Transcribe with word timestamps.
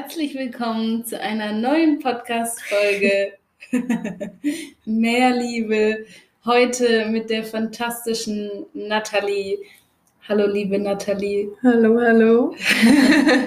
Herzlich 0.00 0.36
willkommen 0.36 1.04
zu 1.04 1.20
einer 1.20 1.52
neuen 1.52 1.98
Podcast-Folge 1.98 3.32
Mehr 4.84 5.34
Liebe. 5.34 6.06
Heute 6.44 7.06
mit 7.06 7.30
der 7.30 7.42
fantastischen 7.42 8.48
Nathalie. 8.74 9.58
Hallo, 10.28 10.46
liebe 10.46 10.78
Nathalie. 10.78 11.48
Hallo, 11.64 11.98
hallo. 12.00 12.54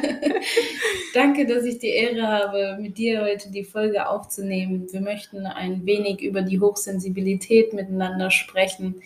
Danke, 1.14 1.46
dass 1.46 1.64
ich 1.64 1.80
die 1.80 1.88
Ehre 1.88 2.28
habe, 2.28 2.78
mit 2.82 2.98
dir 2.98 3.22
heute 3.22 3.50
die 3.50 3.64
Folge 3.64 4.06
aufzunehmen. 4.06 4.92
Wir 4.92 5.00
möchten 5.00 5.46
ein 5.46 5.86
wenig 5.86 6.22
über 6.22 6.42
die 6.42 6.60
Hochsensibilität 6.60 7.72
miteinander 7.72 8.30
sprechen 8.30 9.02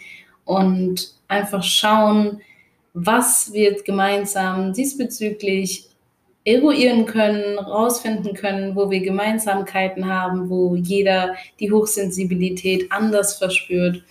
und 0.45 1.13
einfach 1.27 1.61
schauen, 1.61 2.41
was 2.95 3.53
wir 3.53 3.83
gemeinsam 3.83 4.73
diesbezüglich 4.73 5.89
eruieren 6.45 7.05
können, 7.05 7.57
rausfinden 7.57 8.35
können, 8.35 8.75
wo 8.75 8.89
wir 8.89 9.01
Gemeinsamkeiten 9.01 10.07
haben, 10.07 10.49
wo 10.49 10.75
jeder 10.75 11.35
die 11.59 11.71
Hochsensibilität 11.71 12.91
anders 12.91 13.37
verspürt 13.37 14.03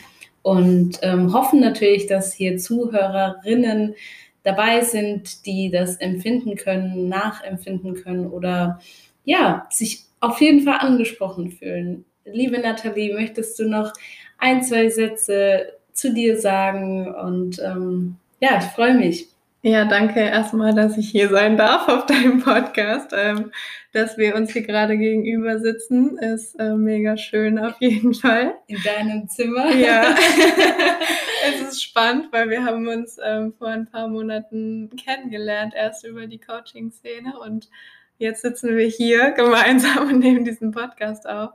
und 0.42 0.98
ähm, 1.02 1.32
hoffen 1.32 1.60
natürlich, 1.60 2.06
dass 2.06 2.34
hier 2.34 2.58
Zuhörerinnen 2.58 3.94
dabei 4.42 4.82
sind, 4.82 5.46
die 5.46 5.70
das 5.70 5.96
empfinden 5.96 6.56
können, 6.56 7.08
nachempfinden 7.08 7.94
können 7.94 8.26
oder 8.26 8.78
ja, 9.24 9.66
sich 9.70 10.04
auf 10.20 10.40
jeden 10.40 10.60
Fall 10.60 10.78
angesprochen 10.80 11.50
fühlen. 11.50 12.04
Liebe 12.26 12.58
Nathalie, 12.58 13.14
möchtest 13.14 13.58
du 13.58 13.64
noch 13.68 13.92
ein, 14.38 14.62
zwei 14.62 14.90
Sätze 14.90 15.74
zu 15.92 16.12
dir 16.12 16.38
sagen? 16.38 17.14
Und 17.14 17.58
ähm, 17.60 18.16
ja, 18.40 18.58
ich 18.58 18.64
freue 18.64 18.94
mich. 18.94 19.28
Ja, 19.66 19.86
danke 19.86 20.20
erstmal, 20.20 20.74
dass 20.74 20.98
ich 20.98 21.08
hier 21.08 21.30
sein 21.30 21.56
darf 21.56 21.88
auf 21.88 22.04
deinem 22.04 22.42
Podcast. 22.42 23.14
Ähm, 23.16 23.50
dass 23.92 24.18
wir 24.18 24.34
uns 24.34 24.52
hier 24.52 24.60
gerade 24.60 24.98
gegenüber 24.98 25.58
sitzen, 25.58 26.18
ist 26.18 26.54
äh, 26.60 26.74
mega 26.74 27.16
schön 27.16 27.58
auf 27.58 27.80
jeden 27.80 28.12
Fall. 28.12 28.56
In 28.66 28.76
deinem 28.82 29.26
Zimmer? 29.26 29.70
Ja. 29.74 30.14
es 31.48 31.62
ist 31.62 31.82
spannend, 31.82 32.28
weil 32.30 32.50
wir 32.50 32.62
haben 32.62 32.86
uns 32.88 33.16
ähm, 33.24 33.54
vor 33.56 33.68
ein 33.68 33.86
paar 33.86 34.06
Monaten 34.06 34.90
kennengelernt, 35.02 35.72
erst 35.74 36.04
über 36.04 36.26
die 36.26 36.40
Coaching-Szene 36.40 37.32
und 37.40 37.70
jetzt 38.18 38.42
sitzen 38.42 38.76
wir 38.76 38.86
hier 38.86 39.30
gemeinsam 39.30 40.08
und 40.08 40.18
nehmen 40.18 40.44
diesen 40.44 40.72
Podcast 40.72 41.26
auf. 41.26 41.52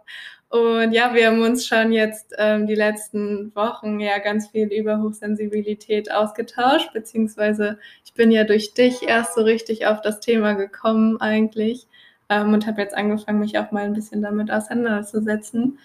Und 0.49 0.93
ja, 0.93 1.13
wir 1.13 1.27
haben 1.27 1.41
uns 1.41 1.67
schon 1.67 1.91
jetzt 1.91 2.33
ähm, 2.39 2.65
die 2.65 2.75
letzten 2.75 3.55
Wochen 3.55 3.99
ja 3.99 4.17
ganz 4.17 4.47
viel 4.49 4.67
über 4.73 4.99
Hochsensibilität 4.99 6.11
ausgetauscht, 6.11 6.91
beziehungsweise 6.91 7.77
ich 8.03 8.13
bin 8.13 8.31
ja 8.31 8.43
durch 8.43 8.73
dich 8.73 9.03
erst 9.07 9.35
so 9.35 9.41
richtig 9.41 9.85
auf 9.85 10.01
das 10.01 10.19
Thema 10.19 10.53
gekommen 10.53 11.21
eigentlich 11.21 11.87
ähm, 12.29 12.53
und 12.53 12.65
habe 12.65 12.81
jetzt 12.81 12.95
angefangen, 12.95 13.39
mich 13.39 13.59
auch 13.59 13.71
mal 13.71 13.83
ein 13.83 13.93
bisschen 13.93 14.23
damit 14.23 14.49
auseinanderzusetzen. 14.49 15.77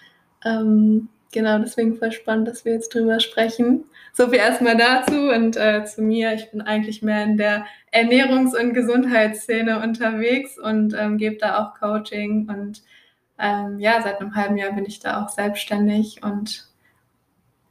Ähm, 0.43 1.09
genau, 1.31 1.59
deswegen 1.59 1.97
voll 1.97 2.11
spannend, 2.11 2.47
dass 2.47 2.65
wir 2.65 2.73
jetzt 2.73 2.91
drüber 2.91 3.19
sprechen. 3.19 3.83
So 4.13 4.29
viel 4.29 4.39
erstmal 4.39 4.77
dazu 4.77 5.29
und 5.29 5.57
äh, 5.57 5.85
zu 5.85 6.01
mir. 6.01 6.33
Ich 6.33 6.49
bin 6.49 6.61
eigentlich 6.61 7.03
mehr 7.03 7.23
in 7.23 7.37
der 7.37 7.65
Ernährungs- 7.93 8.59
und 8.59 8.73
Gesundheitsszene 8.73 9.83
unterwegs 9.83 10.57
und 10.57 10.95
ähm, 10.97 11.19
gebe 11.19 11.37
da 11.37 11.59
auch 11.59 11.79
Coaching 11.79 12.49
und 12.49 12.81
ähm, 13.39 13.79
ja, 13.79 14.01
seit 14.01 14.21
einem 14.21 14.35
halben 14.35 14.57
Jahr 14.57 14.71
bin 14.71 14.85
ich 14.85 14.99
da 14.99 15.23
auch 15.23 15.29
selbstständig 15.29 16.23
und 16.23 16.67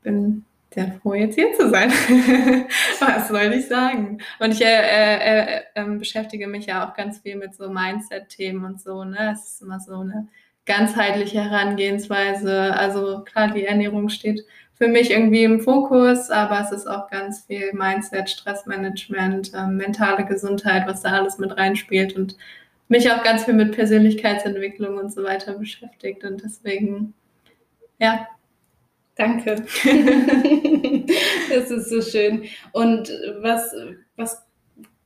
bin 0.02 0.44
sehr 0.74 0.92
froh, 1.00 1.14
jetzt 1.14 1.36
hier 1.36 1.52
zu 1.54 1.70
sein. 1.70 1.90
Was 3.00 3.28
soll 3.28 3.52
ich 3.54 3.68
sagen? 3.68 4.18
Und 4.40 4.52
ich 4.52 4.60
äh, 4.60 4.66
äh, 4.66 5.60
äh, 5.74 5.84
beschäftige 5.96 6.48
mich 6.48 6.66
ja 6.66 6.86
auch 6.86 6.94
ganz 6.94 7.20
viel 7.20 7.36
mit 7.36 7.54
so 7.54 7.70
Mindset-Themen 7.70 8.64
und 8.64 8.80
so. 8.80 9.04
Ne? 9.04 9.32
Es 9.32 9.44
ist 9.44 9.62
immer 9.62 9.78
so 9.78 10.00
eine 10.00 10.26
ganzheitliche 10.66 11.42
Herangehensweise. 11.44 12.74
Also 12.74 13.22
klar, 13.24 13.52
die 13.52 13.64
Ernährung 13.64 14.08
steht 14.08 14.44
für 14.74 14.88
mich 14.88 15.12
irgendwie 15.12 15.44
im 15.44 15.60
Fokus, 15.60 16.30
aber 16.30 16.60
es 16.60 16.72
ist 16.72 16.88
auch 16.88 17.08
ganz 17.08 17.44
viel 17.46 17.72
Mindset, 17.72 18.28
Stressmanagement, 18.28 19.52
ähm, 19.54 19.76
mentale 19.76 20.26
Gesundheit, 20.26 20.88
was 20.88 21.02
da 21.02 21.10
alles 21.10 21.38
mit 21.38 21.56
reinspielt 21.56 22.16
und 22.16 22.36
mich 22.94 23.10
auch 23.10 23.24
ganz 23.24 23.44
viel 23.44 23.54
mit 23.54 23.72
Persönlichkeitsentwicklung 23.72 24.98
und 24.98 25.12
so 25.12 25.24
weiter 25.24 25.54
beschäftigt. 25.54 26.22
Und 26.22 26.44
deswegen, 26.44 27.12
ja, 27.98 28.28
danke. 29.16 29.56
das 31.52 31.70
ist 31.72 31.90
so 31.90 32.00
schön. 32.00 32.44
Und 32.70 33.08
was, 33.40 33.74
was 34.14 34.44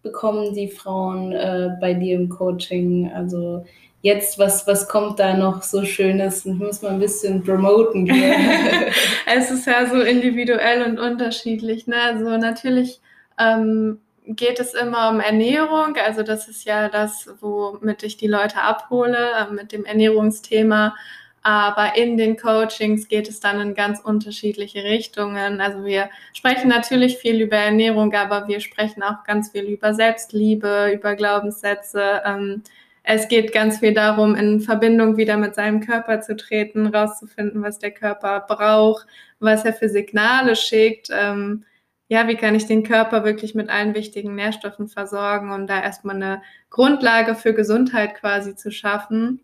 bekommen 0.02 0.54
die 0.54 0.68
Frauen 0.68 1.32
äh, 1.32 1.70
bei 1.80 1.94
dir 1.94 2.16
im 2.16 2.28
Coaching? 2.28 3.10
Also 3.10 3.64
jetzt, 4.02 4.38
was, 4.38 4.66
was 4.66 4.86
kommt 4.86 5.18
da 5.18 5.34
noch 5.34 5.62
so 5.62 5.82
Schönes? 5.86 6.44
Ich 6.44 6.54
muss 6.54 6.82
mal 6.82 6.92
ein 6.92 7.00
bisschen 7.00 7.42
promoten 7.42 8.06
es 9.34 9.50
ist 9.50 9.66
ja 9.66 9.86
so 9.86 10.02
individuell 10.02 10.82
und 10.82 10.98
unterschiedlich. 10.98 11.86
Ne? 11.86 11.96
Also 11.96 12.36
natürlich 12.36 13.00
ähm, 13.40 13.98
geht 14.28 14.60
es 14.60 14.74
immer 14.74 15.10
um 15.10 15.20
Ernährung. 15.20 15.96
Also 16.04 16.22
das 16.22 16.48
ist 16.48 16.64
ja 16.64 16.88
das, 16.88 17.28
womit 17.40 18.02
ich 18.02 18.16
die 18.16 18.26
Leute 18.26 18.60
abhole, 18.60 19.30
äh, 19.32 19.52
mit 19.52 19.72
dem 19.72 19.84
Ernährungsthema. 19.84 20.94
Aber 21.42 21.96
in 21.96 22.18
den 22.18 22.36
Coachings 22.36 23.08
geht 23.08 23.28
es 23.28 23.40
dann 23.40 23.60
in 23.60 23.74
ganz 23.74 24.00
unterschiedliche 24.00 24.84
Richtungen. 24.84 25.60
Also 25.60 25.84
wir 25.84 26.10
sprechen 26.34 26.68
natürlich 26.68 27.16
viel 27.18 27.40
über 27.40 27.56
Ernährung, 27.56 28.12
aber 28.12 28.48
wir 28.48 28.60
sprechen 28.60 29.02
auch 29.02 29.24
ganz 29.24 29.52
viel 29.52 29.64
über 29.64 29.94
Selbstliebe, 29.94 30.90
über 30.92 31.14
Glaubenssätze. 31.14 32.22
Ähm, 32.24 32.62
es 33.02 33.28
geht 33.28 33.52
ganz 33.52 33.78
viel 33.78 33.94
darum, 33.94 34.34
in 34.34 34.60
Verbindung 34.60 35.16
wieder 35.16 35.38
mit 35.38 35.54
seinem 35.54 35.80
Körper 35.80 36.20
zu 36.20 36.36
treten, 36.36 36.88
rauszufinden, 36.88 37.62
was 37.62 37.78
der 37.78 37.92
Körper 37.92 38.44
braucht, 38.46 39.06
was 39.40 39.64
er 39.64 39.72
für 39.72 39.88
Signale 39.88 40.54
schickt. 40.54 41.08
Ähm, 41.10 41.64
ja, 42.08 42.26
wie 42.26 42.36
kann 42.36 42.54
ich 42.54 42.66
den 42.66 42.82
Körper 42.82 43.24
wirklich 43.24 43.54
mit 43.54 43.68
allen 43.68 43.94
wichtigen 43.94 44.34
Nährstoffen 44.34 44.88
versorgen 44.88 45.52
und 45.52 45.68
da 45.68 45.82
erstmal 45.82 46.16
eine 46.16 46.42
Grundlage 46.70 47.34
für 47.34 47.52
Gesundheit 47.52 48.14
quasi 48.14 48.56
zu 48.56 48.70
schaffen. 48.70 49.40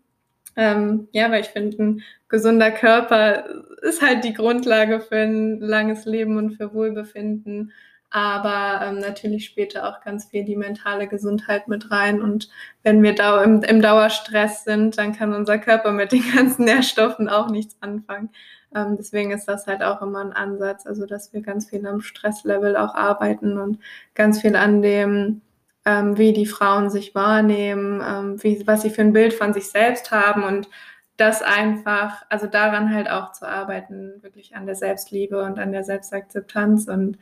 Ähm, 0.55 1.07
ja, 1.11 1.29
weil 1.31 1.41
ich 1.41 1.49
finde, 1.49 1.83
ein 1.83 2.03
gesunder 2.27 2.71
Körper 2.71 3.45
ist 3.83 4.01
halt 4.01 4.23
die 4.23 4.33
Grundlage 4.33 4.99
für 4.99 5.17
ein 5.17 5.59
langes 5.59 6.05
Leben 6.05 6.37
und 6.37 6.55
für 6.55 6.73
Wohlbefinden. 6.73 7.71
Aber 8.15 8.79
ähm, 8.81 8.99
natürlich 8.99 9.43
spielt 9.43 9.75
da 9.75 9.89
auch 9.89 9.99
ganz 9.99 10.23
viel 10.23 10.45
die 10.45 10.55
mentale 10.55 11.05
Gesundheit 11.05 11.67
mit 11.67 11.91
rein. 11.91 12.21
Und 12.21 12.47
wenn 12.81 13.03
wir 13.03 13.13
da 13.13 13.43
im, 13.43 13.61
im 13.61 13.81
Dauerstress 13.81 14.63
sind, 14.63 14.97
dann 14.97 15.11
kann 15.11 15.33
unser 15.33 15.57
Körper 15.57 15.91
mit 15.91 16.13
den 16.13 16.23
ganzen 16.33 16.63
Nährstoffen 16.63 17.27
auch 17.27 17.49
nichts 17.49 17.75
anfangen. 17.81 18.29
Ähm, 18.73 18.95
deswegen 18.95 19.31
ist 19.31 19.49
das 19.49 19.67
halt 19.67 19.83
auch 19.83 20.01
immer 20.01 20.21
ein 20.21 20.31
Ansatz, 20.31 20.87
also 20.87 21.05
dass 21.05 21.33
wir 21.33 21.41
ganz 21.41 21.69
viel 21.69 21.85
am 21.85 21.99
Stresslevel 21.99 22.77
auch 22.77 22.95
arbeiten 22.95 23.59
und 23.59 23.79
ganz 24.13 24.39
viel 24.39 24.55
an 24.55 24.81
dem, 24.81 25.41
ähm, 25.83 26.17
wie 26.17 26.31
die 26.31 26.45
Frauen 26.45 26.89
sich 26.89 27.15
wahrnehmen, 27.15 28.01
ähm, 28.01 28.41
wie, 28.41 28.65
was 28.65 28.83
sie 28.83 28.91
für 28.91 29.01
ein 29.01 29.11
Bild 29.11 29.33
von 29.33 29.53
sich 29.53 29.69
selbst 29.69 30.11
haben 30.11 30.43
und 30.43 30.69
das 31.17 31.41
einfach, 31.41 32.23
also 32.29 32.47
daran 32.47 32.93
halt 32.93 33.09
auch 33.09 33.33
zu 33.33 33.45
arbeiten, 33.45 34.23
wirklich 34.23 34.55
an 34.55 34.65
der 34.65 34.75
Selbstliebe 34.75 35.43
und 35.43 35.59
an 35.59 35.73
der 35.73 35.83
Selbstakzeptanz 35.83 36.87
und 36.87 37.17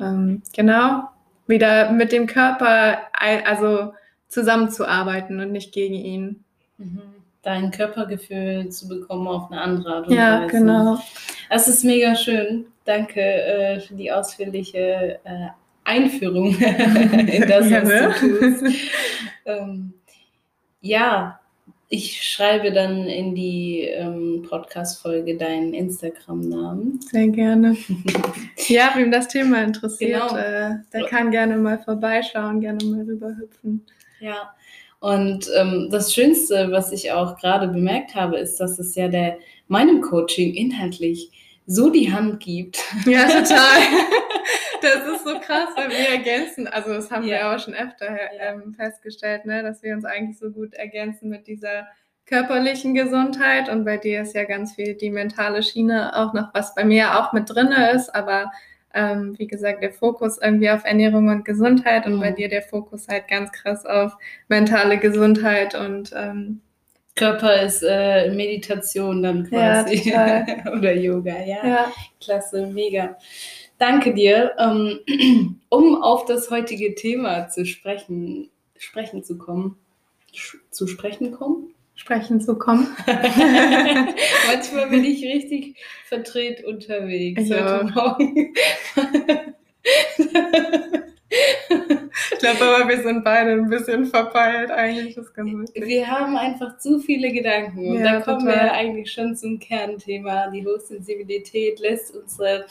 ähm, 0.00 0.42
genau 0.52 1.08
wieder 1.46 1.92
mit 1.92 2.12
dem 2.12 2.26
Körper 2.26 2.98
also 3.12 3.92
zusammenzuarbeiten 4.28 5.40
und 5.40 5.52
nicht 5.52 5.72
gegen 5.72 5.94
ihn. 5.94 6.44
Mhm 6.78 7.14
dein 7.44 7.70
Körpergefühl 7.70 8.70
zu 8.70 8.88
bekommen 8.88 9.28
auf 9.28 9.50
eine 9.50 9.60
andere 9.60 9.94
Art 9.94 10.08
und 10.08 10.14
ja, 10.14 10.42
Weise. 10.42 10.42
Ja, 10.42 10.60
genau. 10.60 10.98
Das 11.50 11.68
ist 11.68 11.84
mega 11.84 12.16
schön. 12.16 12.66
Danke 12.84 13.20
äh, 13.20 13.80
für 13.80 13.94
die 13.94 14.10
ausführliche 14.10 15.20
äh, 15.24 15.48
Einführung 15.84 16.54
in 16.58 17.48
das, 17.48 17.70
was 17.70 18.20
du 18.20 18.38
tust. 18.38 18.76
ähm, 19.44 19.92
ja, 20.80 21.38
ich 21.88 22.22
schreibe 22.22 22.72
dann 22.72 23.06
in 23.06 23.34
die 23.34 23.82
ähm, 23.82 24.44
Podcast-Folge 24.48 25.36
deinen 25.36 25.74
Instagram-Namen. 25.74 27.00
Sehr 27.00 27.28
gerne. 27.28 27.76
ja, 28.68 28.92
wem 28.94 29.10
das 29.10 29.28
Thema 29.28 29.62
interessiert, 29.62 30.28
genau. 30.28 30.36
äh, 30.36 30.76
der 30.92 31.04
kann 31.08 31.30
gerne 31.30 31.56
mal 31.56 31.78
vorbeischauen, 31.78 32.60
gerne 32.60 32.84
mal 32.84 33.02
rüberhüpfen. 33.02 33.84
Ja, 34.20 34.54
und 35.04 35.50
ähm, 35.54 35.88
das 35.90 36.14
Schönste, 36.14 36.70
was 36.70 36.90
ich 36.90 37.12
auch 37.12 37.36
gerade 37.36 37.68
bemerkt 37.68 38.14
habe, 38.14 38.38
ist, 38.38 38.56
dass 38.58 38.78
es 38.78 38.94
ja 38.94 39.08
der 39.08 39.36
meinem 39.68 40.00
Coaching 40.00 40.54
inhaltlich 40.54 41.30
so 41.66 41.90
die 41.90 42.10
Hand 42.10 42.40
gibt. 42.40 42.82
Ja, 43.04 43.26
total. 43.26 43.80
das 44.84 45.16
ist 45.16 45.24
so 45.24 45.38
krass, 45.40 45.68
weil 45.76 45.90
wir 45.90 46.08
ergänzen, 46.10 46.66
also 46.68 46.92
das 46.94 47.10
haben 47.10 47.24
ja. 47.24 47.38
wir 47.38 47.54
auch 47.54 47.58
schon 47.58 47.74
öfter 47.74 48.06
ähm, 48.40 48.74
festgestellt, 48.74 49.44
ne, 49.46 49.62
dass 49.62 49.82
wir 49.82 49.94
uns 49.94 50.04
eigentlich 50.04 50.38
so 50.38 50.50
gut 50.50 50.74
ergänzen 50.74 51.28
mit 51.28 51.46
dieser 51.46 51.86
körperlichen 52.26 52.94
Gesundheit 52.94 53.68
und 53.68 53.84
bei 53.84 53.96
dir 53.98 54.22
ist 54.22 54.34
ja 54.34 54.44
ganz 54.44 54.74
viel 54.74 54.94
die 54.94 55.10
mentale 55.10 55.62
Schiene 55.62 56.16
auch 56.16 56.32
noch, 56.32 56.54
was 56.54 56.74
bei 56.74 56.84
mir 56.84 57.18
auch 57.18 57.32
mit 57.32 57.50
drin 57.50 57.72
ist, 57.94 58.14
aber 58.14 58.50
ähm, 58.94 59.34
wie 59.38 59.46
gesagt, 59.48 59.82
der 59.82 59.92
Fokus 59.92 60.38
irgendwie 60.40 60.70
auf 60.70 60.84
Ernährung 60.84 61.28
und 61.28 61.44
Gesundheit 61.44 62.06
und 62.06 62.16
Mhm. 62.16 62.20
bei 62.20 62.30
dir 62.30 62.48
der 62.48 62.62
Fokus 62.62 63.08
halt 63.08 63.26
ganz 63.28 63.50
krass 63.52 63.84
auf 63.84 64.12
mentale 64.48 64.98
Gesundheit 64.98 65.74
und 65.74 66.12
ähm, 66.16 66.60
Körper 67.16 67.62
ist 67.62 67.82
äh, 67.88 68.30
Meditation 68.32 69.22
dann 69.22 69.48
Ja, 69.50 69.82
quasi. 69.84 70.00
total. 70.10 70.46
Oder 70.78 70.94
Yoga, 70.94 71.36
ja. 71.44 71.66
ja. 71.66 71.92
Klasse, 72.20 72.66
mega. 72.66 73.16
Danke 73.78 74.14
dir. 74.14 74.52
Ähm, 74.58 75.60
um 75.68 76.02
auf 76.02 76.24
das 76.26 76.50
heutige 76.50 76.94
Thema 76.94 77.48
zu 77.48 77.66
sprechen, 77.66 78.50
sprechen 78.76 79.24
zu 79.24 79.36
kommen, 79.38 79.76
sch 80.32 80.56
zu 80.70 80.86
sprechen 80.86 81.32
kommen. 81.32 81.74
sprechen 81.96 82.40
zu 82.40 82.56
kommen. 82.58 82.86
Manchmal 83.06 84.88
bin 84.90 85.04
ich 85.04 85.22
richtig 85.24 85.76
verdreht 86.06 86.64
unterwegs 86.64 87.42
heute. 87.50 87.90
Morgen. 87.94 88.54
Ich 92.32 92.38
glaube 92.38 92.64
aber, 92.64 92.88
wir 92.88 93.02
sind 93.02 93.24
beide 93.24 93.52
ein 93.52 93.68
bisschen 93.68 94.06
verpeilt 94.06 94.70
eigentlich. 94.70 95.14
Das 95.14 95.32
ganz. 95.34 95.72
Wir 95.74 96.06
haben 96.06 96.36
einfach 96.36 96.78
zu 96.78 97.00
viele 97.00 97.32
Gedanken 97.32 97.88
und 97.88 97.98
Ja, 97.98 98.04
da 98.04 98.20
kommen 98.20 98.46
total. 98.46 98.64
wir 98.66 98.72
eigentlich 98.72 99.10
schon 99.12 99.34
zum 99.34 99.58
Kernthema. 99.58 100.48
Die 100.50 100.64
Hochsensibilität 100.64 101.80
lässt 101.80 102.14
unsere 102.14 102.66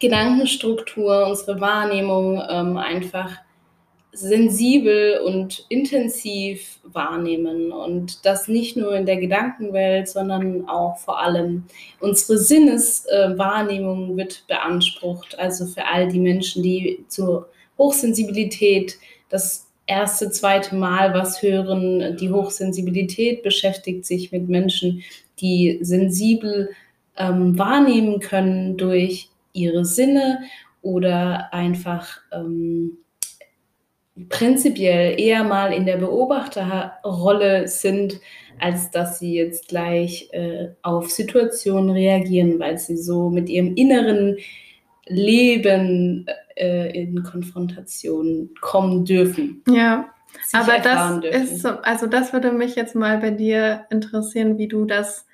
Gedankenstruktur, 0.00 1.26
unsere 1.26 1.60
Wahrnehmung 1.60 2.42
ähm, 2.48 2.76
einfach 2.76 3.30
sensibel 4.12 5.20
und 5.24 5.66
intensiv 5.68 6.78
wahrnehmen 6.84 7.70
und 7.70 8.24
das 8.24 8.48
nicht 8.48 8.76
nur 8.76 8.94
in 8.96 9.04
der 9.04 9.18
Gedankenwelt, 9.18 10.08
sondern 10.08 10.68
auch 10.68 10.96
vor 10.98 11.20
allem 11.20 11.64
unsere 12.00 12.38
Sinneswahrnehmung 12.38 14.14
äh, 14.14 14.16
wird 14.16 14.44
beansprucht. 14.48 15.38
Also 15.38 15.66
für 15.66 15.84
all 15.84 16.08
die 16.08 16.18
Menschen, 16.18 16.62
die 16.62 17.04
zur 17.08 17.48
Hochsensibilität 17.76 18.96
das 19.28 19.66
erste, 19.86 20.30
zweite 20.30 20.74
Mal 20.74 21.12
was 21.12 21.42
hören, 21.42 22.16
die 22.16 22.30
Hochsensibilität 22.30 23.42
beschäftigt 23.42 24.06
sich 24.06 24.32
mit 24.32 24.48
Menschen, 24.48 25.02
die 25.40 25.78
sensibel 25.82 26.70
ähm, 27.18 27.58
wahrnehmen 27.58 28.20
können 28.20 28.76
durch 28.76 29.28
ihre 29.56 29.84
Sinne 29.84 30.40
oder 30.82 31.52
einfach 31.52 32.20
ähm, 32.32 32.98
prinzipiell 34.28 35.20
eher 35.20 35.44
mal 35.44 35.72
in 35.72 35.86
der 35.86 35.96
Beobachterrolle 35.96 37.68
sind, 37.68 38.20
als 38.58 38.90
dass 38.90 39.18
sie 39.18 39.34
jetzt 39.34 39.68
gleich 39.68 40.28
äh, 40.32 40.68
auf 40.82 41.10
Situationen 41.10 41.90
reagieren, 41.90 42.58
weil 42.58 42.78
sie 42.78 42.96
so 42.96 43.28
mit 43.28 43.48
ihrem 43.48 43.74
inneren 43.74 44.36
Leben 45.06 46.26
äh, 46.56 47.02
in 47.02 47.22
Konfrontation 47.22 48.50
kommen 48.60 49.04
dürfen. 49.04 49.62
Ja, 49.68 50.08
aber 50.52 50.78
das 50.78 51.20
dürfen. 51.20 51.42
ist 51.42 51.62
so, 51.62 51.68
also 51.68 52.06
das 52.06 52.32
würde 52.32 52.52
mich 52.52 52.74
jetzt 52.74 52.94
mal 52.94 53.18
bei 53.18 53.30
dir 53.30 53.86
interessieren, 53.90 54.58
wie 54.58 54.68
du 54.68 54.84
das, 54.84 55.26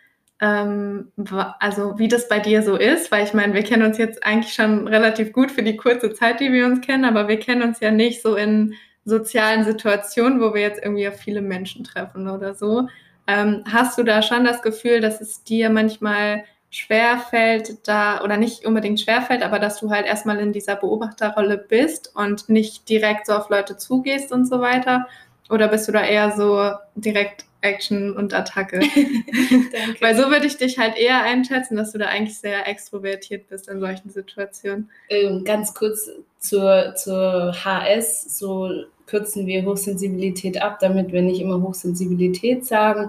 ähm, 0.42 1.12
also 1.60 1.98
wie 1.98 2.08
das 2.08 2.28
bei 2.28 2.40
dir 2.40 2.62
so 2.62 2.74
ist, 2.76 3.12
weil 3.12 3.24
ich 3.24 3.32
meine, 3.32 3.54
wir 3.54 3.62
kennen 3.62 3.86
uns 3.86 3.96
jetzt 3.96 4.26
eigentlich 4.26 4.52
schon 4.52 4.88
relativ 4.88 5.32
gut 5.32 5.52
für 5.52 5.62
die 5.62 5.76
kurze 5.76 6.12
Zeit, 6.12 6.40
die 6.40 6.52
wir 6.52 6.66
uns 6.66 6.80
kennen, 6.80 7.04
aber 7.04 7.28
wir 7.28 7.38
kennen 7.38 7.62
uns 7.62 7.78
ja 7.78 7.92
nicht 7.92 8.22
so 8.22 8.34
in 8.34 8.74
sozialen 9.04 9.64
Situationen, 9.64 10.40
wo 10.40 10.52
wir 10.52 10.62
jetzt 10.62 10.82
irgendwie 10.82 11.06
auf 11.06 11.16
viele 11.16 11.42
Menschen 11.42 11.84
treffen 11.84 12.28
oder 12.28 12.54
so. 12.54 12.88
Ähm, 13.28 13.62
hast 13.72 13.96
du 13.96 14.02
da 14.02 14.20
schon 14.20 14.44
das 14.44 14.62
Gefühl, 14.62 15.00
dass 15.00 15.20
es 15.20 15.44
dir 15.44 15.70
manchmal 15.70 16.42
schwer 16.70 17.18
fällt, 17.18 17.86
da 17.86 18.22
oder 18.24 18.36
nicht 18.36 18.66
unbedingt 18.66 18.98
schwer 18.98 19.22
fällt, 19.22 19.42
aber 19.44 19.60
dass 19.60 19.78
du 19.78 19.90
halt 19.90 20.06
erstmal 20.06 20.40
in 20.40 20.52
dieser 20.52 20.74
Beobachterrolle 20.74 21.56
bist 21.56 22.16
und 22.16 22.48
nicht 22.48 22.88
direkt 22.88 23.26
so 23.26 23.34
auf 23.34 23.48
Leute 23.48 23.76
zugehst 23.76 24.32
und 24.32 24.46
so 24.46 24.60
weiter? 24.60 25.06
Oder 25.52 25.68
bist 25.68 25.86
du 25.86 25.92
da 25.92 26.02
eher 26.02 26.32
so 26.34 26.70
direkt 26.94 27.44
Action 27.60 28.16
und 28.16 28.32
Attacke? 28.32 28.80
Weil 30.00 30.16
so 30.16 30.30
würde 30.30 30.46
ich 30.46 30.56
dich 30.56 30.78
halt 30.78 30.96
eher 30.96 31.22
einschätzen, 31.22 31.76
dass 31.76 31.92
du 31.92 31.98
da 31.98 32.06
eigentlich 32.06 32.38
sehr 32.38 32.66
extrovertiert 32.66 33.48
bist 33.48 33.68
in 33.68 33.78
solchen 33.78 34.08
Situationen. 34.08 34.90
Ähm, 35.10 35.44
ganz 35.44 35.74
kurz 35.74 36.08
zur, 36.38 36.94
zur 36.94 37.52
HS, 37.52 38.38
so 38.38 38.70
kürzen 39.04 39.46
wir 39.46 39.66
Hochsensibilität 39.66 40.62
ab, 40.62 40.78
damit 40.80 41.12
wir 41.12 41.20
nicht 41.20 41.42
immer 41.42 41.60
Hochsensibilität 41.60 42.64
sagen. 42.64 43.08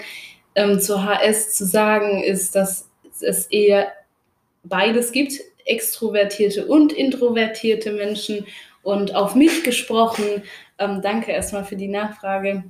Ähm, 0.56 0.82
zur 0.82 1.06
HS 1.06 1.54
zu 1.56 1.66
sagen 1.66 2.22
ist, 2.22 2.56
dass 2.56 2.90
es 3.22 3.46
eher 3.46 3.88
beides 4.66 5.14
gibt, 5.14 5.40
extrovertierte 5.64 6.66
und 6.66 6.92
introvertierte 6.92 7.94
Menschen. 7.94 8.46
Und 8.82 9.16
auf 9.16 9.34
mich 9.34 9.64
gesprochen, 9.64 10.44
ähm, 10.80 11.02
danke 11.02 11.32
erstmal 11.32 11.64
für 11.66 11.76
die 11.76 11.88
Nachfrage. 11.88 12.64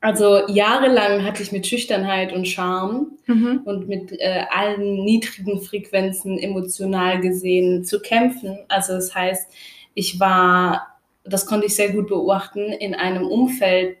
Also 0.00 0.46
jahrelang 0.48 1.24
hatte 1.24 1.42
ich 1.42 1.50
mit 1.50 1.66
Schüchternheit 1.66 2.32
und 2.34 2.46
Charme 2.46 3.12
Mhm. 3.26 3.62
und 3.64 3.88
mit 3.88 4.12
äh, 4.12 4.44
allen 4.50 5.02
niedrigen 5.02 5.62
Frequenzen 5.62 6.38
emotional 6.38 7.20
gesehen 7.20 7.84
zu 7.84 8.00
kämpfen. 8.00 8.58
Also 8.68 8.92
das 8.92 9.14
heißt, 9.14 9.50
ich 9.94 10.20
war, 10.20 10.98
das 11.24 11.46
konnte 11.46 11.66
ich 11.66 11.74
sehr 11.74 11.90
gut 11.92 12.08
beobachten, 12.08 12.60
in 12.60 12.94
einem 12.94 13.26
Umfeld, 13.26 13.96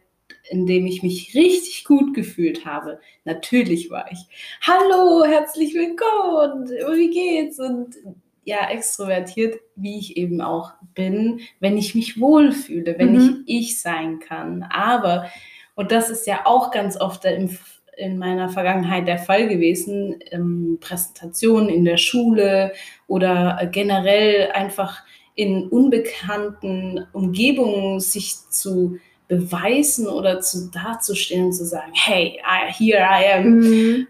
in 0.50 0.66
dem 0.66 0.86
ich 0.86 1.02
mich 1.02 1.34
richtig 1.34 1.84
gut 1.84 2.12
gefühlt 2.12 2.66
habe. 2.66 3.00
Natürlich 3.24 3.88
war 3.90 4.10
ich, 4.12 4.18
hallo, 4.60 5.24
herzlich 5.24 5.72
willkommen, 5.72 6.68
wie 6.68 7.10
geht's? 7.10 7.58
Und 7.58 7.96
ja, 8.44 8.68
extrovertiert, 8.70 9.58
wie 9.76 9.98
ich 9.98 10.16
eben 10.16 10.40
auch 10.40 10.72
bin, 10.94 11.40
wenn 11.60 11.76
ich 11.78 11.94
mich 11.94 12.20
wohlfühle, 12.20 12.96
wenn 12.98 13.12
Mhm. 13.12 13.44
ich 13.46 13.58
ich 13.70 13.80
sein 13.80 14.18
kann. 14.20 14.62
Aber, 14.70 15.26
und 15.74 15.90
das 15.92 16.10
ist 16.10 16.26
ja 16.26 16.40
auch 16.44 16.70
ganz 16.70 16.96
oft 17.00 17.24
im 17.24 17.50
in 17.96 18.18
meiner 18.18 18.48
Vergangenheit 18.48 19.06
der 19.06 19.18
Fall 19.18 19.46
gewesen, 19.46 20.18
ähm, 20.32 20.78
Präsentationen 20.80 21.68
in 21.68 21.84
der 21.84 21.96
Schule 21.96 22.72
oder 23.06 23.68
generell 23.70 24.50
einfach 24.52 25.04
in 25.36 25.68
unbekannten 25.68 27.06
Umgebungen 27.12 28.00
sich 28.00 28.34
zu 28.50 28.98
beweisen 29.28 30.08
oder 30.08 30.40
zu 30.40 30.70
dazustehen 30.72 31.46
und 31.46 31.52
zu 31.52 31.64
sagen, 31.64 31.92
hey, 31.94 32.40
I, 32.44 32.72
here 32.72 32.98
I 33.00 33.32
am, 33.38 33.58
Mhm. 33.60 34.06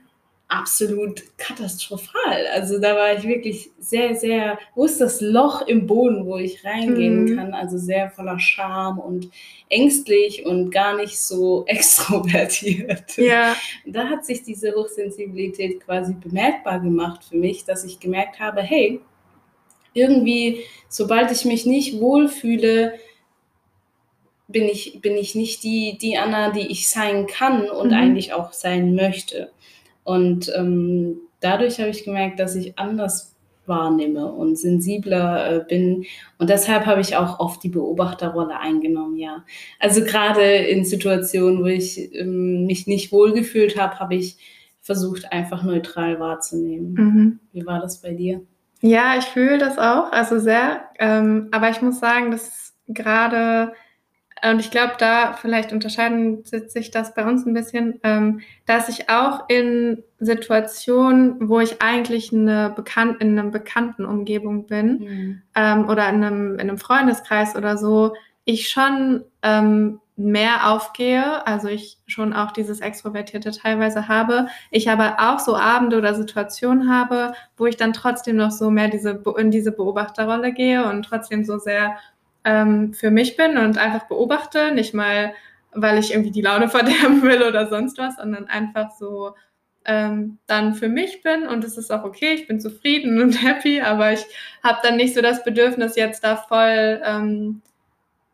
Absolut 0.49 1.23
katastrophal. 1.39 2.47
Also 2.53 2.79
da 2.79 2.95
war 2.97 3.17
ich 3.17 3.25
wirklich 3.27 3.71
sehr, 3.79 4.15
sehr, 4.15 4.59
wo 4.75 4.85
ist 4.85 5.01
das 5.01 5.21
Loch 5.21 5.67
im 5.67 5.87
Boden, 5.87 6.27
wo 6.27 6.37
ich 6.37 6.65
reingehen 6.65 7.25
Mhm. 7.25 7.37
kann? 7.37 7.55
Also 7.55 7.79
sehr 7.79 8.11
voller 8.11 8.39
Scham 8.39 8.99
und 8.99 9.31
ängstlich 9.69 10.45
und 10.47 10.71
gar 10.71 10.97
nicht 10.97 11.19
so 11.19 11.65
extrovertiert. 11.69 13.17
Ja, 13.17 13.57
Da 13.87 14.09
hat 14.09 14.25
sich 14.25 14.43
diese 14.43 14.75
Hochsensibilität 14.75 15.81
quasi 15.81 16.15
bemerkbar 16.15 16.81
gemacht 16.81 17.25
für 17.25 17.37
mich, 17.37 17.65
dass 17.65 17.85
ich 17.85 17.99
gemerkt 17.99 18.39
habe, 18.39 18.63
hey, 18.63 19.01
irgendwie, 19.95 20.65
sobald 20.89 21.31
ich 21.33 21.45
mich 21.45 21.67
nicht 21.67 22.01
wohlfühle, 22.01 22.99
bin 24.47 24.65
ich, 24.69 25.01
bin 25.01 25.17
ich 25.17 25.35
nicht 25.35 25.63
die, 25.65 25.97
die 25.99 26.19
Anna, 26.19 26.51
die 26.51 26.67
ich 26.71 26.89
sein 26.89 27.27
kann 27.27 27.69
und 27.71 27.89
Mhm. 27.89 27.95
eigentlich 27.95 28.33
auch 28.33 28.53
sein 28.53 28.95
möchte. 28.95 29.51
Und 30.05 30.53
ähm, 30.55 31.17
dadurch 31.41 31.81
habe 31.81 31.91
ich 31.91 32.05
gemerkt, 32.05 32.39
dass 32.39 32.55
ich 32.55 32.79
anders 32.79 33.35
wahrnehme 33.67 34.31
und 34.31 34.59
sensibler 34.59 35.51
äh, 35.51 35.65
bin. 35.67 36.05
Und 36.39 36.51
deshalb 36.51 36.87
habe 36.87 37.01
ich 37.01 37.17
auch 37.17 37.41
oft 37.41 37.63
die 37.63 37.71
Beobachterrolle 37.71 38.59
eingenommen, 38.59 39.17
ja. 39.17 39.45
Also 39.81 40.05
gerade 40.05 40.43
in 40.43 40.85
Situationen, 40.85 41.63
wo 41.63 41.67
ich 41.67 42.15
ähm, 42.15 42.67
mich 42.67 42.87
nicht 42.87 43.11
wohlgefühlt 43.11 43.79
habe, 43.81 43.99
habe 43.99 44.17
ich 44.17 44.37
versucht, 44.81 45.33
einfach 45.33 45.63
neutral 45.63 46.21
wahrzunehmen. 46.21 46.93
mhm. 46.93 47.41
Wie 47.53 47.65
war 47.65 47.81
das 47.81 48.03
bei 48.03 48.13
dir? 48.13 48.43
Ja, 48.83 49.17
ich 49.19 49.25
fühle 49.25 49.57
das 49.57 49.79
auch, 49.79 50.13
also 50.13 50.39
sehr. 50.39 50.83
Ähm, 50.99 51.49
aber 51.53 51.71
ich 51.71 51.81
muss 51.81 52.01
sagen, 52.01 52.31
dass 52.31 52.75
gerade, 52.87 53.73
und 54.51 54.61
ich 54.61 54.71
glaube, 54.71 54.95
da 54.99 55.33
vielleicht 55.33 55.73
unterscheiden 55.73 56.45
sich 56.45 56.91
das 56.91 57.15
bei 57.15 57.25
uns 57.25 57.47
ein 57.47 57.55
bisschen, 57.55 58.01
ähm, 58.03 58.41
dass 58.67 58.89
ich 58.89 59.09
auch 59.09 59.49
in 59.49 60.03
Situationen, 60.19 61.49
wo 61.49 61.61
ich 61.61 61.81
eigentlich 61.81 62.33
eine 62.33 62.71
bekannt, 62.75 63.21
in 63.21 63.39
einer 63.39 63.51
bekannten 63.51 64.05
Umgebung 64.05 64.67
bin, 64.67 65.43
ähm, 65.55 65.89
oder 65.89 66.09
in 66.09 66.23
einem, 66.23 66.55
in 66.55 66.61
einem 66.61 66.79
Freundeskreis 66.79 67.57
oder 67.57 67.79
so, 67.79 68.15
ich 68.45 68.69
schon 68.69 69.25
ähm, 69.43 70.01
mehr 70.17 70.71
aufgehe, 70.71 71.45
also 71.47 71.69
ich 71.69 71.99
schon 72.07 72.33
auch 72.33 72.53
dieses 72.53 72.81
Extrovertierte 72.81 73.51
teilweise 73.51 74.07
habe, 74.07 74.47
ich 74.71 74.89
aber 74.89 75.17
auch 75.19 75.41
so 75.41 75.57
Abende 75.57 75.99
oder 75.99 76.15
Situationen 76.15 76.89
habe, 76.89 77.33
wo 77.57 77.67
ich 77.67 77.77
dann 77.77 77.93
trotzdem 77.93 78.37
noch 78.37 78.53
so 78.53 78.71
mehr 78.71 78.89
diese, 78.89 79.23
in 79.37 79.51
diese 79.51 79.73
Beobachterrolle 79.73 80.53
gehe 80.53 80.89
und 80.89 81.03
trotzdem 81.03 81.45
so 81.45 81.59
sehr 81.59 81.97
ähm, 82.45 82.95
für 82.95 83.11
mich 83.11 83.37
bin 83.37 83.57
und 83.57 83.79
einfach 83.79 84.07
beobachte, 84.07 84.73
nicht 84.73 84.95
mal, 84.95 85.35
weil 85.73 85.99
ich 85.99 86.13
irgendwie 86.13 86.31
die 86.31 86.43
Laune 86.43 86.69
verderben 86.71 87.23
will 87.23 87.43
oder 87.43 87.69
sonst 87.69 87.99
was, 87.99 88.17
sondern 88.17 88.47
einfach 88.47 88.93
so 88.93 89.35
ähm, 89.87 90.39
dann 90.47 90.75
für 90.75 90.89
mich 90.89 91.23
bin 91.23 91.47
und 91.47 91.63
es 91.63 91.77
ist 91.77 91.91
auch 91.91 92.05
okay, 92.05 92.33
ich 92.35 92.47
bin 92.47 92.61
zufrieden 92.61 93.21
und 93.21 93.33
happy, 93.43 93.81
aber 93.81 94.13
ich 94.13 94.25
habe 94.63 94.79
dann 94.83 94.97
nicht 94.97 95.15
so 95.15 95.21
das 95.21 95.45
Bedürfnis, 95.45 95.97
jetzt 95.97 96.25
da 96.25 96.37
voll 96.37 97.03
ähm, 97.05 97.63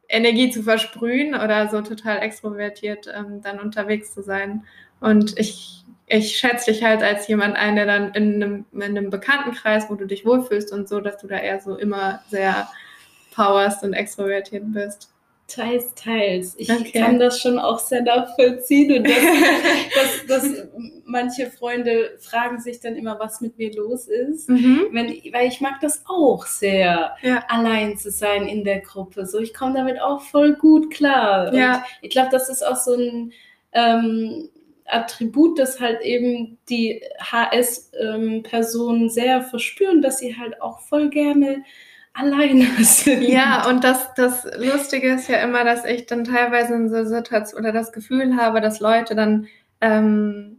Energie 0.08 0.50
zu 0.50 0.62
versprühen 0.62 1.34
oder 1.34 1.68
so 1.68 1.80
total 1.82 2.18
extrovertiert 2.18 3.08
ähm, 3.14 3.40
dann 3.42 3.60
unterwegs 3.60 4.12
zu 4.12 4.22
sein. 4.22 4.64
Und 5.00 5.38
ich, 5.38 5.84
ich 6.06 6.36
schätze 6.36 6.72
dich 6.72 6.84
halt 6.84 7.02
als 7.02 7.28
jemand 7.28 7.56
ein, 7.56 7.76
der 7.76 7.86
dann 7.86 8.12
in 8.14 8.42
einem, 8.42 8.64
in 8.72 8.82
einem 8.82 9.10
Bekanntenkreis, 9.10 9.88
wo 9.88 9.94
du 9.94 10.06
dich 10.06 10.26
wohlfühlst 10.26 10.72
und 10.72 10.88
so, 10.88 11.00
dass 11.00 11.18
du 11.18 11.28
da 11.28 11.36
eher 11.36 11.60
so 11.60 11.76
immer 11.76 12.22
sehr 12.28 12.68
powerst 13.30 13.82
und 13.82 13.92
extrovertiert 13.92 14.64
bist. 14.72 15.12
Teils, 15.50 15.92
teils. 15.96 16.54
Ich 16.58 16.70
okay. 16.70 16.92
kann 16.92 17.18
das 17.18 17.40
schon 17.40 17.58
auch 17.58 17.80
sehr 17.80 18.02
nachvollziehen. 18.02 18.98
Und 18.98 19.08
dass, 19.08 19.16
dass, 20.28 20.44
dass, 20.44 20.68
manche 21.04 21.50
Freunde 21.50 22.16
fragen 22.20 22.60
sich 22.60 22.78
dann 22.78 22.94
immer, 22.94 23.18
was 23.18 23.40
mit 23.40 23.58
mir 23.58 23.74
los 23.74 24.06
ist. 24.06 24.48
Mhm. 24.48 24.88
Wenn, 24.92 25.08
weil 25.32 25.48
ich 25.48 25.60
mag 25.60 25.80
das 25.80 26.04
auch 26.06 26.46
sehr, 26.46 27.16
ja. 27.22 27.44
allein 27.48 27.96
zu 27.96 28.12
sein 28.12 28.46
in 28.46 28.62
der 28.62 28.78
Gruppe. 28.78 29.26
So, 29.26 29.40
ich 29.40 29.52
komme 29.52 29.74
damit 29.74 30.00
auch 30.00 30.20
voll 30.20 30.54
gut 30.54 30.92
klar. 30.92 31.52
Ja. 31.52 31.78
Und 31.78 31.84
ich 32.02 32.10
glaube, 32.10 32.28
das 32.30 32.48
ist 32.48 32.64
auch 32.64 32.76
so 32.76 32.94
ein 32.94 33.32
ähm, 33.72 34.48
Attribut, 34.84 35.58
das 35.58 35.80
halt 35.80 36.00
eben 36.02 36.58
die 36.68 37.02
HS-Personen 37.18 39.02
ähm, 39.02 39.08
sehr 39.08 39.42
verspüren, 39.42 40.00
dass 40.00 40.18
sie 40.18 40.36
halt 40.36 40.62
auch 40.62 40.80
voll 40.80 41.10
gerne 41.10 41.64
alleine 42.12 42.64
sind. 42.84 43.22
Ja, 43.22 43.68
und 43.68 43.84
das, 43.84 44.14
das 44.14 44.46
Lustige 44.56 45.14
ist 45.14 45.28
ja 45.28 45.38
immer, 45.38 45.64
dass 45.64 45.84
ich 45.84 46.06
dann 46.06 46.24
teilweise 46.24 46.74
in 46.74 46.88
so 46.88 47.04
Situationen 47.04 47.64
oder 47.64 47.72
das 47.72 47.92
Gefühl 47.92 48.36
habe, 48.36 48.60
dass 48.60 48.80
Leute 48.80 49.14
dann 49.14 49.46
ähm, 49.80 50.58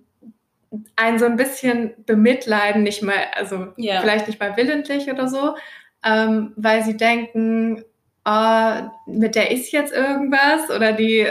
einen 0.96 1.20
so 1.20 1.26
ein 1.26 1.36
bisschen 1.36 1.94
bemitleiden, 2.06 2.84
nicht 2.84 3.04
mal, 3.04 3.16
also 3.36 3.68
ja. 3.78 4.02
vielleicht 4.02 4.28
nicht 4.28 4.40
mal 4.40 4.56
willentlich 4.56 5.12
oder 5.12 5.28
so, 5.28 5.56
ähm, 6.04 6.54
weil 6.56 6.84
sie 6.84 6.96
denken, 6.96 7.84
oh, 8.26 8.72
mit 9.06 9.36
der 9.36 9.52
ist 9.52 9.72
jetzt 9.72 9.94
irgendwas 9.94 10.70
oder 10.70 10.94
die, 10.94 11.28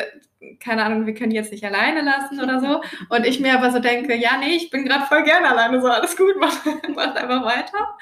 keine 0.63 0.85
Ahnung, 0.85 1.07
wir 1.07 1.15
können 1.15 1.31
die 1.31 1.37
jetzt 1.37 1.53
nicht 1.53 1.65
alleine 1.65 2.03
lassen 2.03 2.41
oder 2.41 2.61
so. 2.61 2.83
Und 3.09 3.27
ich 3.27 3.41
mir 3.41 3.55
aber 3.55 3.71
so 3.71 3.79
denke, 3.79 4.15
ja, 4.15 4.37
nee, 4.39 4.57
ich 4.57 4.71
bin 4.71 4.85
gerade 4.85 5.07
voll 5.07 5.25
gerne 5.25 5.49
alleine, 5.51 5.81
so 5.81 5.89
alles 5.89 6.17
gut, 6.17 6.35
mach, 6.39 6.65
mach 6.95 7.15
einfach 7.15 7.45
weiter. 7.45 7.97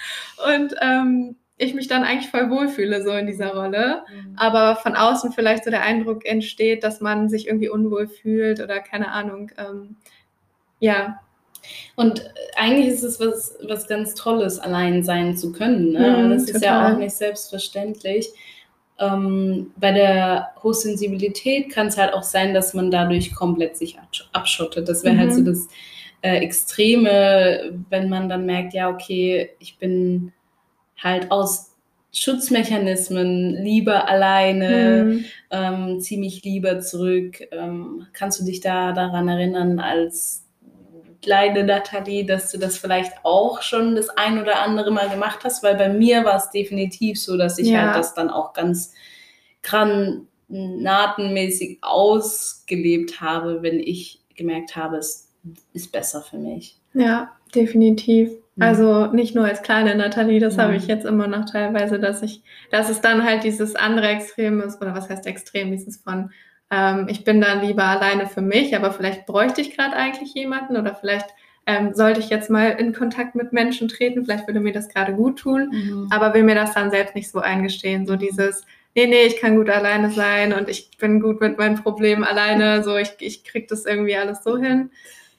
Und 0.56 0.74
ähm, 0.80 1.36
ich 1.58 1.74
mich 1.74 1.88
dann 1.88 2.04
eigentlich 2.04 2.30
voll 2.30 2.50
wohlfühle, 2.50 3.02
so 3.02 3.10
in 3.10 3.26
dieser 3.26 3.54
Rolle. 3.54 4.04
Mhm. 4.08 4.36
Aber 4.36 4.76
von 4.76 4.94
außen 4.94 5.32
vielleicht 5.32 5.64
so 5.64 5.70
der 5.70 5.82
Eindruck 5.82 6.24
entsteht, 6.24 6.84
dass 6.84 7.00
man 7.00 7.28
sich 7.28 7.48
irgendwie 7.48 7.68
unwohl 7.68 8.06
fühlt 8.06 8.60
oder 8.60 8.78
keine 8.80 9.10
Ahnung. 9.10 9.50
Ähm, 9.58 9.96
ja. 10.78 11.20
Und 11.96 12.32
eigentlich 12.56 12.86
ist 12.86 13.02
es 13.02 13.18
was, 13.18 13.58
was 13.66 13.88
ganz 13.88 14.14
Tolles, 14.14 14.60
allein 14.60 15.02
sein 15.02 15.36
zu 15.36 15.50
können. 15.50 15.92
Ne? 15.92 16.22
Mhm, 16.22 16.30
das 16.30 16.46
total. 16.46 16.56
ist 16.56 16.64
ja 16.64 16.92
auch 16.92 16.98
nicht 16.98 17.14
selbstverständlich. 17.14 18.28
Ähm, 19.00 19.72
bei 19.76 19.92
der 19.92 20.50
Hochsensibilität 20.62 21.70
kann 21.70 21.88
es 21.88 21.98
halt 21.98 22.14
auch 22.14 22.22
sein, 22.22 22.54
dass 22.54 22.72
man 22.72 22.92
dadurch 22.92 23.34
komplett 23.34 23.76
sich 23.76 23.98
abschottet. 24.32 24.88
Das 24.88 25.02
wäre 25.02 25.16
mhm. 25.16 25.18
halt 25.18 25.34
so 25.34 25.40
mhm. 25.40 25.46
das 25.46 25.68
äh, 26.22 26.38
Extreme, 26.38 27.82
wenn 27.90 28.08
man 28.08 28.28
dann 28.28 28.46
merkt, 28.46 28.74
ja, 28.74 28.88
okay, 28.88 29.50
ich 29.58 29.78
bin 29.78 30.32
halt 30.98 31.30
aus 31.30 31.76
Schutzmechanismen 32.12 33.62
lieber 33.62 34.08
alleine, 34.08 35.04
mhm. 35.04 35.24
ähm, 35.50 36.00
ziehe 36.00 36.20
mich 36.20 36.42
lieber 36.42 36.80
zurück. 36.80 37.40
Ähm, 37.52 38.06
kannst 38.12 38.40
du 38.40 38.44
dich 38.44 38.60
da 38.60 38.92
daran 38.92 39.28
erinnern, 39.28 39.78
als 39.78 40.44
kleine 41.22 41.62
Nathalie, 41.64 42.24
dass 42.24 42.50
du 42.50 42.58
das 42.58 42.76
vielleicht 42.78 43.12
auch 43.24 43.62
schon 43.62 43.94
das 43.94 44.08
ein 44.10 44.40
oder 44.40 44.62
andere 44.62 44.90
Mal 44.90 45.10
gemacht 45.10 45.40
hast? 45.44 45.62
Weil 45.62 45.76
bei 45.76 45.90
mir 45.90 46.24
war 46.24 46.36
es 46.36 46.50
definitiv 46.50 47.20
so, 47.20 47.36
dass 47.36 47.58
ich 47.58 47.68
ja. 47.68 47.82
halt 47.82 47.94
das 47.96 48.14
dann 48.14 48.30
auch 48.30 48.54
ganz 48.54 48.94
granatenmäßig 49.62 51.78
ausgelebt 51.82 53.20
habe, 53.20 53.62
wenn 53.62 53.80
ich 53.80 54.22
gemerkt 54.34 54.76
habe, 54.76 54.96
es 54.96 55.28
ist 55.72 55.92
besser 55.92 56.22
für 56.22 56.38
mich. 56.38 56.80
Ja, 56.94 57.36
definitiv. 57.54 58.30
Also 58.60 59.06
nicht 59.06 59.34
nur 59.34 59.44
als 59.44 59.62
kleine 59.62 59.94
Nathalie, 59.94 60.40
das 60.40 60.56
ja. 60.56 60.64
habe 60.64 60.76
ich 60.76 60.86
jetzt 60.86 61.06
immer 61.06 61.26
noch 61.26 61.44
teilweise, 61.44 61.98
dass 61.98 62.22
ich, 62.22 62.42
dass 62.70 62.88
es 62.88 63.00
dann 63.00 63.24
halt 63.24 63.44
dieses 63.44 63.76
andere 63.76 64.08
Extrem 64.08 64.60
ist, 64.60 64.80
oder 64.80 64.94
was 64.94 65.08
heißt 65.08 65.26
extrem, 65.26 65.70
dieses 65.70 65.98
von, 65.98 66.30
ähm, 66.70 67.06
ich 67.08 67.24
bin 67.24 67.40
dann 67.40 67.60
lieber 67.60 67.84
alleine 67.84 68.26
für 68.26 68.42
mich, 68.42 68.74
aber 68.76 68.92
vielleicht 68.92 69.26
bräuchte 69.26 69.60
ich 69.60 69.76
gerade 69.76 69.94
eigentlich 69.94 70.34
jemanden 70.34 70.76
oder 70.76 70.94
vielleicht 70.94 71.28
ähm, 71.66 71.94
sollte 71.94 72.20
ich 72.20 72.30
jetzt 72.30 72.50
mal 72.50 72.70
in 72.70 72.94
Kontakt 72.94 73.34
mit 73.34 73.52
Menschen 73.52 73.88
treten, 73.88 74.24
vielleicht 74.24 74.46
würde 74.46 74.60
mir 74.60 74.72
das 74.72 74.88
gerade 74.88 75.12
gut 75.12 75.38
tun, 75.38 75.68
mhm. 75.70 76.08
aber 76.10 76.32
will 76.34 76.42
mir 76.42 76.54
das 76.54 76.74
dann 76.74 76.90
selbst 76.90 77.14
nicht 77.14 77.30
so 77.30 77.40
eingestehen, 77.40 78.06
so 78.06 78.16
dieses, 78.16 78.64
nee, 78.94 79.06
nee, 79.06 79.24
ich 79.26 79.38
kann 79.38 79.56
gut 79.56 79.68
alleine 79.68 80.10
sein 80.10 80.52
und 80.52 80.68
ich 80.68 80.96
bin 80.98 81.20
gut 81.20 81.40
mit 81.40 81.58
meinen 81.58 81.76
Problemen 81.76 82.24
alleine, 82.24 82.82
so 82.82 82.96
ich, 82.96 83.12
ich 83.20 83.44
krieg 83.44 83.68
das 83.68 83.84
irgendwie 83.84 84.16
alles 84.16 84.42
so 84.42 84.56
hin. 84.56 84.90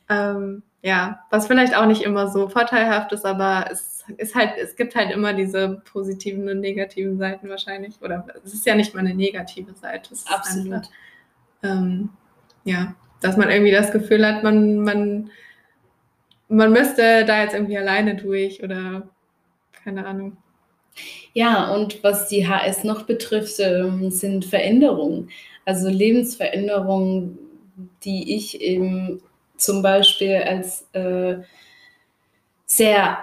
Ähm, 0.08 0.64
ja, 0.82 1.26
was 1.30 1.48
vielleicht 1.48 1.76
auch 1.76 1.86
nicht 1.86 2.04
immer 2.04 2.30
so 2.30 2.48
vorteilhaft 2.48 3.12
ist, 3.12 3.26
aber 3.26 3.68
es 3.72 4.06
ist 4.18 4.36
halt, 4.36 4.52
es 4.62 4.76
gibt 4.76 4.96
halt 4.96 5.12
immer 5.12 5.34
diese 5.34 5.82
positiven 5.92 6.48
und 6.50 6.60
negativen 6.60 7.18
Seiten 7.18 7.50
wahrscheinlich. 7.50 8.02
Oder 8.02 8.26
es 8.44 8.54
ist 8.54 8.66
ja 8.66 8.76
nicht 8.76 8.94
mal 8.94 9.02
eine 9.02 9.14
negative 9.14 9.74
Seite. 9.74 10.16
Absolut. 10.26 10.74
Einfach, 10.74 10.90
ähm, 11.64 12.10
ja, 12.64 12.96
dass 13.22 13.38
man 13.38 13.50
irgendwie 13.50 13.72
das 13.72 13.92
Gefühl 13.92 14.26
hat, 14.26 14.44
man, 14.44 14.80
man, 14.80 15.30
man 16.48 16.72
müsste 16.72 17.26
da 17.26 17.44
jetzt 17.44 17.54
irgendwie 17.54 17.78
alleine 17.78 18.16
durch 18.16 18.64
oder 18.64 19.10
keine 19.84 20.06
Ahnung. 20.06 20.38
Ja, 21.34 21.72
und 21.74 22.04
was 22.04 22.28
die 22.28 22.48
HS 22.48 22.84
noch 22.84 23.04
betrifft, 23.04 23.60
ähm, 23.60 24.12
sind 24.12 24.46
Veränderungen. 24.46 25.30
Also 25.66 25.90
Lebensveränderungen, 25.90 27.38
die 28.04 28.36
ich 28.36 28.62
eben 28.62 29.22
zum 29.60 29.82
Beispiel 29.82 30.36
als 30.36 30.88
äh, 30.94 31.38
sehr 32.66 33.20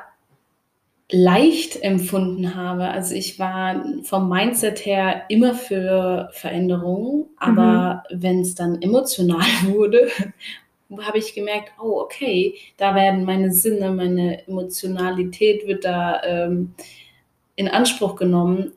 leicht 1.10 1.82
empfunden 1.82 2.56
habe. 2.56 2.88
Also 2.88 3.14
ich 3.14 3.38
war 3.38 3.84
vom 4.02 4.28
Mindset 4.28 4.84
her 4.84 5.22
immer 5.28 5.54
für 5.54 6.30
Veränderungen, 6.32 7.26
aber 7.36 8.02
mhm. 8.10 8.22
wenn 8.22 8.40
es 8.40 8.54
dann 8.54 8.82
emotional 8.82 9.46
wurde, 9.66 10.08
habe 11.00 11.18
ich 11.18 11.34
gemerkt, 11.34 11.72
oh 11.80 12.00
okay, 12.00 12.54
da 12.76 12.94
werden 12.94 13.24
meine 13.24 13.52
Sinne, 13.52 13.90
meine 13.92 14.46
Emotionalität 14.46 15.66
wird 15.66 15.84
da 15.84 16.22
ähm, 16.24 16.74
in 17.54 17.68
Anspruch 17.68 18.16
genommen 18.16 18.72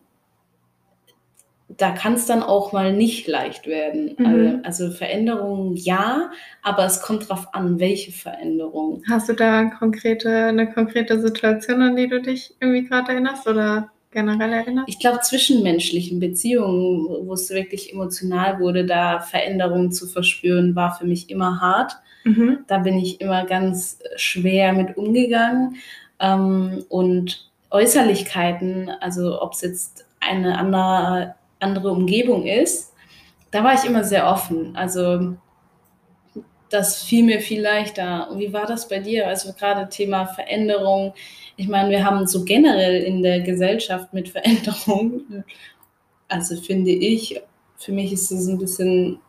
da 1.80 1.92
kann 1.92 2.14
es 2.14 2.26
dann 2.26 2.44
auch 2.44 2.74
mal 2.74 2.94
nicht 2.94 3.28
leicht 3.28 3.66
werden. 3.66 4.16
Mhm. 4.18 4.60
Also 4.64 4.92
Veränderungen 4.92 5.76
ja, 5.78 6.30
aber 6.62 6.86
es 6.86 7.02
kommt 7.02 7.30
darauf 7.30 7.54
an, 7.54 7.80
welche 7.80 8.12
Veränderungen. 8.12 9.02
Hast 9.10 9.30
du 9.30 9.34
da 9.34 9.66
konkrete, 9.66 10.48
eine 10.48 10.72
konkrete 10.72 11.20
Situation, 11.22 11.82
an 11.82 11.96
die 11.96 12.08
du 12.08 12.22
dich 12.22 12.54
irgendwie 12.60 12.86
gerade 12.86 13.14
erinnerst 13.14 13.48
oder 13.48 13.90
generell 14.12 14.52
erinnerst? 14.52 14.90
Ich 14.90 15.00
glaube, 15.00 15.22
zwischenmenschlichen 15.22 16.20
Beziehungen, 16.20 17.08
wo 17.26 17.34
es 17.34 17.50
wirklich 17.50 17.94
emotional 17.94 18.60
wurde, 18.60 18.86
da 18.86 19.22
Veränderungen 19.22 19.94
zu 19.94 20.06
verspüren, 20.06 20.76
war 20.76 20.96
für 20.96 21.08
mich 21.08 21.30
immer 21.30 21.62
hart. 21.62 21.94
Mhm. 22.26 22.60
Da 22.68 22.80
bin 22.80 22.98
ich 22.98 23.22
immer 23.22 23.46
ganz 23.46 24.00
schwer 24.18 24.74
mit 24.74 24.98
umgegangen. 24.98 25.78
Ähm, 26.20 26.84
und 26.90 27.50
Äußerlichkeiten, 27.72 28.92
also 29.00 29.42
ob 29.42 29.54
es 29.54 29.62
jetzt 29.62 30.06
eine 30.20 30.58
andere 30.58 31.36
andere 31.60 31.92
Umgebung 31.92 32.46
ist, 32.46 32.94
da 33.52 33.64
war 33.64 33.74
ich 33.74 33.86
immer 33.86 34.04
sehr 34.04 34.28
offen. 34.28 34.76
Also 34.76 35.36
das 36.70 37.02
fiel 37.04 37.24
mir 37.24 37.40
viel 37.40 37.62
leichter. 37.62 38.30
Und 38.30 38.40
wie 38.40 38.54
war 38.54 38.66
das 38.66 38.88
bei 38.88 39.00
dir? 39.00 39.28
Also 39.28 39.54
gerade 39.54 39.90
Thema 39.90 40.26
Veränderung. 40.26 41.14
Ich 41.58 41.68
meine, 41.68 41.90
wir 41.90 42.06
haben 42.06 42.28
so 42.28 42.46
generell 42.46 43.02
in 43.04 43.24
der 43.24 43.42
Gesellschaft 43.42 44.14
mit 44.14 44.30
Veränderung, 44.30 45.44
also 46.28 46.56
finde 46.56 46.92
ich, 46.92 47.42
für 47.78 47.92
mich 47.92 48.14
ist 48.14 48.32
es 48.32 48.48
ein 48.48 48.60
bisschen 48.60 49.20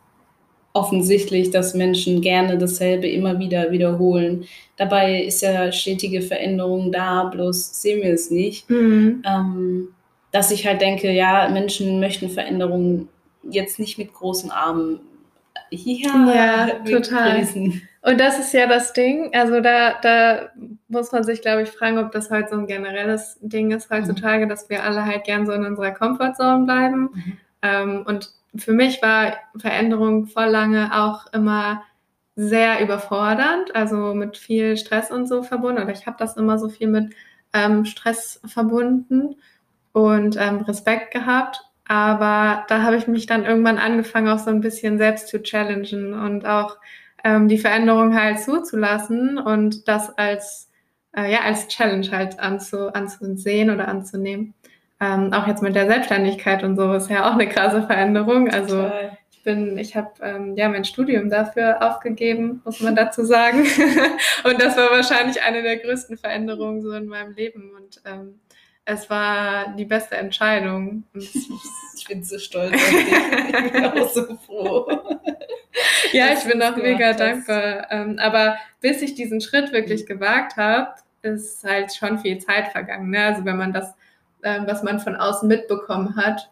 offensichtlich, 0.73 1.51
dass 1.51 1.75
Menschen 1.75 2.21
gerne 2.21 2.59
dasselbe 2.59 3.09
immer 3.09 3.39
wieder 3.39 3.73
wiederholen. 3.73 4.45
Dabei 4.77 5.23
ist 5.25 5.41
ja 5.41 5.73
stetige 5.73 6.23
Veränderung 6.23 6.93
da, 6.93 7.25
bloß 7.25 7.81
sehen 7.81 8.03
wir 8.03 8.13
es 8.13 8.31
nicht. 8.31 8.69
Mhm. 8.71 9.23
Ähm, 9.27 9.89
dass 10.33 10.51
ich 10.51 10.67
halt 10.67 10.81
denke, 10.81 11.11
ja, 11.11 11.49
Menschen 11.49 12.01
möchten 12.01 12.31
Veränderungen 12.31 13.09
jetzt 13.43 13.79
nicht 13.79 13.99
mit 13.99 14.13
großen 14.13 14.51
Armen. 14.51 15.01
Ja, 15.71 16.33
ja 16.33 16.67
total. 16.85 17.39
Grüßen. 17.39 17.83
Und 18.03 18.19
das 18.19 18.39
ist 18.39 18.53
ja 18.55 18.67
das 18.67 18.93
Ding. 18.93 19.31
Also 19.35 19.61
da, 19.61 19.95
da 20.01 20.51
muss 20.89 21.13
man 21.13 21.23
sich, 21.23 21.43
glaube 21.43 21.63
ich, 21.63 21.71
fragen, 21.71 21.99
ob 21.99 22.13
das 22.13 22.31
halt 22.31 22.49
so 22.49 22.57
ein 22.57 22.67
generelles 22.67 23.39
Ding 23.43 23.73
ist 23.73 23.91
heutzutage, 23.91 24.47
mhm. 24.47 24.49
dass 24.49 24.71
wir 24.71 24.83
alle 24.83 25.05
halt 25.05 25.25
gern 25.25 25.47
so 25.47 25.53
in 25.53 25.65
unserer 25.65 25.91
Comfortzone 25.91 26.65
bleiben. 26.65 27.11
Mhm. 27.13 27.37
Ähm, 27.63 28.05
und 28.07 28.31
für 28.57 28.73
mich 28.73 29.03
war 29.03 29.35
Veränderung 29.57 30.27
voll 30.27 30.47
lange 30.47 30.91
auch 30.93 31.33
immer 31.33 31.83
sehr 32.37 32.81
überfordernd, 32.81 33.75
also 33.75 34.15
mit 34.15 34.39
viel 34.39 34.77
Stress 34.79 35.11
und 35.11 35.27
so 35.27 35.43
verbunden. 35.43 35.83
Oder 35.83 35.93
ich 35.93 36.07
habe 36.07 36.17
das 36.19 36.37
immer 36.37 36.59
so 36.59 36.71
viel 36.71 36.89
mit 36.89 37.13
ähm, 37.53 37.85
Stress 37.85 38.41
verbunden 38.47 39.37
und 39.93 40.37
ähm, 40.39 40.63
Respekt 40.63 41.13
gehabt. 41.13 41.61
Aber 41.87 42.65
da 42.69 42.83
habe 42.83 42.97
ich 42.97 43.09
mich 43.09 43.27
dann 43.27 43.45
irgendwann 43.45 43.79
angefangen, 43.79 44.29
auch 44.29 44.39
so 44.39 44.51
ein 44.51 44.61
bisschen 44.61 44.99
selbst 44.99 45.29
zu 45.29 45.43
challengen 45.43 46.15
und 46.15 46.47
auch 46.47 46.77
ähm, 47.25 47.49
die 47.49 47.59
Veränderung 47.59 48.15
halt 48.15 48.41
zuzulassen 48.41 49.39
und 49.39 49.89
das 49.89 50.17
als, 50.17 50.71
äh, 51.17 51.33
ja, 51.33 51.41
als 51.41 51.69
Challenge 51.69 52.09
halt 52.13 52.39
anzu, 52.39 52.93
anzusehen 52.93 53.71
oder 53.71 53.89
anzunehmen. 53.89 54.55
Ähm, 55.01 55.33
auch 55.33 55.47
jetzt 55.47 55.63
mit 55.63 55.75
der 55.75 55.87
Selbstständigkeit 55.87 56.63
und 56.63 56.77
so 56.77 56.93
ist 56.93 57.11
ja 57.11 57.29
auch 57.29 57.35
eine 57.35 57.49
krasse 57.49 57.83
Veränderung. 57.83 58.51
Also 58.51 58.83
Total. 58.83 59.19
ich 59.33 59.43
bin, 59.43 59.79
ich 59.79 59.97
habe 59.97 60.11
ähm, 60.23 60.57
ja 60.57 60.69
mein 60.69 60.85
Studium 60.85 61.31
dafür 61.31 61.83
aufgegeben, 61.83 62.61
muss 62.65 62.81
man 62.81 62.95
dazu 62.95 63.25
sagen. 63.25 63.61
und 64.45 64.63
das 64.63 64.77
war 64.77 64.91
wahrscheinlich 64.91 65.43
eine 65.43 65.63
der 65.63 65.79
größten 65.79 66.19
Veränderungen 66.19 66.83
so 66.83 66.93
in 66.93 67.07
meinem 67.07 67.35
Leben. 67.35 67.73
Und 67.75 68.03
ähm, 68.05 68.41
es 68.93 69.09
war 69.09 69.75
die 69.77 69.85
beste 69.85 70.17
Entscheidung. 70.17 71.05
ich 71.15 72.07
bin 72.09 72.25
so 72.25 72.39
stolz 72.41 72.73
auf 72.73 72.91
dich. 72.91 73.13
Ich 73.13 73.73
bin 73.73 73.85
auch 73.85 74.11
so 74.11 74.37
froh. 74.47 74.89
ja, 76.13 76.33
ich 76.33 76.45
bin 76.45 76.63
auch 76.63 76.77
mega 76.77 77.13
dankbar. 77.13 77.91
Ähm, 77.91 78.19
aber 78.19 78.57
bis 78.81 79.01
ich 79.03 79.15
diesen 79.15 79.41
Schritt 79.41 79.73
wirklich 79.73 80.07
gewagt 80.07 80.57
habe, 80.57 80.95
ist 81.23 81.63
halt 81.65 81.95
schon 81.95 82.19
viel 82.19 82.39
Zeit 82.39 82.69
vergangen. 82.69 83.11
Ne? 83.11 83.25
Also 83.25 83.45
wenn 83.45 83.57
man 83.57 83.73
das, 83.73 83.95
ähm, 84.43 84.65
was 84.67 84.83
man 84.83 84.99
von 84.99 85.17
außen 85.17 85.49
mitbekommen 85.49 86.17
hat, 86.17 86.51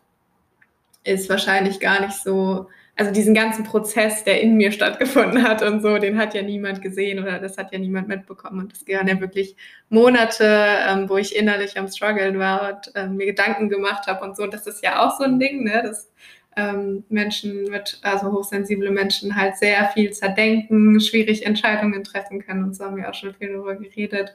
ist 1.04 1.28
wahrscheinlich 1.28 1.80
gar 1.80 2.00
nicht 2.00 2.16
so 2.22 2.68
also 2.98 3.12
diesen 3.12 3.32
ganzen 3.32 3.62
Prozess, 3.62 4.24
der 4.24 4.40
in 4.40 4.56
mir 4.56 4.72
stattgefunden 4.72 5.44
hat 5.44 5.62
und 5.62 5.82
so, 5.82 5.98
den 5.98 6.18
hat 6.18 6.34
ja 6.34 6.42
niemand 6.42 6.82
gesehen 6.82 7.22
oder 7.22 7.38
das 7.38 7.56
hat 7.56 7.72
ja 7.72 7.78
niemand 7.78 8.08
mitbekommen. 8.08 8.58
Und 8.58 8.72
das 8.72 8.88
waren 8.88 9.06
ja 9.06 9.20
wirklich 9.20 9.56
Monate, 9.88 10.44
ähm, 10.44 11.08
wo 11.08 11.16
ich 11.16 11.36
innerlich 11.36 11.78
am 11.78 11.86
Struggeln 11.86 12.40
war 12.40 12.74
und 12.74 12.92
ähm, 12.96 13.16
mir 13.16 13.26
Gedanken 13.26 13.68
gemacht 13.68 14.08
habe 14.08 14.24
und 14.24 14.36
so. 14.36 14.42
Und 14.42 14.52
das 14.52 14.66
ist 14.66 14.82
ja 14.82 15.06
auch 15.06 15.16
so 15.16 15.22
ein 15.22 15.38
Ding, 15.38 15.62
ne? 15.62 15.80
dass 15.84 16.10
ähm, 16.56 17.04
Menschen 17.08 17.70
mit, 17.70 18.00
also 18.02 18.32
hochsensible 18.32 18.90
Menschen 18.90 19.36
halt 19.36 19.56
sehr 19.58 19.90
viel 19.90 20.10
zerdenken, 20.10 21.00
schwierig 21.00 21.46
Entscheidungen 21.46 22.02
treffen 22.02 22.44
können. 22.44 22.64
Und 22.64 22.74
so 22.74 22.84
haben 22.84 22.96
wir 22.96 23.08
auch 23.08 23.14
schon 23.14 23.32
viel 23.32 23.52
darüber 23.52 23.76
geredet. 23.76 24.34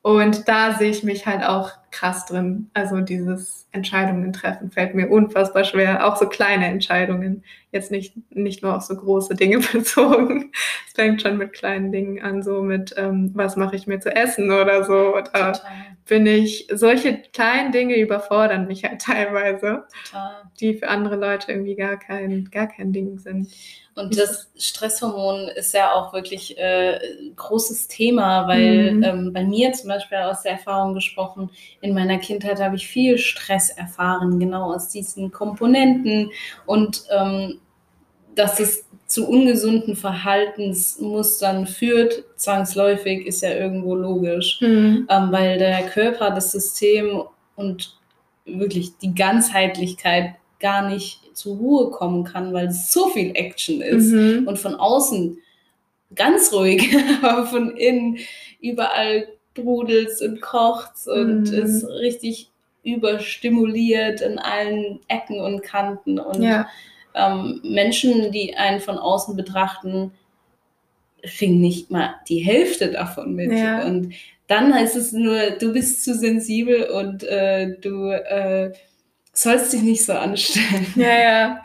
Und 0.00 0.48
da 0.48 0.78
sehe 0.78 0.90
ich 0.90 1.02
mich 1.02 1.26
halt 1.26 1.42
auch 1.44 1.72
krass 1.90 2.26
drin. 2.26 2.70
Also 2.74 3.00
dieses 3.00 3.66
Entscheidungen 3.72 4.32
treffen 4.32 4.70
fällt 4.70 4.94
mir 4.94 5.08
unfassbar 5.08 5.64
schwer. 5.64 6.06
Auch 6.06 6.16
so 6.16 6.26
kleine 6.26 6.66
Entscheidungen. 6.66 7.44
Jetzt 7.70 7.90
nicht, 7.90 8.14
nicht 8.30 8.62
nur 8.62 8.76
auf 8.76 8.82
so 8.82 8.96
große 8.96 9.34
Dinge 9.34 9.58
bezogen. 9.72 10.52
Es 10.86 10.94
fängt 10.94 11.22
schon 11.22 11.36
mit 11.36 11.52
kleinen 11.52 11.92
Dingen 11.92 12.22
an, 12.22 12.42
so 12.42 12.62
mit, 12.62 12.94
ähm, 12.96 13.30
was 13.34 13.56
mache 13.56 13.76
ich 13.76 13.86
mir 13.86 14.00
zu 14.00 14.14
essen 14.14 14.50
oder 14.50 14.84
so. 14.84 15.14
Oder 15.14 15.24
Total. 15.24 15.60
bin 16.06 16.26
ich, 16.26 16.68
solche 16.72 17.22
kleinen 17.32 17.72
Dinge 17.72 17.96
überfordern 17.96 18.66
mich 18.66 18.84
halt 18.84 19.00
teilweise, 19.02 19.84
Total. 20.04 20.42
die 20.60 20.74
für 20.74 20.88
andere 20.88 21.16
Leute 21.16 21.52
irgendwie 21.52 21.76
gar 21.76 21.98
kein, 21.98 22.48
gar 22.50 22.68
kein 22.68 22.92
Ding 22.92 23.18
sind. 23.18 23.48
Und 23.98 24.16
das 24.16 24.48
Stresshormon 24.56 25.48
ist 25.48 25.74
ja 25.74 25.92
auch 25.92 26.12
wirklich 26.12 26.56
äh, 26.56 27.00
großes 27.34 27.88
Thema, 27.88 28.46
weil 28.46 28.92
mhm. 28.92 29.02
ähm, 29.02 29.32
bei 29.32 29.42
mir 29.42 29.72
zum 29.72 29.88
Beispiel 29.88 30.18
aus 30.18 30.42
der 30.42 30.52
Erfahrung 30.52 30.94
gesprochen, 30.94 31.50
in 31.80 31.94
meiner 31.94 32.18
Kindheit 32.18 32.60
habe 32.60 32.76
ich 32.76 32.88
viel 32.88 33.18
Stress 33.18 33.70
erfahren, 33.70 34.40
genau 34.40 34.74
aus 34.74 34.88
diesen 34.88 35.30
Komponenten 35.30 36.30
und 36.66 37.04
ähm, 37.10 37.60
dass 38.34 38.60
es 38.60 38.84
zu 39.06 39.26
ungesunden 39.26 39.96
Verhaltensmustern 39.96 41.66
führt, 41.66 42.24
zwangsläufig, 42.36 43.26
ist 43.26 43.42
ja 43.42 43.50
irgendwo 43.54 43.94
logisch, 43.94 44.60
mhm. 44.60 45.06
ähm, 45.08 45.32
weil 45.32 45.58
der 45.58 45.82
Körper, 45.88 46.30
das 46.30 46.52
System 46.52 47.22
und 47.56 47.96
wirklich 48.44 48.98
die 48.98 49.14
Ganzheitlichkeit 49.14 50.34
gar 50.60 50.88
nicht 50.88 51.20
zur 51.34 51.56
Ruhe 51.56 51.90
kommen 51.90 52.24
kann, 52.24 52.52
weil 52.52 52.68
es 52.68 52.92
so 52.92 53.08
viel 53.08 53.30
Action 53.34 53.80
ist 53.80 54.12
mhm. 54.12 54.46
und 54.46 54.58
von 54.58 54.74
außen 54.74 55.38
ganz 56.14 56.52
ruhig, 56.52 56.94
aber 57.22 57.46
von 57.46 57.76
innen 57.76 58.18
überall 58.60 59.28
brudelt 59.58 60.10
und 60.22 60.40
kocht 60.40 61.06
und 61.06 61.50
mhm. 61.50 61.58
ist 61.58 61.84
richtig 61.84 62.50
überstimuliert 62.82 64.20
in 64.20 64.38
allen 64.38 65.00
Ecken 65.08 65.40
und 65.40 65.62
Kanten 65.62 66.18
und 66.18 66.42
ja. 66.42 66.68
ähm, 67.14 67.60
Menschen, 67.62 68.32
die 68.32 68.56
einen 68.56 68.80
von 68.80 68.98
außen 68.98 69.36
betrachten, 69.36 70.12
kriegen 71.22 71.60
nicht 71.60 71.90
mal 71.90 72.14
die 72.28 72.38
Hälfte 72.38 72.90
davon 72.90 73.34
mit 73.34 73.52
ja. 73.52 73.84
und 73.84 74.14
dann 74.46 74.74
heißt 74.74 74.96
es 74.96 75.12
nur, 75.12 75.50
du 75.50 75.72
bist 75.72 76.04
zu 76.04 76.14
sensibel 76.14 76.84
und 76.84 77.22
äh, 77.22 77.76
du 77.80 78.10
äh, 78.10 78.72
sollst 79.32 79.72
dich 79.72 79.82
nicht 79.82 80.04
so 80.04 80.14
anstellen. 80.14 80.86
Ja, 80.96 81.18
ja. 81.20 81.60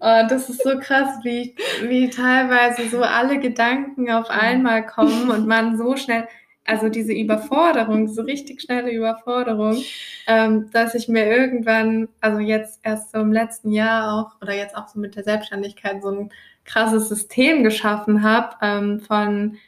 Oh, 0.00 0.26
das 0.28 0.48
ist 0.48 0.64
so 0.64 0.78
krass, 0.80 1.18
wie, 1.22 1.54
wie 1.82 2.10
teilweise 2.10 2.88
so 2.88 3.02
alle 3.02 3.38
Gedanken 3.38 4.10
auf 4.10 4.28
einmal 4.30 4.84
kommen 4.84 5.30
und 5.30 5.46
man 5.46 5.78
so 5.78 5.96
schnell, 5.96 6.26
also 6.66 6.88
diese 6.88 7.12
Überforderung, 7.12 8.08
so 8.08 8.22
richtig 8.22 8.62
schnelle 8.62 8.90
Überforderung, 8.90 9.82
ähm, 10.26 10.70
dass 10.72 10.94
ich 10.94 11.08
mir 11.08 11.26
irgendwann, 11.26 12.08
also 12.20 12.38
jetzt 12.40 12.80
erst 12.82 13.12
so 13.12 13.18
im 13.18 13.32
letzten 13.32 13.72
Jahr 13.72 14.12
auch, 14.14 14.42
oder 14.42 14.54
jetzt 14.54 14.76
auch 14.76 14.88
so 14.88 14.98
mit 14.98 15.16
der 15.16 15.24
Selbstständigkeit, 15.24 16.02
so 16.02 16.10
ein 16.10 16.30
krasses 16.64 17.08
System 17.08 17.62
geschaffen 17.62 18.22
habe 18.22 18.56
ähm, 18.60 19.00
von, 19.00 19.58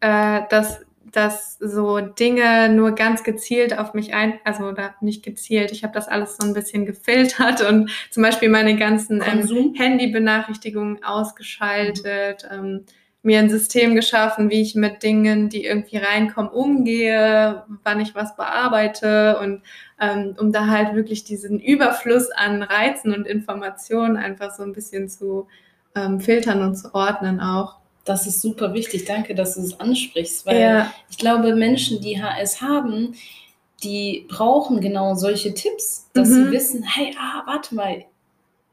äh, 0.00 0.42
dass 0.50 0.84
dass 1.14 1.58
so 1.60 2.00
Dinge 2.00 2.68
nur 2.70 2.92
ganz 2.92 3.22
gezielt 3.22 3.78
auf 3.78 3.94
mich 3.94 4.14
ein, 4.14 4.40
also 4.42 4.64
oder 4.64 4.94
nicht 5.00 5.22
gezielt, 5.22 5.70
ich 5.70 5.84
habe 5.84 5.94
das 5.94 6.08
alles 6.08 6.36
so 6.36 6.46
ein 6.46 6.54
bisschen 6.54 6.86
gefiltert 6.86 7.60
und 7.68 7.90
zum 8.10 8.22
Beispiel 8.22 8.48
meine 8.48 8.76
ganzen 8.76 9.22
ähm, 9.22 9.74
Handy-Benachrichtigungen 9.74 11.04
ausgeschaltet, 11.04 12.48
ähm, 12.50 12.84
mir 13.24 13.38
ein 13.38 13.48
System 13.48 13.94
geschaffen, 13.94 14.50
wie 14.50 14.60
ich 14.60 14.74
mit 14.74 15.02
Dingen, 15.02 15.48
die 15.48 15.64
irgendwie 15.64 15.96
reinkommen, 15.96 16.50
umgehe, 16.50 17.64
wann 17.82 18.00
ich 18.00 18.14
was 18.14 18.36
bearbeite 18.36 19.38
und 19.38 19.62
ähm, 20.00 20.36
um 20.38 20.52
da 20.52 20.66
halt 20.66 20.94
wirklich 20.94 21.24
diesen 21.24 21.58
Überfluss 21.58 22.30
an 22.30 22.62
Reizen 22.62 23.14
und 23.14 23.26
Informationen 23.26 24.16
einfach 24.16 24.54
so 24.54 24.62
ein 24.62 24.72
bisschen 24.72 25.08
zu 25.08 25.46
ähm, 25.94 26.20
filtern 26.20 26.62
und 26.62 26.76
zu 26.76 26.94
ordnen 26.94 27.40
auch. 27.40 27.76
Das 28.04 28.26
ist 28.26 28.42
super 28.42 28.74
wichtig. 28.74 29.06
Danke, 29.06 29.34
dass 29.34 29.54
du 29.54 29.62
es 29.62 29.80
ansprichst, 29.80 30.44
weil 30.44 30.60
ja. 30.60 30.92
ich 31.08 31.16
glaube, 31.16 31.54
Menschen, 31.54 32.02
die 32.02 32.22
HS 32.22 32.60
haben, 32.60 33.14
die 33.82 34.26
brauchen 34.28 34.80
genau 34.80 35.14
solche 35.14 35.54
Tipps, 35.54 36.10
dass 36.12 36.28
mhm. 36.28 36.34
sie 36.34 36.50
wissen, 36.50 36.82
hey, 36.82 37.14
ah, 37.18 37.42
warte 37.46 37.74
mal, 37.74 38.04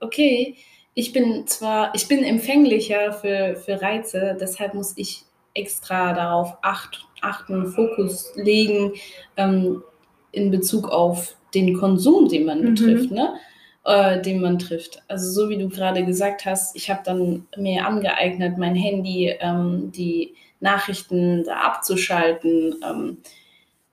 okay, 0.02 0.58
ich 0.94 1.14
bin 1.14 1.48
zwar, 1.48 1.94
ich 1.96 2.08
bin 2.08 2.24
empfänglicher 2.24 3.14
für, 3.14 3.56
für 3.56 3.82
Reize, 3.82 4.38
deshalb 4.40 4.74
muss 4.74 4.94
ich 4.98 5.24
extra 5.54 6.14
darauf 6.14 6.58
acht, 6.62 7.08
achten, 7.22 7.68
Fokus 7.68 8.32
legen 8.36 8.94
ähm, 9.38 9.84
in 10.32 10.52
Bezug 10.52 10.90
auf 10.90 11.36
den 11.54 11.78
Konsum, 11.78 12.30
den 12.30 12.46
man 12.46 12.62
mhm. 12.62 12.76
betrifft. 12.76 13.12
Ne? 13.12 13.34
äh, 13.84 14.22
den 14.22 14.42
man 14.42 14.60
trifft. 14.60 15.02
Also 15.08 15.32
so 15.32 15.50
wie 15.50 15.58
du 15.58 15.70
gerade 15.70 16.06
gesagt 16.06 16.46
hast, 16.46 16.76
ich 16.76 16.90
habe 16.90 17.02
dann 17.04 17.48
mir 17.58 17.86
angeeignet, 17.86 18.58
mein 18.58 18.76
Handy, 18.76 19.34
ähm, 19.40 19.92
die 19.92 20.36
Nachrichten 20.60 21.44
da 21.44 21.58
abzuschalten 21.62 22.76
ähm, 22.88 23.18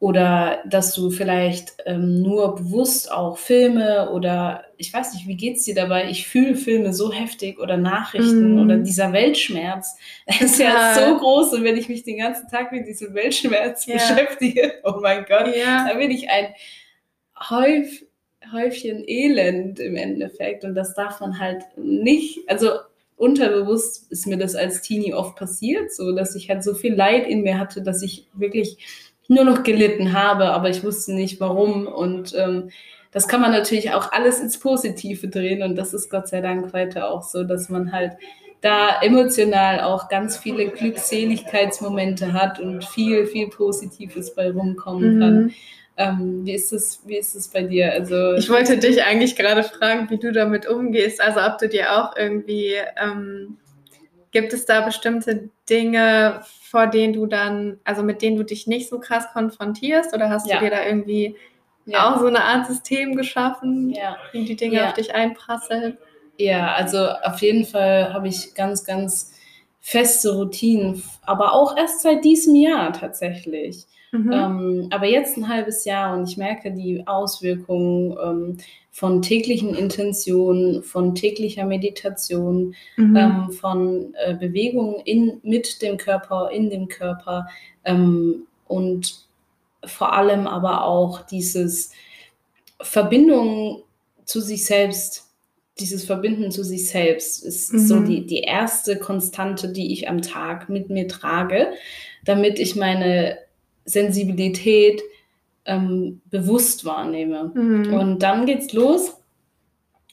oder 0.01 0.63
dass 0.65 0.95
du 0.95 1.11
vielleicht 1.11 1.75
ähm, 1.85 2.23
nur 2.23 2.55
bewusst 2.55 3.11
auch 3.11 3.37
Filme 3.37 4.11
oder 4.11 4.65
ich 4.77 4.93
weiß 4.93 5.15
nicht, 5.15 5.27
wie 5.27 5.37
geht 5.37 5.57
es 5.57 5.65
dir 5.65 5.75
dabei? 5.75 6.09
Ich 6.09 6.29
fühle 6.29 6.55
Filme 6.55 6.95
so 6.95 7.13
heftig 7.13 7.59
oder 7.59 7.77
Nachrichten 7.77 8.55
mm. 8.55 8.61
oder 8.61 8.77
dieser 8.77 9.13
Weltschmerz. 9.13 9.97
Das 10.27 10.41
ist 10.41 10.61
ja. 10.61 10.95
ja 10.95 10.95
so 10.95 11.19
groß 11.19 11.55
und 11.55 11.65
wenn 11.65 11.77
ich 11.77 11.89
mich 11.89 12.05
den 12.05 12.19
ganzen 12.19 12.49
Tag 12.49 12.71
mit 12.71 12.87
diesem 12.87 13.13
Weltschmerz 13.15 13.87
ja. 13.87 13.95
beschäftige, 13.95 14.75
oh 14.85 15.01
mein 15.01 15.25
Gott, 15.25 15.55
ja. 15.57 15.89
dann 15.89 15.99
bin 15.99 16.11
ich 16.11 16.31
ein 16.31 16.55
häufig 17.51 18.09
Häufchen 18.53 19.05
Elend 19.07 19.81
im 19.81 19.97
Endeffekt. 19.97 20.65
Und 20.65 20.75
das 20.75 20.95
darf 20.95 21.21
man 21.21 21.39
halt 21.39 21.65
nicht, 21.77 22.49
also 22.49 22.71
unterbewusst 23.17 24.11
ist 24.11 24.27
mir 24.27 24.39
das 24.39 24.55
als 24.55 24.81
Teenie 24.81 25.13
oft 25.13 25.37
passiert, 25.37 25.93
so 25.93 26.15
dass 26.15 26.35
ich 26.35 26.49
halt 26.49 26.63
so 26.63 26.75
viel 26.75 26.95
Leid 26.95 27.27
in 27.27 27.43
mir 27.43 27.59
hatte, 27.59 27.83
dass 27.83 28.03
ich 28.03 28.29
wirklich 28.33 28.79
nur 29.29 29.45
noch 29.45 29.63
gelitten 29.63 30.13
habe, 30.13 30.47
aber 30.47 30.71
ich 30.71 30.83
wusste 30.83 31.13
nicht 31.13 31.41
warum. 31.41 31.87
Und 31.87 32.35
ähm, 32.37 32.71
das 33.13 33.29
kann 33.29 33.41
man 33.41 33.53
natürlich 33.53 33.93
auch 33.93 34.13
alles 34.13 34.41
ins 34.41 34.59
Positive 34.59 35.29
drehen 35.29 35.63
und 35.63 35.77
das 35.77 35.95
ist 35.95 36.11
Gott 36.11 36.29
sei 36.29 36.41
Dank 36.41 36.73
weiter 36.73 37.11
auch 37.11 37.23
so, 37.23 37.45
dass 37.45 37.69
man 37.69 37.93
halt 37.93 38.13
da 38.61 39.01
emotional 39.03 39.81
auch 39.81 40.09
ganz 40.09 40.37
viele 40.37 40.69
Glückseligkeitsmomente 40.69 42.33
hat 42.33 42.59
und 42.59 42.85
viel, 42.85 43.27
viel 43.27 43.49
Positives 43.49 44.35
bei 44.35 44.51
rumkommen 44.51 45.17
mhm. 45.17 45.21
kann. 45.21 45.55
Ähm, 45.97 46.45
wie, 46.45 46.53
ist 46.53 46.73
es, 46.73 47.01
wie 47.07 47.17
ist 47.17 47.35
es 47.35 47.49
bei 47.49 47.63
dir? 47.63 47.93
Also, 47.93 48.35
ich 48.35 48.49
wollte 48.51 48.79
dich 48.79 49.03
eigentlich 49.03 49.37
gerade 49.37 49.65
fragen, 49.65 50.09
wie 50.11 50.19
du 50.19 50.33
damit 50.33 50.69
umgehst. 50.69 51.21
Also 51.21 51.41
ob 51.41 51.59
du 51.59 51.69
dir 51.69 51.93
auch 51.97 52.17
irgendwie 52.17 52.75
ähm, 53.01 53.57
Gibt 54.31 54.53
es 54.53 54.67
da 54.67 54.83
bestimmte 54.83 55.49
Dinge, 55.69 56.43
vor 56.63 56.87
denen 56.87 57.15
du 57.15 57.27
dann, 57.27 57.79
also 57.85 58.03
mit 58.03 58.21
denen 58.21 58.37
du 58.37 58.45
dich 58.45 58.67
nicht 58.67 58.89
so 58.89 59.01
krass 59.01 59.27
konfrontierst 59.33 60.15
oder 60.15 60.29
hast 60.29 60.47
ja. 60.47 60.59
du 60.59 60.65
dir 60.65 60.71
da 60.71 60.85
irgendwie 60.85 61.37
ja. 61.87 62.13
auch 62.13 62.21
so 62.21 62.27
eine 62.27 62.45
Art 62.45 62.67
System 62.67 63.17
geschaffen, 63.17 63.91
ja. 63.91 64.17
wie 64.33 64.45
die 64.45 64.57
Dinge 64.57 64.87
auf 64.87 64.93
dich 64.93 65.15
einprasseln? 65.15 65.97
Ja, 66.37 66.75
also 66.75 67.09
auf 67.09 67.41
jeden 67.41 67.65
Fall 67.65 68.13
habe 68.13 68.29
ich 68.29 68.55
ganz, 68.55 68.85
ganz 68.85 69.33
feste 69.81 70.35
Routinen, 70.35 71.03
aber 71.23 71.55
auch 71.55 71.77
erst 71.77 72.03
seit 72.03 72.25
diesem 72.25 72.55
Jahr 72.55 72.93
tatsächlich. 72.93 73.87
Mhm. 74.13 74.33
Ähm, 74.33 74.87
aber 74.91 75.07
jetzt 75.07 75.37
ein 75.37 75.49
halbes 75.49 75.85
Jahr 75.85 76.17
und 76.17 76.29
ich 76.29 76.37
merke 76.37 76.73
die 76.73 77.07
Auswirkungen 77.07 78.17
ähm, 78.23 78.57
von 78.91 79.23
täglichen 79.23 79.75
Intentionen, 79.75 80.83
von 80.83 81.15
täglicher 81.15 81.65
Meditation, 81.65 82.75
mhm. 82.97 83.17
ähm, 83.17 83.51
von 83.53 84.15
äh, 84.15 84.35
Bewegungen 84.35 84.97
in, 85.05 85.41
mit 85.43 85.83
dem 85.83 85.99
Körper, 85.99 86.51
in 86.51 86.71
dem 86.71 86.89
Körper 86.89 87.49
ähm, 87.85 88.47
und 88.67 89.27
vor 89.85 90.13
allem 90.15 90.47
aber 90.47 90.85
auch 90.85 91.21
dieses 91.27 91.93
Verbindung 92.81 93.83
zu 94.25 94.41
sich 94.41 94.65
selbst 94.65 95.29
dieses 95.81 96.05
Verbinden 96.05 96.51
zu 96.51 96.65
sich 96.65 96.89
selbst 96.89 97.45
ist 97.45 97.73
mhm. 97.73 97.79
so 97.79 98.01
die, 98.01 98.27
die 98.27 98.41
erste 98.41 98.99
Konstante, 98.99 99.69
die 99.69 99.93
ich 99.93 100.09
am 100.09 100.23
Tag 100.23 100.69
mit 100.69 100.91
mir 100.91 101.07
trage, 101.07 101.69
damit 102.25 102.59
ich 102.59 102.75
meine 102.75 103.39
Sensibilität 103.89 105.03
ähm, 105.65 106.21
bewusst 106.27 106.85
wahrnehme. 106.85 107.51
Mhm. 107.55 107.95
Und 107.95 108.23
dann 108.23 108.47
geht's 108.47 108.73
los. 108.73 109.15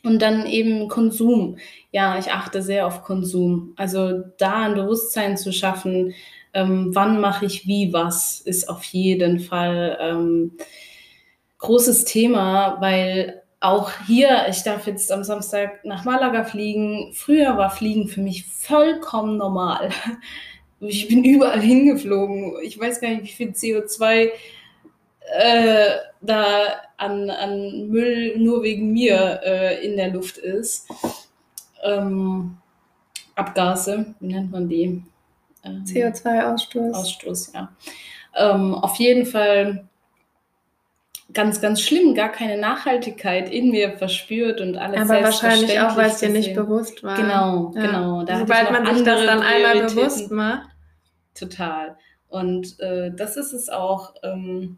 Und 0.04 0.22
dann 0.22 0.46
eben 0.46 0.88
Konsum. 0.88 1.58
Ja, 1.92 2.20
ich 2.20 2.32
achte 2.32 2.62
sehr 2.62 2.86
auf 2.86 3.04
Konsum. 3.04 3.74
Also 3.76 4.24
da 4.38 4.66
ein 4.66 4.76
Bewusstsein 4.76 5.36
zu 5.36 5.52
schaffen, 5.52 6.14
ähm, 6.54 6.92
wann 6.94 7.20
mache 7.20 7.48
ich 7.48 7.68
wie 7.68 7.92
was, 7.92 8.40
ist 8.40 8.70
auf 8.70 8.84
jeden 8.84 9.40
Fall 9.40 9.98
ähm, 10.00 10.52
großes 11.58 12.06
Thema, 12.06 12.78
weil 12.82 13.42
auch 13.60 13.92
hier, 14.06 14.46
ich 14.50 14.62
darf 14.62 14.86
jetzt 14.86 15.12
am 15.12 15.24
Samstag 15.24 15.84
nach 15.84 16.06
Malaga 16.06 16.44
fliegen. 16.44 17.12
Früher 17.14 17.58
war 17.58 17.72
Fliegen 17.72 18.08
für 18.08 18.22
mich 18.22 18.46
vollkommen 18.46 19.38
normal. 19.38 19.90
Ich 20.80 21.08
bin 21.08 21.24
überall 21.24 21.62
hingeflogen. 21.62 22.54
Ich 22.64 22.80
weiß 22.80 23.00
gar 23.02 23.10
nicht, 23.10 23.24
wie 23.24 23.28
viel 23.28 23.50
CO2 23.52 24.32
äh, 25.34 25.90
da 26.22 26.82
an, 26.98 27.30
an 27.30 27.88
Müll 27.88 28.38
nur 28.38 28.64
wegen 28.64 28.92
mir 28.92 29.42
äh, 29.44 29.86
in 29.86 29.98
der 29.98 30.10
Luft 30.10 30.38
ist. 30.38 30.88
Ähm, 31.84 32.58
Abgase, 33.36 34.16
wie 34.20 34.28
nennt 34.28 34.52
man 34.52 34.70
die? 34.70 35.04
Ähm, 35.64 35.84
CO2-Ausstoß. 35.86 36.94
Ausstoß, 36.94 37.54
ja. 37.54 37.72
Ähm, 38.36 38.76
auf 38.76 38.98
jeden 38.98 39.26
Fall 39.26 39.88
ganz, 41.34 41.62
ganz 41.62 41.82
schlimm, 41.82 42.16
gar 42.16 42.32
keine 42.32 42.58
Nachhaltigkeit 42.58 43.52
in 43.52 43.72
mir 43.72 43.98
verspürt 43.98 44.62
und 44.62 44.78
alles 44.78 45.02
Aber 45.02 45.24
wahrscheinlich 45.24 45.80
auch, 45.80 45.98
weil 45.98 46.10
es 46.10 46.20
dir 46.20 46.30
nicht 46.30 46.54
bewusst 46.54 47.04
war. 47.04 47.18
Genau, 47.18 47.72
ja. 47.76 47.82
genau. 47.86 48.24
Da 48.24 48.40
Sobald 48.40 48.72
man 48.72 48.86
sich 48.96 49.04
das 49.04 49.26
dann 49.26 49.42
einmal 49.42 49.82
bewusst 49.82 50.32
macht. 50.32 50.70
Total. 51.34 51.98
Und 52.28 52.80
äh, 52.80 53.12
das 53.16 53.38
ist 53.38 53.54
es 53.54 53.70
auch. 53.70 54.14
Ähm, 54.24 54.78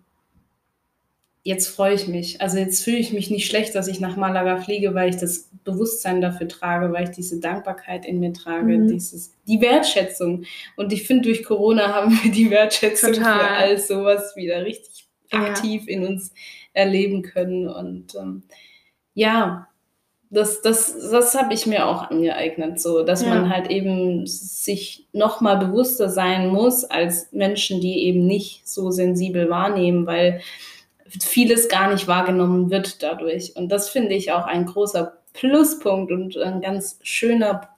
jetzt 1.44 1.68
freue 1.68 1.94
ich 1.94 2.08
mich. 2.10 2.42
Also 2.42 2.58
jetzt 2.58 2.84
fühle 2.84 2.98
ich 2.98 3.14
mich 3.14 3.30
nicht 3.30 3.48
schlecht, 3.48 3.74
dass 3.74 3.88
ich 3.88 4.02
nach 4.02 4.18
Malaga 4.18 4.58
fliege, 4.58 4.94
weil 4.94 5.10
ich 5.10 5.16
das 5.16 5.50
Bewusstsein 5.64 6.20
dafür 6.20 6.50
trage, 6.50 6.92
weil 6.92 7.06
ich 7.06 7.12
diese 7.12 7.40
Dankbarkeit 7.40 8.06
in 8.06 8.20
mir 8.20 8.34
trage, 8.34 8.78
mhm. 8.78 8.88
dieses, 8.90 9.34
die 9.48 9.62
Wertschätzung. 9.62 10.44
Und 10.76 10.92
ich 10.92 11.08
finde, 11.08 11.24
durch 11.24 11.46
Corona 11.46 11.94
haben 11.94 12.20
wir 12.22 12.32
die 12.32 12.50
Wertschätzung 12.50 13.14
Total. 13.14 13.40
für 13.40 13.50
all 13.50 13.78
sowas 13.78 14.36
wieder 14.36 14.66
richtig 14.66 15.07
aktiv 15.32 15.84
ja. 15.88 15.94
in 15.96 16.06
uns 16.06 16.34
erleben 16.74 17.22
können. 17.22 17.68
Und 17.68 18.16
ähm, 18.16 18.44
ja, 19.14 19.68
das, 20.30 20.62
das, 20.62 20.96
das 21.10 21.36
habe 21.36 21.54
ich 21.54 21.66
mir 21.66 21.88
auch 21.88 22.10
angeeignet, 22.10 22.82
so 22.82 23.04
dass 23.04 23.24
ja. 23.24 23.30
man 23.30 23.50
halt 23.50 23.70
eben 23.70 24.28
sich 24.28 25.08
noch 25.14 25.40
mal 25.42 25.56
bewusster 25.56 26.10
sein 26.10 26.50
muss 26.50 26.84
als 26.84 27.32
Menschen, 27.32 27.80
die 27.80 28.04
eben 28.06 28.26
nicht 28.26 28.68
so 28.68 28.92
sensibel 28.92 29.50
wahrnehmen, 29.50 30.06
weil 30.06 30.42
vieles 31.08 31.70
gar 31.70 31.92
nicht 31.92 32.08
wahrgenommen 32.08 32.70
wird 32.70 33.02
dadurch. 33.02 33.56
Und 33.56 33.70
das 33.70 33.90
finde 33.90 34.16
ich 34.16 34.34
auch 34.34 34.46
ein 34.46 34.66
großer 34.66 35.18
Pluspunkt 35.34 36.12
und 36.12 36.38
ein 36.38 36.62
ganz 36.62 37.00
schöner 37.04 37.70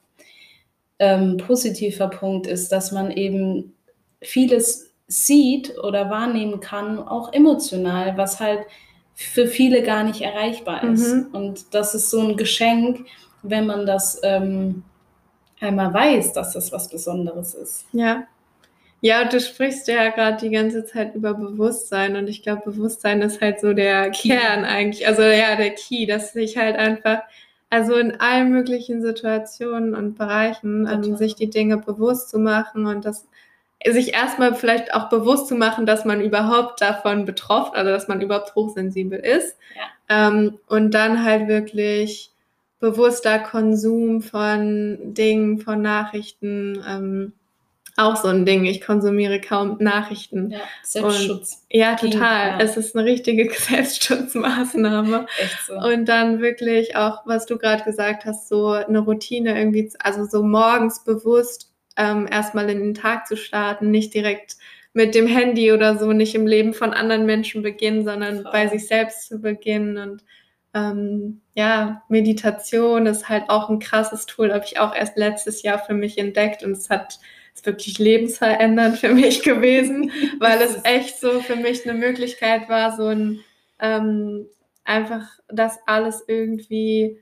ähm, 0.98 1.36
positiver 1.36 2.08
Punkt 2.08 2.46
ist, 2.46 2.72
dass 2.72 2.90
man 2.90 3.10
eben 3.10 3.74
vieles 4.20 4.89
sieht 5.10 5.76
oder 5.78 6.08
wahrnehmen 6.08 6.60
kann, 6.60 6.98
auch 7.00 7.32
emotional, 7.32 8.16
was 8.16 8.38
halt 8.38 8.60
für 9.14 9.48
viele 9.48 9.82
gar 9.82 10.04
nicht 10.04 10.22
erreichbar 10.22 10.84
ist. 10.84 11.12
Mhm. 11.12 11.28
Und 11.32 11.74
das 11.74 11.94
ist 11.94 12.10
so 12.10 12.20
ein 12.20 12.36
Geschenk, 12.36 13.06
wenn 13.42 13.66
man 13.66 13.86
das 13.86 14.20
ähm, 14.22 14.84
einmal 15.60 15.92
weiß, 15.92 16.32
dass 16.32 16.52
das 16.52 16.72
was 16.72 16.88
Besonderes 16.88 17.54
ist. 17.54 17.86
Ja. 17.92 18.24
Ja, 19.02 19.24
du 19.24 19.40
sprichst 19.40 19.88
ja 19.88 20.10
gerade 20.10 20.36
die 20.36 20.50
ganze 20.50 20.84
Zeit 20.84 21.14
über 21.14 21.34
Bewusstsein 21.34 22.16
und 22.16 22.28
ich 22.28 22.42
glaube, 22.42 22.70
Bewusstsein 22.70 23.22
ist 23.22 23.40
halt 23.40 23.58
so 23.58 23.72
der 23.72 24.10
Key. 24.10 24.28
Kern 24.28 24.64
eigentlich, 24.64 25.08
also 25.08 25.22
ja, 25.22 25.56
der 25.56 25.70
Key, 25.70 26.06
dass 26.06 26.34
sich 26.34 26.56
halt 26.58 26.76
einfach, 26.76 27.22
also 27.70 27.94
in 27.94 28.20
allen 28.20 28.50
möglichen 28.50 29.00
Situationen 29.00 29.94
und 29.94 30.18
Bereichen, 30.18 30.86
ähm, 30.86 31.16
sich 31.16 31.34
die 31.34 31.48
Dinge 31.48 31.78
bewusst 31.78 32.28
zu 32.28 32.38
machen 32.38 32.86
und 32.86 33.06
das 33.06 33.26
sich 33.88 34.12
erstmal 34.12 34.54
vielleicht 34.54 34.94
auch 34.94 35.08
bewusst 35.08 35.48
zu 35.48 35.54
machen, 35.54 35.86
dass 35.86 36.04
man 36.04 36.20
überhaupt 36.20 36.80
davon 36.80 37.24
betroffen, 37.24 37.76
also 37.76 37.90
dass 37.90 38.08
man 38.08 38.20
überhaupt 38.20 38.54
hochsensibel 38.54 39.18
ist. 39.18 39.56
Ja. 39.74 40.28
Ähm, 40.28 40.58
und 40.66 40.92
dann 40.92 41.24
halt 41.24 41.48
wirklich 41.48 42.30
bewusster 42.78 43.38
Konsum 43.38 44.22
von 44.22 45.14
Dingen, 45.14 45.60
von 45.60 45.80
Nachrichten. 45.80 46.82
Ähm, 46.86 47.32
auch 47.96 48.16
so 48.16 48.28
ein 48.28 48.46
Ding. 48.46 48.64
Ich 48.64 48.80
konsumiere 48.80 49.40
kaum 49.40 49.76
Nachrichten. 49.78 50.50
Ja, 50.50 50.60
Selbstschutz. 50.82 51.66
Und, 51.68 51.76
ja, 51.78 51.96
total. 51.96 52.48
Ja. 52.48 52.60
Es 52.60 52.76
ist 52.76 52.96
eine 52.96 53.04
richtige 53.04 53.50
Selbstschutzmaßnahme. 53.52 55.26
Echt 55.38 55.66
so. 55.66 55.74
Und 55.74 56.06
dann 56.06 56.40
wirklich 56.40 56.96
auch, 56.96 57.20
was 57.26 57.46
du 57.46 57.58
gerade 57.58 57.84
gesagt 57.84 58.24
hast, 58.24 58.48
so 58.48 58.68
eine 58.68 59.00
Routine 59.00 59.58
irgendwie, 59.58 59.92
also 59.98 60.24
so 60.24 60.42
morgens 60.42 61.04
bewusst 61.04 61.69
ähm, 61.96 62.28
erstmal 62.30 62.68
in 62.70 62.80
den 62.80 62.94
Tag 62.94 63.26
zu 63.26 63.36
starten, 63.36 63.90
nicht 63.90 64.14
direkt 64.14 64.56
mit 64.92 65.14
dem 65.14 65.26
Handy 65.26 65.72
oder 65.72 65.98
so, 65.98 66.12
nicht 66.12 66.34
im 66.34 66.46
Leben 66.46 66.74
von 66.74 66.92
anderen 66.92 67.26
Menschen 67.26 67.62
beginnen, 67.62 68.04
sondern 68.04 68.42
Voll. 68.42 68.52
bei 68.52 68.68
sich 68.68 68.86
selbst 68.86 69.28
zu 69.28 69.38
beginnen. 69.40 69.98
Und 69.98 70.24
ähm, 70.74 71.40
ja, 71.54 72.02
Meditation 72.08 73.06
ist 73.06 73.28
halt 73.28 73.44
auch 73.48 73.68
ein 73.68 73.78
krasses 73.78 74.26
Tool, 74.26 74.52
habe 74.52 74.64
ich 74.64 74.78
auch 74.78 74.94
erst 74.94 75.16
letztes 75.16 75.62
Jahr 75.62 75.78
für 75.78 75.94
mich 75.94 76.18
entdeckt 76.18 76.62
und 76.62 76.72
es 76.72 76.90
hat 76.90 77.18
ist 77.52 77.66
wirklich 77.66 77.98
lebensverändernd 77.98 78.98
für 78.98 79.12
mich 79.12 79.42
gewesen, 79.44 80.12
weil 80.38 80.60
es 80.62 80.80
echt 80.84 81.20
so 81.20 81.40
für 81.40 81.56
mich 81.56 81.88
eine 81.88 81.98
Möglichkeit 81.98 82.68
war, 82.68 82.96
so 82.96 83.06
ein 83.06 83.40
ähm, 83.80 84.46
einfach 84.84 85.26
das 85.48 85.78
alles 85.86 86.24
irgendwie 86.26 87.18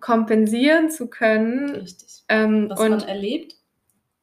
kompensieren 0.00 0.90
zu 0.90 1.08
können. 1.08 1.70
Richtig. 1.70 2.22
Ähm, 2.28 2.68
Was 2.70 2.80
und 2.80 2.90
man 2.90 3.02
erlebt. 3.02 3.54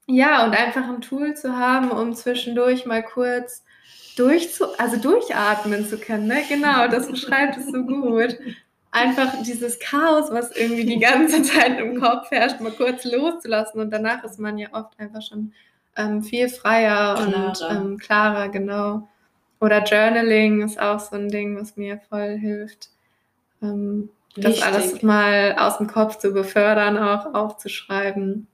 Ja, 0.07 0.45
und 0.45 0.57
einfach 0.57 0.87
ein 0.87 1.01
Tool 1.01 1.35
zu 1.35 1.57
haben, 1.57 1.91
um 1.91 2.15
zwischendurch 2.15 2.85
mal 2.85 3.03
kurz 3.03 3.63
durchzu, 4.15 4.65
also 4.77 4.97
durchatmen 4.97 5.85
zu 5.85 5.97
können. 5.97 6.27
Ne? 6.27 6.43
Genau, 6.47 6.87
das 6.87 7.11
beschreibt 7.11 7.57
es 7.57 7.67
so 7.67 7.83
gut. 7.83 8.37
Einfach 8.91 9.43
dieses 9.43 9.79
Chaos, 9.79 10.31
was 10.31 10.55
irgendwie 10.55 10.85
die 10.85 10.99
ganze 10.99 11.43
Zeit 11.43 11.77
im 11.77 11.99
Kopf 11.99 12.31
herrscht, 12.31 12.61
mal 12.61 12.71
kurz 12.71 13.03
loszulassen 13.03 13.81
und 13.81 13.91
danach 13.91 14.23
ist 14.23 14.39
man 14.39 14.57
ja 14.57 14.69
oft 14.71 14.97
einfach 14.97 15.21
schon 15.21 15.53
ähm, 15.97 16.23
viel 16.23 16.47
freier 16.47 17.15
klarer. 17.15 17.47
und 17.47 17.67
ähm, 17.69 17.97
klarer, 17.97 18.49
genau. 18.49 19.07
Oder 19.59 19.83
Journaling 19.83 20.61
ist 20.61 20.79
auch 20.79 20.99
so 20.99 21.15
ein 21.17 21.29
Ding, 21.29 21.59
was 21.59 21.75
mir 21.75 21.99
voll 22.09 22.37
hilft, 22.37 22.89
ähm, 23.61 24.09
das 24.37 24.61
alles 24.61 25.01
mal 25.01 25.55
aus 25.57 25.79
dem 25.79 25.87
Kopf 25.87 26.17
zu 26.17 26.31
befördern, 26.31 26.97
auch 26.97 27.33
aufzuschreiben 27.33 28.47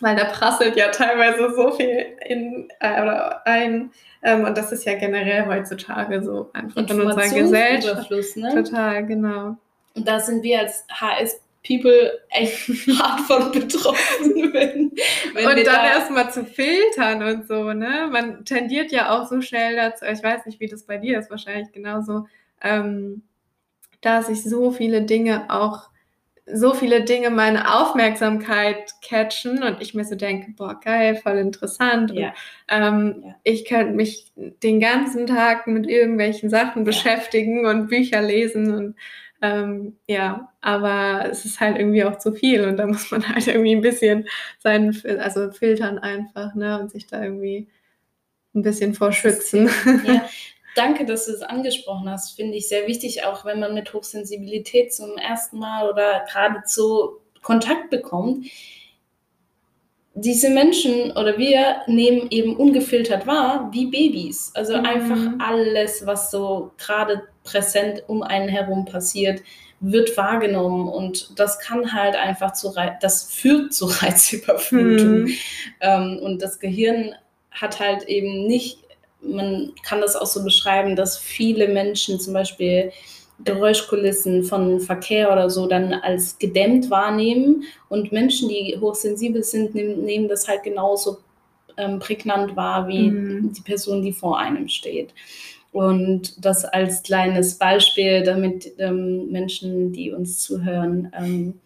weil 0.00 0.16
da 0.16 0.24
prasselt 0.24 0.76
ja 0.76 0.88
teilweise 0.88 1.54
so 1.54 1.72
viel 1.72 2.16
in, 2.26 2.68
äh, 2.80 3.02
oder 3.02 3.46
ein. 3.46 3.90
Ähm, 4.22 4.44
und 4.44 4.56
das 4.56 4.72
ist 4.72 4.84
ja 4.84 4.94
generell 4.94 5.46
heutzutage 5.46 6.22
so 6.22 6.50
einfach 6.52 6.88
in 6.88 7.00
unserer 7.00 7.28
Gesellschaft. 7.28 8.10
Ne? 8.36 8.54
Total, 8.54 9.06
genau. 9.06 9.56
Und 9.94 10.06
da 10.06 10.20
sind 10.20 10.42
wir 10.42 10.60
als 10.60 10.84
HS 10.88 11.40
People 11.66 12.20
echt 12.30 12.68
hart 12.98 13.20
von 13.20 13.52
betroffen. 13.52 14.52
Wenn, 14.52 14.92
wenn 15.34 15.46
und 15.46 15.56
dann 15.56 15.64
da 15.64 15.86
erstmal 15.86 16.32
zu 16.32 16.44
filtern 16.44 17.22
und 17.22 17.48
so, 17.48 17.72
ne? 17.72 18.08
Man 18.10 18.44
tendiert 18.44 18.92
ja 18.92 19.10
auch 19.10 19.28
so 19.28 19.42
schnell 19.42 19.76
dazu, 19.76 20.04
ich 20.06 20.22
weiß 20.22 20.46
nicht, 20.46 20.60
wie 20.60 20.68
das 20.68 20.84
bei 20.84 20.96
dir 20.96 21.18
ist, 21.18 21.30
wahrscheinlich 21.30 21.72
genauso, 21.72 22.26
ähm, 22.62 23.22
da 24.00 24.22
sich 24.22 24.44
so 24.44 24.70
viele 24.70 25.02
Dinge 25.02 25.46
auch 25.48 25.90
so 26.46 26.74
viele 26.74 27.02
Dinge 27.02 27.30
meine 27.30 27.74
Aufmerksamkeit 27.74 28.94
catchen 29.02 29.64
und 29.64 29.80
ich 29.80 29.94
mir 29.94 30.04
so 30.04 30.14
denke, 30.14 30.52
boah, 30.56 30.78
geil, 30.80 31.16
voll 31.16 31.38
interessant. 31.38 32.12
Ja. 32.12 32.28
Und, 32.28 32.34
ähm, 32.68 33.22
ja. 33.24 33.34
Ich 33.42 33.64
könnte 33.64 33.94
mich 33.94 34.32
den 34.36 34.78
ganzen 34.80 35.26
Tag 35.26 35.66
mit 35.66 35.88
irgendwelchen 35.88 36.48
Sachen 36.48 36.82
ja. 36.82 36.84
beschäftigen 36.84 37.66
und 37.66 37.88
Bücher 37.88 38.22
lesen 38.22 38.72
und 38.72 38.96
ähm, 39.42 39.96
ja, 40.06 40.52
aber 40.60 41.28
es 41.30 41.44
ist 41.44 41.60
halt 41.60 41.78
irgendwie 41.78 42.04
auch 42.04 42.18
zu 42.18 42.32
viel 42.32 42.64
und 42.66 42.76
da 42.78 42.86
muss 42.86 43.10
man 43.10 43.28
halt 43.34 43.46
irgendwie 43.46 43.74
ein 43.74 43.82
bisschen 43.82 44.26
seinen, 44.58 44.96
also 45.18 45.50
filtern 45.50 45.98
einfach, 45.98 46.54
ne, 46.54 46.80
und 46.80 46.90
sich 46.90 47.06
da 47.06 47.22
irgendwie 47.22 47.68
ein 48.54 48.62
bisschen 48.62 48.94
vorschützen. 48.94 49.68
Ja, 50.04 50.28
danke, 50.76 51.04
dass 51.04 51.26
du 51.26 51.32
es 51.32 51.42
angesprochen 51.42 52.08
hast. 52.08 52.36
Finde 52.36 52.56
ich 52.56 52.68
sehr 52.68 52.86
wichtig, 52.86 53.24
auch 53.24 53.44
wenn 53.44 53.58
man 53.60 53.74
mit 53.74 53.92
Hochsensibilität 53.92 54.92
zum 54.94 55.16
ersten 55.16 55.58
Mal 55.58 55.90
oder 55.90 56.24
geradezu 56.26 57.20
Kontakt 57.42 57.90
bekommt. 57.90 58.46
Diese 60.14 60.50
Menschen 60.50 61.12
oder 61.12 61.36
wir 61.36 61.82
nehmen 61.86 62.28
eben 62.30 62.56
ungefiltert 62.56 63.26
wahr 63.26 63.70
wie 63.72 63.86
Babys. 63.86 64.50
Also 64.54 64.78
mhm. 64.78 64.84
einfach 64.84 65.18
alles, 65.38 66.06
was 66.06 66.30
so 66.30 66.72
gerade 66.78 67.22
präsent 67.44 68.02
um 68.06 68.22
einen 68.22 68.48
herum 68.48 68.84
passiert, 68.86 69.42
wird 69.80 70.16
wahrgenommen 70.16 70.88
und 70.88 71.38
das 71.38 71.58
kann 71.58 71.92
halt 71.92 72.16
einfach 72.16 72.54
zu 72.54 72.68
Reiz, 72.68 72.94
das 73.02 73.30
führt 73.30 73.74
zu 73.74 73.84
Reizüberflutung. 74.02 75.24
Mhm. 75.24 75.34
Ähm, 75.80 76.18
und 76.22 76.40
das 76.40 76.58
Gehirn 76.58 77.14
hat 77.50 77.78
halt 77.78 78.04
eben 78.04 78.46
nicht 78.46 78.85
man 79.20 79.72
kann 79.82 80.00
das 80.00 80.16
auch 80.16 80.26
so 80.26 80.42
beschreiben, 80.44 80.96
dass 80.96 81.18
viele 81.18 81.68
Menschen 81.68 82.20
zum 82.20 82.32
Beispiel 82.32 82.92
Geräuschkulissen 83.44 84.44
von 84.44 84.80
Verkehr 84.80 85.30
oder 85.30 85.50
so 85.50 85.66
dann 85.66 85.92
als 85.92 86.38
gedämmt 86.38 86.90
wahrnehmen 86.90 87.64
und 87.88 88.12
Menschen, 88.12 88.48
die 88.48 88.78
hochsensibel 88.80 89.42
sind, 89.42 89.74
nehmen, 89.74 90.04
nehmen 90.04 90.28
das 90.28 90.48
halt 90.48 90.62
genauso 90.62 91.18
ähm, 91.76 91.98
prägnant 91.98 92.56
wahr 92.56 92.88
wie 92.88 93.10
mhm. 93.10 93.52
die 93.52 93.60
Person, 93.60 94.02
die 94.02 94.12
vor 94.12 94.38
einem 94.38 94.68
steht. 94.68 95.12
Und 95.72 96.42
das 96.42 96.64
als 96.64 97.02
kleines 97.02 97.56
Beispiel, 97.56 98.22
damit 98.22 98.72
ähm, 98.78 99.30
Menschen, 99.30 99.92
die 99.92 100.12
uns 100.12 100.40
zuhören, 100.40 101.12
ähm, 101.14 101.60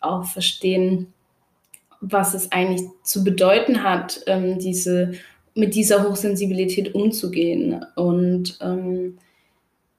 auch 0.00 0.24
verstehen, 0.24 1.12
was 2.00 2.34
es 2.34 2.52
eigentlich 2.52 2.82
zu 3.02 3.24
bedeuten 3.24 3.82
hat, 3.82 4.20
ähm, 4.28 4.60
diese 4.60 5.14
mit 5.56 5.74
dieser 5.74 6.06
Hochsensibilität 6.06 6.94
umzugehen. 6.94 7.84
Und 7.96 8.58
ähm, 8.60 9.18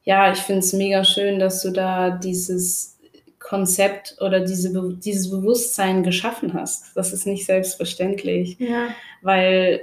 ja, 0.03 0.31
ich 0.31 0.39
finde 0.39 0.59
es 0.59 0.71
mega 0.71 1.03
schön, 1.03 1.39
dass 1.39 1.61
du 1.63 1.71
da 1.71 2.11
dieses 2.11 2.97
Konzept 3.39 4.17
oder 4.21 4.39
diese, 4.41 4.71
dieses 4.97 5.29
Bewusstsein 5.31 6.03
geschaffen 6.03 6.53
hast. 6.53 6.95
Das 6.95 7.11
ist 7.11 7.25
nicht 7.25 7.45
selbstverständlich, 7.45 8.57
ja. 8.59 8.89
weil 9.21 9.81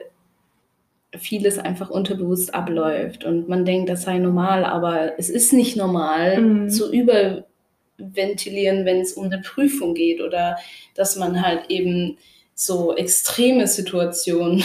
vieles 1.16 1.58
einfach 1.58 1.90
unterbewusst 1.90 2.54
abläuft 2.54 3.24
und 3.24 3.48
man 3.48 3.64
denkt, 3.64 3.88
das 3.88 4.02
sei 4.02 4.18
normal, 4.18 4.64
aber 4.64 5.18
es 5.18 5.30
ist 5.30 5.52
nicht 5.52 5.76
normal 5.76 6.40
mhm. 6.40 6.70
zu 6.70 6.92
überventilieren, 6.92 8.84
wenn 8.84 9.00
es 9.00 9.12
um 9.12 9.26
eine 9.26 9.40
Prüfung 9.40 9.94
geht 9.94 10.20
oder 10.20 10.56
dass 10.94 11.16
man 11.16 11.44
halt 11.44 11.70
eben 11.70 12.18
so 12.54 12.96
extreme 12.96 13.66
Situationen 13.66 14.62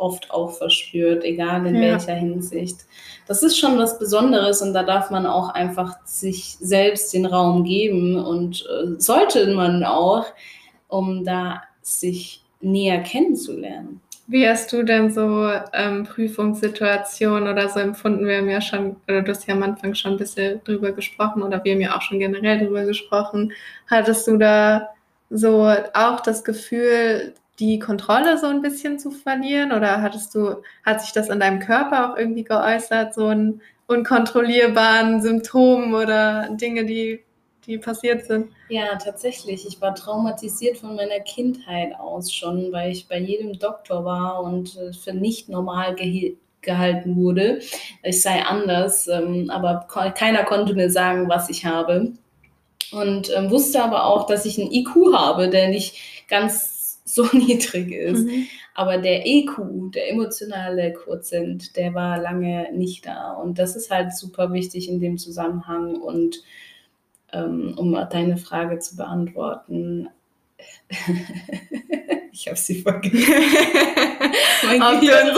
oft 0.00 0.30
auch 0.30 0.52
verspürt, 0.52 1.24
egal 1.24 1.66
in 1.66 1.76
ja. 1.76 1.92
welcher 1.92 2.14
Hinsicht. 2.14 2.80
Das 3.26 3.42
ist 3.42 3.58
schon 3.58 3.78
was 3.78 3.98
Besonderes 3.98 4.62
und 4.62 4.74
da 4.74 4.82
darf 4.82 5.10
man 5.10 5.26
auch 5.26 5.50
einfach 5.50 5.96
sich 6.04 6.56
selbst 6.60 7.12
den 7.14 7.26
Raum 7.26 7.64
geben 7.64 8.16
und 8.16 8.66
äh, 8.66 8.98
sollte 8.98 9.54
man 9.54 9.84
auch, 9.84 10.26
um 10.88 11.24
da 11.24 11.62
sich 11.82 12.42
näher 12.60 13.02
kennenzulernen. 13.02 14.00
Wie 14.26 14.48
hast 14.48 14.72
du 14.72 14.84
denn 14.84 15.10
so 15.10 15.50
ähm, 15.72 16.04
Prüfungssituationen 16.04 17.48
oder 17.48 17.68
so 17.68 17.80
empfunden? 17.80 18.26
Wir 18.26 18.38
haben 18.38 18.48
ja 18.48 18.60
schon, 18.60 18.94
oder 19.08 19.22
du 19.22 19.32
hast 19.32 19.46
ja 19.48 19.54
am 19.54 19.62
Anfang 19.64 19.94
schon 19.94 20.12
ein 20.12 20.18
bisschen 20.18 20.60
drüber 20.62 20.92
gesprochen 20.92 21.42
oder 21.42 21.64
wir 21.64 21.72
haben 21.72 21.80
ja 21.80 21.96
auch 21.96 22.02
schon 22.02 22.20
generell 22.20 22.60
drüber 22.60 22.84
gesprochen. 22.84 23.52
Hattest 23.88 24.28
du 24.28 24.36
da 24.36 24.90
so 25.30 25.72
auch 25.94 26.20
das 26.20 26.44
Gefühl, 26.44 27.34
die 27.60 27.78
Kontrolle 27.78 28.38
so 28.38 28.46
ein 28.46 28.62
bisschen 28.62 28.98
zu 28.98 29.10
verlieren? 29.10 29.72
Oder 29.72 30.00
hattest 30.00 30.34
du, 30.34 30.62
hat 30.84 31.02
sich 31.02 31.12
das 31.12 31.28
in 31.28 31.40
deinem 31.40 31.60
Körper 31.60 32.10
auch 32.12 32.16
irgendwie 32.16 32.44
geäußert, 32.44 33.14
so 33.14 33.26
ein 33.26 33.60
unkontrollierbaren 33.86 35.20
Symptomen 35.20 35.94
oder 35.94 36.48
Dinge, 36.52 36.86
die, 36.86 37.22
die 37.66 37.78
passiert 37.78 38.24
sind? 38.24 38.50
Ja, 38.70 38.96
tatsächlich. 38.96 39.66
Ich 39.66 39.80
war 39.80 39.94
traumatisiert 39.94 40.78
von 40.78 40.96
meiner 40.96 41.20
Kindheit 41.20 41.92
aus 41.98 42.32
schon, 42.32 42.72
weil 42.72 42.92
ich 42.92 43.08
bei 43.08 43.18
jedem 43.18 43.58
Doktor 43.58 44.04
war 44.04 44.42
und 44.42 44.76
äh, 44.78 44.92
für 44.92 45.12
nicht 45.12 45.48
normal 45.48 45.94
ge 45.94 46.36
gehalten 46.62 47.16
wurde. 47.16 47.60
Ich 48.02 48.20
sei 48.20 48.42
anders, 48.42 49.08
ähm, 49.08 49.48
aber 49.48 49.86
keiner 50.14 50.44
konnte 50.44 50.74
mir 50.74 50.90
sagen, 50.90 51.26
was 51.26 51.48
ich 51.48 51.64
habe. 51.64 52.12
Und 52.92 53.34
ähm, 53.34 53.50
wusste 53.50 53.82
aber 53.82 54.04
auch, 54.04 54.26
dass 54.26 54.44
ich 54.44 54.60
einen 54.60 54.70
IQ 54.70 55.14
habe, 55.14 55.48
der 55.48 55.68
nicht 55.68 55.96
ganz 56.28 56.79
so 57.14 57.26
niedrig 57.32 57.90
ist. 57.90 58.26
Mhm. 58.26 58.46
Aber 58.74 58.98
der 58.98 59.26
EQ, 59.26 59.92
der 59.92 60.10
emotionale 60.10 60.92
Quotient, 60.92 61.76
der 61.76 61.92
war 61.94 62.18
lange 62.18 62.68
nicht 62.72 63.06
da. 63.06 63.32
Und 63.32 63.58
das 63.58 63.74
ist 63.74 63.90
halt 63.90 64.14
super 64.14 64.52
wichtig 64.52 64.88
in 64.88 65.00
dem 65.00 65.18
Zusammenhang. 65.18 65.96
Und 65.96 66.42
ähm, 67.32 67.74
um 67.76 67.92
deine 68.10 68.36
Frage 68.36 68.78
zu 68.78 68.96
beantworten, 68.96 70.08
ich 72.32 72.46
habe 72.46 72.56
sie 72.56 72.82
vergessen. 72.82 73.18
mein 74.78 75.00
Gehirn 75.00 75.34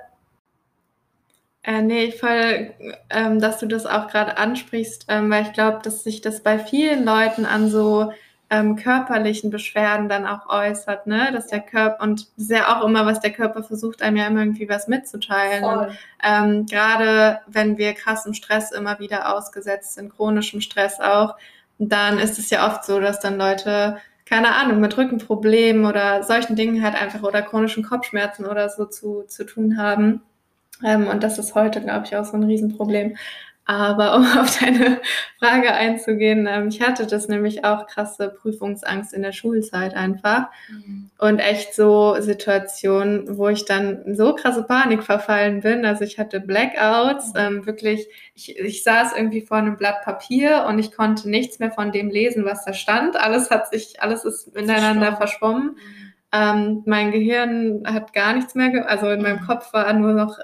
Äh, 1.63 1.83
nee, 1.83 2.11
voll, 2.11 2.75
ähm, 3.11 3.41
dass 3.41 3.59
du 3.59 3.67
das 3.67 3.87
auch 3.87 4.09
gerade 4.09 4.37
ansprichst, 4.37 5.07
ähm, 5.09 5.31
weil 5.31 5.45
ich 5.45 5.53
glaube, 5.53 5.79
dass 5.83 6.05
sich 6.05 6.21
das 6.21 6.43
bei 6.43 6.59
vielen 6.59 7.05
Leuten 7.05 7.47
an 7.47 7.71
so 7.71 8.13
ähm, 8.61 8.77
körperlichen 8.77 9.51
Beschwerden 9.51 10.09
dann 10.09 10.27
auch 10.27 10.49
äußert, 10.49 11.07
ne? 11.07 11.31
Dass 11.33 11.49
der 11.49 11.61
Körper, 11.61 12.03
und 12.03 12.29
das 12.37 12.45
ist 12.45 12.51
ja 12.51 12.77
auch 12.77 12.87
immer, 12.87 13.07
was 13.07 13.21
der 13.21 13.33
Körper 13.33 13.63
versucht, 13.63 14.03
einem 14.03 14.17
ja 14.17 14.27
immer 14.27 14.41
irgendwie 14.41 14.69
was 14.69 14.89
mitzuteilen. 14.89 15.65
Und, 15.65 15.99
ähm, 16.23 16.67
Gerade 16.67 17.41
wenn 17.47 17.79
wir 17.79 17.95
krassem 17.95 18.35
Stress 18.35 18.73
immer 18.73 18.99
wieder 18.99 19.35
ausgesetzt 19.35 19.95
sind, 19.95 20.15
chronischem 20.15 20.61
Stress 20.61 21.01
auch, 21.01 21.37
dann 21.79 22.19
ist 22.19 22.39
es 22.39 22.51
ja 22.51 22.67
oft 22.67 22.85
so, 22.85 23.01
dass 23.01 23.21
dann 23.21 23.39
Leute 23.39 23.99
keine 24.27 24.55
Ahnung, 24.55 24.81
mit 24.81 24.97
Rückenproblemen 24.97 25.85
oder 25.85 26.23
solchen 26.23 26.57
Dingen 26.57 26.83
halt 26.83 26.95
einfach 26.95 27.23
oder 27.23 27.43
chronischen 27.43 27.85
Kopfschmerzen 27.85 28.47
oder 28.47 28.71
so 28.71 28.87
zu, 28.87 29.25
zu 29.29 29.45
tun 29.45 29.77
haben. 29.77 30.23
Ähm, 30.83 31.07
und 31.09 31.23
das 31.23 31.39
ist 31.39 31.55
heute, 31.55 31.81
glaube 31.81 32.07
ich, 32.07 32.17
auch 32.17 32.25
so 32.25 32.37
ein 32.37 32.45
Riesenproblem. 32.45 33.17
Aber 33.67 34.17
um 34.17 34.25
auf 34.39 34.59
deine 34.59 35.01
Frage 35.39 35.73
einzugehen, 35.73 36.47
ähm, 36.51 36.69
ich 36.69 36.81
hatte 36.83 37.07
das 37.07 37.29
nämlich 37.29 37.65
auch 37.65 37.87
krasse 37.87 38.29
Prüfungsangst 38.29 39.15
in 39.15 39.23
der 39.23 39.33
Schulzeit 39.33 39.95
einfach. 39.95 40.49
Mhm. 40.71 41.11
Und 41.19 41.39
echt 41.39 41.75
so 41.75 42.17
Situationen, 42.21 43.39
wo 43.39 43.49
ich 43.49 43.65
dann 43.65 44.15
so 44.15 44.35
krasse 44.35 44.65
Panik 44.65 45.03
verfallen 45.03 45.61
bin. 45.61 45.85
Also 45.87 46.05
ich 46.05 46.19
hatte 46.19 46.41
Blackouts, 46.41 47.33
mhm. 47.33 47.41
ähm, 47.41 47.67
wirklich, 47.67 48.07
ich, 48.35 48.59
ich 48.59 48.83
saß 48.83 49.17
irgendwie 49.17 49.41
vor 49.41 49.57
einem 49.57 49.77
Blatt 49.77 50.03
Papier 50.05 50.67
und 50.69 50.79
ich 50.79 50.93
konnte 50.93 51.31
nichts 51.31 51.59
mehr 51.59 51.71
von 51.71 51.91
dem 51.93 52.11
lesen, 52.11 52.45
was 52.45 52.65
da 52.65 52.75
stand. 52.75 53.17
Alles 53.17 53.51
hat 53.51 53.71
sich, 53.71 54.03
alles 54.03 54.25
ist 54.25 54.55
miteinander 54.55 55.17
verschwommen. 55.17 55.77
Mhm. 55.77 56.05
Ähm, 56.33 56.83
mein 56.85 57.13
Gehirn 57.13 57.85
hat 57.87 58.13
gar 58.13 58.35
nichts 58.35 58.57
mehr, 58.57 58.91
also 58.91 59.09
in 59.09 59.23
meinem 59.23 59.41
mhm. 59.41 59.47
Kopf 59.47 59.73
war 59.73 59.91
nur 59.93 60.13
noch, 60.13 60.39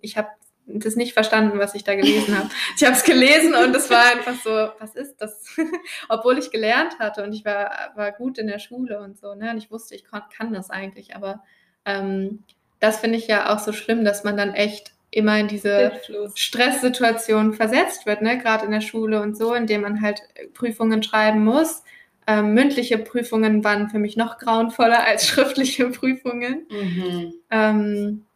ich 0.00 0.16
habe 0.16 0.28
das 0.74 0.96
nicht 0.96 1.14
verstanden, 1.14 1.58
was 1.58 1.74
ich 1.74 1.84
da 1.84 1.94
gelesen 1.94 2.36
habe. 2.36 2.48
Ich 2.76 2.84
habe 2.84 2.94
es 2.94 3.04
gelesen 3.04 3.54
und 3.54 3.74
es 3.74 3.90
war 3.90 4.04
einfach 4.12 4.34
so, 4.42 4.50
was 4.78 4.94
ist 4.94 5.16
das? 5.20 5.56
Obwohl 6.08 6.38
ich 6.38 6.50
gelernt 6.50 6.98
hatte 6.98 7.22
und 7.22 7.32
ich 7.32 7.44
war, 7.44 7.70
war 7.94 8.12
gut 8.12 8.38
in 8.38 8.46
der 8.46 8.58
Schule 8.58 9.00
und 9.00 9.18
so, 9.18 9.34
ne? 9.34 9.50
Und 9.50 9.58
ich 9.58 9.70
wusste, 9.70 9.94
ich 9.94 10.04
kann, 10.04 10.52
das 10.52 10.70
eigentlich, 10.70 11.14
aber 11.14 11.42
ähm, 11.84 12.44
das 12.78 12.98
finde 13.00 13.18
ich 13.18 13.26
ja 13.26 13.52
auch 13.52 13.58
so 13.58 13.72
schlimm, 13.72 14.04
dass 14.04 14.24
man 14.24 14.36
dann 14.36 14.54
echt 14.54 14.92
immer 15.10 15.38
in 15.38 15.48
diese 15.48 15.92
Stresssituation 16.34 17.52
versetzt 17.52 18.06
wird, 18.06 18.22
ne? 18.22 18.38
Gerade 18.38 18.64
in 18.64 18.72
der 18.72 18.80
Schule 18.80 19.20
und 19.20 19.36
so, 19.36 19.54
indem 19.54 19.82
man 19.82 20.00
halt 20.00 20.22
Prüfungen 20.54 21.02
schreiben 21.02 21.44
muss. 21.44 21.82
Ähm, 22.26 22.54
mündliche 22.54 22.98
Prüfungen 22.98 23.64
waren 23.64 23.88
für 23.88 23.98
mich 23.98 24.16
noch 24.16 24.38
grauenvoller 24.38 25.04
als 25.04 25.26
schriftliche 25.28 25.90
Prüfungen. 25.90 26.66
Mhm. 26.70 27.34
Ähm, 27.50 28.26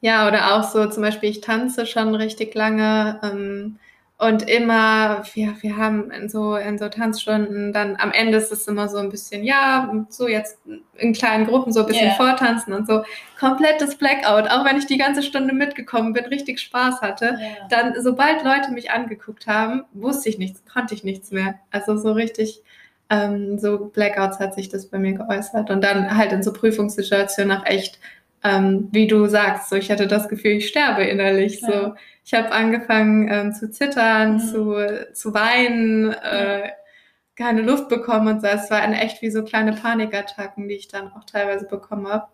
ja, 0.00 0.26
oder 0.26 0.54
auch 0.54 0.64
so 0.64 0.86
zum 0.86 1.02
Beispiel, 1.02 1.30
ich 1.30 1.40
tanze 1.40 1.86
schon 1.86 2.14
richtig 2.14 2.54
lange 2.54 3.20
ähm, 3.22 3.78
und 4.20 4.50
immer, 4.50 5.22
wir, 5.32 5.54
wir 5.62 5.78
haben 5.78 6.10
in 6.10 6.28
so, 6.28 6.54
in 6.56 6.78
so 6.78 6.90
Tanzstunden, 6.90 7.72
dann 7.72 7.96
am 7.98 8.12
Ende 8.12 8.36
ist 8.36 8.52
es 8.52 8.68
immer 8.68 8.86
so 8.86 8.98
ein 8.98 9.08
bisschen, 9.08 9.44
ja, 9.44 9.90
so 10.10 10.28
jetzt 10.28 10.58
in 10.96 11.14
kleinen 11.14 11.46
Gruppen 11.46 11.72
so 11.72 11.80
ein 11.80 11.86
bisschen 11.86 12.08
yeah. 12.08 12.16
vortanzen 12.16 12.74
und 12.74 12.86
so. 12.86 13.02
Komplettes 13.38 13.96
Blackout, 13.96 14.50
auch 14.50 14.66
wenn 14.66 14.76
ich 14.76 14.84
die 14.84 14.98
ganze 14.98 15.22
Stunde 15.22 15.54
mitgekommen 15.54 16.12
bin, 16.12 16.26
richtig 16.26 16.60
Spaß 16.60 17.00
hatte. 17.00 17.38
Yeah. 17.40 17.68
Dann, 17.70 17.94
sobald 18.02 18.44
Leute 18.44 18.72
mich 18.72 18.90
angeguckt 18.90 19.46
haben, 19.46 19.84
wusste 19.94 20.28
ich 20.28 20.36
nichts, 20.36 20.62
konnte 20.70 20.94
ich 20.94 21.02
nichts 21.02 21.30
mehr. 21.30 21.54
Also 21.70 21.96
so 21.96 22.12
richtig, 22.12 22.62
ähm, 23.08 23.58
so 23.58 23.86
Blackouts 23.86 24.38
hat 24.38 24.54
sich 24.54 24.68
das 24.68 24.86
bei 24.86 24.98
mir 24.98 25.14
geäußert. 25.14 25.70
Und 25.70 25.82
dann 25.82 26.14
halt 26.14 26.32
in 26.32 26.42
so 26.42 26.52
Prüfungssituationen 26.52 27.56
auch 27.56 27.64
echt 27.64 27.98
ähm, 28.42 28.88
wie 28.92 29.06
du 29.06 29.26
sagst, 29.26 29.68
so 29.68 29.76
ich 29.76 29.90
hatte 29.90 30.06
das 30.06 30.28
Gefühl, 30.28 30.52
ich 30.52 30.68
sterbe 30.68 31.04
innerlich. 31.04 31.60
Ja. 31.60 31.68
So, 31.68 31.94
ich 32.24 32.34
habe 32.34 32.52
angefangen 32.52 33.28
ähm, 33.30 33.52
zu 33.52 33.70
zittern, 33.70 34.34
mhm. 34.34 34.38
zu, 34.38 35.12
zu 35.12 35.34
weinen, 35.34 36.12
äh, 36.12 36.70
keine 37.36 37.62
Luft 37.62 37.88
bekommen 37.88 38.28
und 38.28 38.40
so. 38.40 38.46
Es 38.46 38.70
waren 38.70 38.92
echt 38.92 39.22
wie 39.22 39.30
so 39.30 39.42
kleine 39.44 39.72
Panikattacken, 39.72 40.68
die 40.68 40.76
ich 40.76 40.88
dann 40.88 41.12
auch 41.12 41.24
teilweise 41.24 41.66
bekommen 41.66 42.06
habe. 42.08 42.26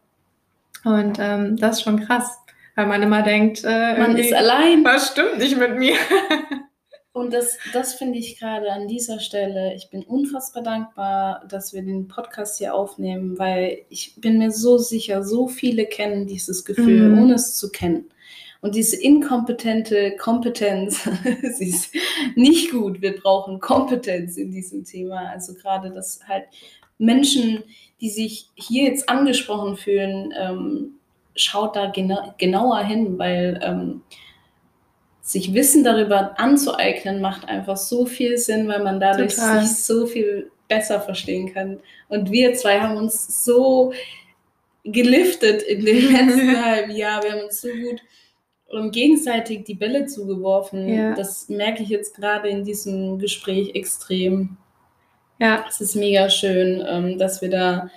Und 0.85 1.19
ähm, 1.21 1.57
das 1.57 1.79
ist 1.79 1.83
schon 1.83 2.05
krass, 2.05 2.39
weil 2.75 2.87
man 2.87 3.03
immer 3.03 3.23
denkt, 3.23 3.63
äh, 3.65 3.99
man 3.99 4.17
ist 4.17 4.33
allein. 4.33 4.85
Was 4.85 5.13
stimmt 5.13 5.39
nicht 5.39 5.57
mit 5.57 5.77
mir? 5.77 5.97
Und 7.17 7.33
das, 7.33 7.57
das 7.73 7.95
finde 7.95 8.19
ich 8.19 8.39
gerade 8.39 8.71
an 8.71 8.89
dieser 8.89 9.21
Stelle, 9.21 9.75
ich 9.75 9.89
bin 9.89 10.03
unfassbar 10.03 10.63
dankbar, 10.63 11.47
dass 11.49 11.73
wir 11.73 11.81
den 11.81 12.09
Podcast 12.09 12.59
hier 12.59 12.75
aufnehmen, 12.75 13.39
weil 13.39 13.87
ich 13.89 14.21
bin 14.21 14.37
mir 14.37 14.51
so 14.51 14.77
sicher, 14.77 15.25
so 15.25 15.49
viele 15.49 15.87
kennen 15.87 16.27
dieses 16.27 16.67
Gefühl, 16.67 17.09
mhm. 17.09 17.23
ohne 17.23 17.35
es 17.37 17.57
zu 17.57 17.71
kennen. 17.71 18.11
Und 18.61 18.75
diese 18.75 19.01
inkompetente 19.01 20.15
Kompetenz, 20.19 21.09
sie 21.55 21.71
ist 21.71 21.95
nicht 22.35 22.71
gut. 22.71 23.01
Wir 23.01 23.19
brauchen 23.19 23.61
Kompetenz 23.61 24.37
in 24.37 24.51
diesem 24.51 24.85
Thema. 24.85 25.31
Also 25.31 25.55
gerade, 25.55 25.89
dass 25.89 26.21
halt 26.29 26.45
Menschen, 26.99 27.63
die 28.03 28.11
sich 28.11 28.51
hier 28.57 28.85
jetzt 28.85 29.09
angesprochen 29.09 29.79
fühlen, 29.79 30.35
ähm, 30.39 30.99
schaut 31.35 31.77
da 31.77 31.87
gena 31.87 32.35
genauer 32.37 32.81
hin, 32.81 33.19
weil 33.19 33.59
ähm, 33.63 34.03
sich 35.27 35.55
Wissen 35.55 35.83
darüber 35.83 36.39
anzueignen, 36.39 37.21
macht 37.21 37.49
einfach 37.49 37.77
so 37.77 38.07
viel 38.07 38.39
Sinn, 38.39 38.69
weil 38.69 38.85
man 38.85 39.01
dadurch 39.01 39.35
Total. 39.35 39.67
sich 39.67 39.85
so 39.85 40.07
viel 40.07 40.53
besser 40.69 41.01
verstehen 41.01 41.53
kann. 41.53 41.81
Und 42.09 42.31
wir 42.31 42.55
zwei 42.55 42.81
haben 42.81 42.97
uns 42.97 43.45
so 43.45 43.93
geliftet 44.85 45.63
in 45.63 45.85
dem 45.85 45.97
letzten 46.13 46.65
halben 46.65 46.93
Jahr. 46.93 47.25
Wir 47.25 47.33
haben 47.33 47.43
uns 47.43 47.61
so 47.61 47.69
gut 47.69 48.01
und 48.69 48.93
gegenseitig 48.93 49.65
die 49.65 49.75
Bälle 49.75 50.07
zugeworfen. 50.07 50.89
Ja. 50.89 51.15
Das 51.15 51.49
merke 51.49 51.83
ich 51.83 51.89
jetzt 51.89 52.15
gerade 52.15 52.49
in 52.49 52.63
diesem 52.63 53.19
Gespräch 53.19 53.75
extrem. 53.75 54.57
Ja. 55.41 55.65
Es 55.69 55.81
ist 55.81 55.97
mega 55.97 56.31
schön, 56.31 56.85
ähm, 56.89 57.19
dass 57.19 57.43
wir 57.43 57.51
da 57.51 57.91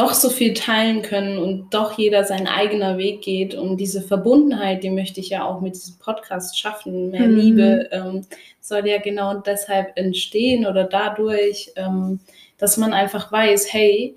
doch 0.00 0.14
so 0.14 0.30
viel 0.30 0.54
teilen 0.54 1.02
können 1.02 1.36
und 1.36 1.74
doch 1.74 1.98
jeder 1.98 2.24
seinen 2.24 2.46
eigenen 2.46 2.96
Weg 2.96 3.20
geht. 3.20 3.54
Und 3.54 3.76
diese 3.76 4.00
Verbundenheit, 4.00 4.82
die 4.82 4.88
möchte 4.88 5.20
ich 5.20 5.28
ja 5.28 5.44
auch 5.44 5.60
mit 5.60 5.74
diesem 5.74 5.98
Podcast 5.98 6.58
schaffen. 6.58 7.10
Mehr 7.10 7.28
mhm. 7.28 7.36
Liebe 7.36 7.88
ähm, 7.92 8.26
soll 8.60 8.88
ja 8.88 8.98
genau 8.98 9.34
deshalb 9.34 9.92
entstehen 9.96 10.66
oder 10.66 10.84
dadurch, 10.84 11.72
ähm, 11.76 12.20
dass 12.56 12.78
man 12.78 12.94
einfach 12.94 13.30
weiß, 13.30 13.70
hey, 13.74 14.16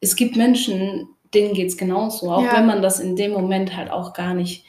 es 0.00 0.14
gibt 0.14 0.36
Menschen, 0.36 1.08
denen 1.34 1.52
geht 1.52 1.68
es 1.68 1.76
genauso, 1.76 2.30
auch 2.30 2.44
ja. 2.44 2.56
wenn 2.56 2.66
man 2.66 2.80
das 2.80 3.00
in 3.00 3.16
dem 3.16 3.32
Moment 3.32 3.76
halt 3.76 3.90
auch 3.90 4.12
gar 4.12 4.34
nicht 4.34 4.64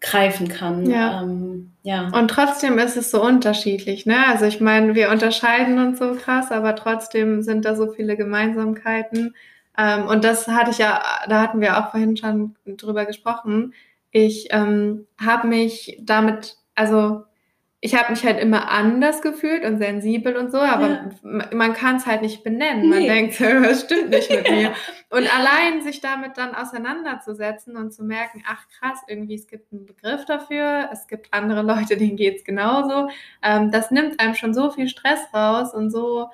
greifen 0.00 0.48
kann. 0.48 0.88
Ja. 0.88 1.22
Ähm, 1.22 1.72
ja. 1.82 2.08
Und 2.12 2.28
trotzdem 2.28 2.78
ist 2.78 2.96
es 2.96 3.10
so 3.10 3.22
unterschiedlich, 3.22 4.06
ne? 4.06 4.26
Also 4.26 4.44
ich 4.44 4.60
meine, 4.60 4.94
wir 4.94 5.10
unterscheiden 5.10 5.78
uns 5.78 5.98
so 5.98 6.14
krass, 6.14 6.52
aber 6.52 6.76
trotzdem 6.76 7.42
sind 7.42 7.64
da 7.64 7.74
so 7.74 7.92
viele 7.92 8.16
Gemeinsamkeiten. 8.16 9.34
Ähm, 9.76 10.06
und 10.06 10.24
das 10.24 10.48
hatte 10.48 10.70
ich 10.70 10.78
ja, 10.78 11.02
da 11.28 11.40
hatten 11.40 11.60
wir 11.60 11.78
auch 11.78 11.90
vorhin 11.90 12.16
schon 12.16 12.56
drüber 12.66 13.06
gesprochen. 13.06 13.74
Ich 14.10 14.48
ähm, 14.50 15.06
habe 15.20 15.46
mich 15.48 15.98
damit, 16.02 16.56
also 16.74 17.24
ich 17.80 17.94
habe 17.94 18.10
mich 18.10 18.24
halt 18.24 18.40
immer 18.40 18.70
anders 18.70 19.22
gefühlt 19.22 19.64
und 19.64 19.78
sensibel 19.78 20.36
und 20.36 20.50
so, 20.50 20.58
aber 20.58 20.88
ja. 21.22 21.54
man 21.54 21.74
kann 21.74 21.96
es 21.96 22.06
halt 22.06 22.22
nicht 22.22 22.42
benennen. 22.42 22.88
Man 22.88 22.98
nee. 22.98 23.06
denkt, 23.06 23.40
das 23.40 23.82
stimmt 23.82 24.10
nicht 24.10 24.30
mit 24.30 24.50
mir. 24.50 24.72
Und 25.10 25.32
allein 25.32 25.82
sich 25.82 26.00
damit 26.00 26.36
dann 26.36 26.56
auseinanderzusetzen 26.56 27.76
und 27.76 27.92
zu 27.92 28.02
merken, 28.02 28.42
ach 28.48 28.66
krass, 28.78 28.98
irgendwie 29.06 29.36
es 29.36 29.46
gibt 29.46 29.72
einen 29.72 29.86
Begriff 29.86 30.24
dafür, 30.24 30.88
es 30.92 31.06
gibt 31.06 31.32
andere 31.32 31.62
Leute, 31.62 31.96
denen 31.96 32.16
geht 32.16 32.38
es 32.38 32.44
genauso. 32.44 33.10
Ähm, 33.42 33.70
das 33.70 33.92
nimmt 33.92 34.18
einem 34.18 34.34
schon 34.34 34.54
so 34.54 34.70
viel 34.70 34.88
Stress 34.88 35.20
raus 35.32 35.72
und 35.72 35.90
so 35.90 36.30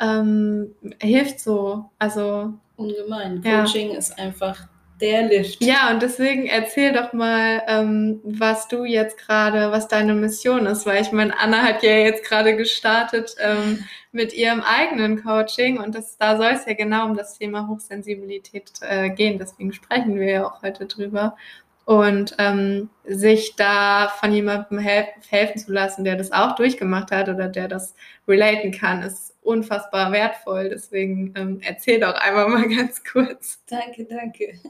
ähm, 0.00 0.74
hilft 1.00 1.38
so. 1.38 1.88
Also 2.00 2.54
ungemein. 2.76 3.42
Coaching 3.42 3.92
ja. 3.92 3.98
ist 3.98 4.18
einfach 4.18 4.66
der 5.00 5.22
Lift. 5.22 5.62
Ja, 5.62 5.90
und 5.90 6.02
deswegen 6.02 6.46
erzähl 6.46 6.92
doch 6.92 7.12
mal, 7.12 7.62
ähm, 7.66 8.20
was 8.22 8.68
du 8.68 8.84
jetzt 8.84 9.18
gerade, 9.18 9.70
was 9.72 9.88
deine 9.88 10.14
Mission 10.14 10.66
ist, 10.66 10.86
weil 10.86 11.02
ich 11.02 11.12
meine, 11.12 11.38
Anna 11.38 11.62
hat 11.62 11.82
ja 11.82 11.96
jetzt 11.96 12.24
gerade 12.24 12.56
gestartet 12.56 13.34
ähm, 13.38 13.84
mit 14.12 14.32
ihrem 14.32 14.60
eigenen 14.60 15.22
Coaching 15.22 15.78
und 15.78 15.94
das, 15.94 16.16
da 16.16 16.36
soll 16.36 16.52
es 16.52 16.66
ja 16.66 16.74
genau 16.74 17.06
um 17.06 17.16
das 17.16 17.38
Thema 17.38 17.68
Hochsensibilität 17.68 18.72
äh, 18.80 19.10
gehen. 19.10 19.38
Deswegen 19.38 19.72
sprechen 19.72 20.18
wir 20.18 20.30
ja 20.30 20.46
auch 20.46 20.62
heute 20.62 20.86
drüber. 20.86 21.36
Und 21.84 22.36
ähm, 22.38 22.88
sich 23.04 23.56
da 23.56 24.08
von 24.20 24.32
jemandem 24.32 24.78
helf 24.78 25.08
helfen 25.28 25.58
zu 25.58 25.72
lassen, 25.72 26.04
der 26.04 26.16
das 26.16 26.30
auch 26.30 26.54
durchgemacht 26.54 27.10
hat 27.10 27.28
oder 27.28 27.48
der 27.48 27.66
das 27.66 27.96
relaten 28.28 28.70
kann, 28.70 29.02
ist 29.02 29.34
unfassbar 29.42 30.12
wertvoll. 30.12 30.68
Deswegen 30.68 31.34
ähm, 31.36 31.60
erzähl 31.62 31.98
doch 32.00 32.14
einmal 32.14 32.48
mal 32.48 32.68
ganz 32.76 33.02
kurz. 33.04 33.62
Danke, 33.68 34.04
danke. 34.04 34.58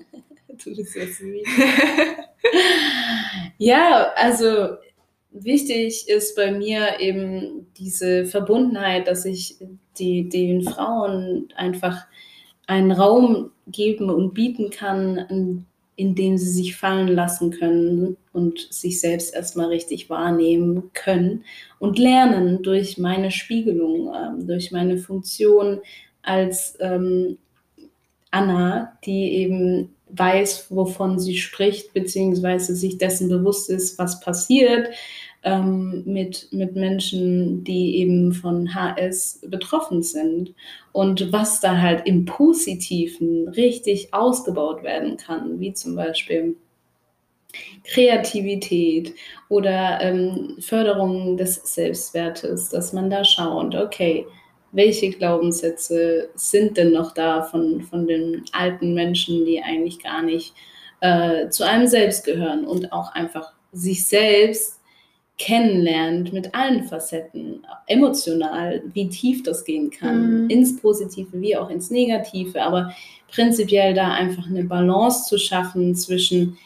Du 0.64 0.76
bist 0.76 0.92
sweet. 0.92 1.46
ja, 3.56 4.12
also 4.16 4.76
wichtig 5.30 6.08
ist 6.08 6.36
bei 6.36 6.50
mir 6.50 7.00
eben 7.00 7.72
diese 7.78 8.26
Verbundenheit, 8.26 9.06
dass 9.06 9.24
ich 9.24 9.56
die, 9.98 10.28
den 10.28 10.62
Frauen 10.62 11.48
einfach 11.56 12.06
einen 12.66 12.92
Raum 12.92 13.52
geben 13.66 14.10
und 14.10 14.34
bieten 14.34 14.70
kann, 14.70 15.64
indem 16.00 16.38
sie 16.38 16.50
sich 16.50 16.76
fallen 16.76 17.08
lassen 17.08 17.50
können 17.50 18.16
und 18.32 18.72
sich 18.72 19.00
selbst 19.00 19.34
erstmal 19.34 19.66
richtig 19.66 20.08
wahrnehmen 20.08 20.90
können 20.94 21.44
und 21.78 21.98
lernen 21.98 22.62
durch 22.62 22.96
meine 22.96 23.30
Spiegelung, 23.30 24.10
ähm, 24.14 24.46
durch 24.46 24.72
meine 24.72 24.96
Funktion 24.96 25.80
als 26.22 26.78
ähm, 26.80 27.36
Anna, 28.30 28.96
die 29.04 29.34
eben 29.34 29.94
weiß, 30.12 30.66
wovon 30.70 31.18
sie 31.18 31.36
spricht, 31.36 31.92
beziehungsweise 31.92 32.74
sich 32.74 32.98
dessen 32.98 33.28
bewusst 33.28 33.70
ist, 33.70 33.98
was 33.98 34.20
passiert 34.20 34.88
ähm, 35.42 36.02
mit, 36.04 36.48
mit 36.52 36.74
Menschen, 36.74 37.64
die 37.64 37.96
eben 37.98 38.32
von 38.32 38.74
HS 38.74 39.40
betroffen 39.46 40.02
sind. 40.02 40.54
Und 40.92 41.32
was 41.32 41.60
da 41.60 41.78
halt 41.78 42.06
im 42.06 42.24
Positiven 42.24 43.48
richtig 43.48 44.12
ausgebaut 44.12 44.82
werden 44.82 45.16
kann, 45.16 45.60
wie 45.60 45.72
zum 45.72 45.94
Beispiel 45.94 46.56
Kreativität 47.84 49.14
oder 49.48 50.00
ähm, 50.00 50.56
Förderung 50.60 51.36
des 51.36 51.56
Selbstwertes, 51.56 52.68
dass 52.68 52.92
man 52.92 53.10
da 53.10 53.24
schaut, 53.24 53.74
okay, 53.74 54.26
welche 54.72 55.10
Glaubenssätze 55.10 56.30
sind 56.34 56.76
denn 56.76 56.92
noch 56.92 57.12
da 57.12 57.42
von, 57.42 57.82
von 57.82 58.06
den 58.06 58.44
alten 58.52 58.94
Menschen, 58.94 59.44
die 59.44 59.62
eigentlich 59.62 60.02
gar 60.02 60.22
nicht 60.22 60.54
äh, 61.00 61.48
zu 61.48 61.66
einem 61.66 61.86
selbst 61.86 62.24
gehören 62.24 62.64
und 62.64 62.92
auch 62.92 63.12
einfach 63.12 63.52
sich 63.72 64.06
selbst 64.06 64.80
kennenlernt 65.38 66.34
mit 66.34 66.54
allen 66.54 66.84
Facetten, 66.84 67.66
emotional, 67.86 68.82
wie 68.92 69.08
tief 69.08 69.42
das 69.42 69.64
gehen 69.64 69.90
kann, 69.90 70.44
mhm. 70.44 70.50
ins 70.50 70.78
Positive 70.78 71.28
wie 71.32 71.56
auch 71.56 71.70
ins 71.70 71.90
Negative, 71.90 72.60
aber 72.62 72.94
prinzipiell 73.32 73.94
da 73.94 74.12
einfach 74.12 74.46
eine 74.46 74.64
Balance 74.64 75.28
zu 75.28 75.38
schaffen 75.38 75.94
zwischen 75.94 76.58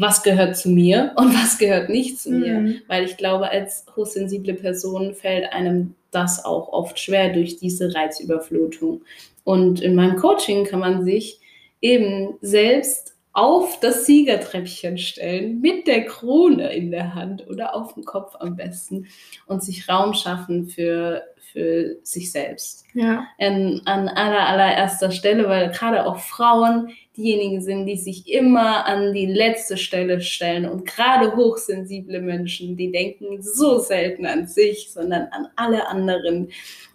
was 0.00 0.22
gehört 0.22 0.56
zu 0.56 0.70
mir 0.70 1.12
und 1.16 1.34
was 1.34 1.58
gehört 1.58 1.90
nicht 1.90 2.18
zu 2.18 2.30
mhm. 2.30 2.40
mir. 2.40 2.74
Weil 2.88 3.04
ich 3.04 3.16
glaube, 3.16 3.50
als 3.50 3.84
hochsensible 3.94 4.54
Person 4.54 5.14
fällt 5.14 5.52
einem 5.52 5.94
das 6.10 6.44
auch 6.44 6.72
oft 6.72 6.98
schwer 6.98 7.32
durch 7.32 7.56
diese 7.58 7.94
Reizüberflutung. 7.94 9.02
Und 9.44 9.80
in 9.80 9.94
meinem 9.94 10.16
Coaching 10.16 10.64
kann 10.64 10.80
man 10.80 11.04
sich 11.04 11.40
eben 11.80 12.34
selbst 12.40 13.14
auf 13.32 13.78
das 13.78 14.06
Siegertreppchen 14.06 14.98
stellen, 14.98 15.60
mit 15.60 15.86
der 15.86 16.04
Krone 16.04 16.74
in 16.74 16.90
der 16.90 17.14
Hand 17.14 17.46
oder 17.48 17.76
auf 17.76 17.94
dem 17.94 18.04
Kopf 18.04 18.34
am 18.40 18.56
besten 18.56 19.06
und 19.46 19.62
sich 19.62 19.88
Raum 19.88 20.14
schaffen 20.14 20.66
für, 20.66 21.22
für 21.52 21.96
sich 22.02 22.32
selbst. 22.32 22.84
Ja. 22.94 23.26
In, 23.38 23.82
an 23.84 24.08
aller, 24.08 24.48
allererster 24.48 25.10
Stelle, 25.10 25.48
weil 25.48 25.70
gerade 25.70 26.06
auch 26.06 26.18
Frauen 26.18 26.90
diejenigen 27.16 27.60
sind, 27.60 27.86
die 27.86 27.96
sich 27.96 28.28
immer 28.28 28.86
an 28.86 29.12
die 29.12 29.26
letzte 29.26 29.76
Stelle 29.76 30.20
stellen 30.20 30.68
und 30.68 30.86
gerade 30.86 31.34
hochsensible 31.36 32.20
Menschen, 32.20 32.76
die 32.76 32.90
denken 32.90 33.42
so 33.42 33.78
selten 33.78 34.26
an 34.26 34.46
sich, 34.46 34.90
sondern 34.92 35.28
an 35.32 35.48
alle 35.56 35.88
anderen. 35.88 36.48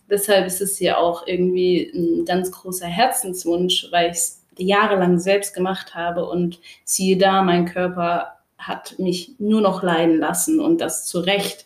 Deshalb 0.09 0.47
ist 0.47 0.61
es 0.61 0.79
ja 0.79 0.97
auch 0.97 1.27
irgendwie 1.27 1.91
ein 1.93 2.25
ganz 2.25 2.51
großer 2.51 2.87
Herzenswunsch, 2.87 3.87
weil 3.91 4.11
ich 4.11 4.17
es 4.17 4.41
jahrelang 4.57 5.19
selbst 5.19 5.53
gemacht 5.53 5.95
habe 5.95 6.25
und 6.25 6.59
siehe 6.83 7.17
da, 7.17 7.41
mein 7.41 7.65
Körper 7.65 8.37
hat 8.57 8.97
mich 8.99 9.33
nur 9.37 9.61
noch 9.61 9.83
leiden 9.83 10.17
lassen 10.17 10.59
und 10.59 10.79
das 10.79 11.05
zu 11.05 11.19
Recht, 11.19 11.65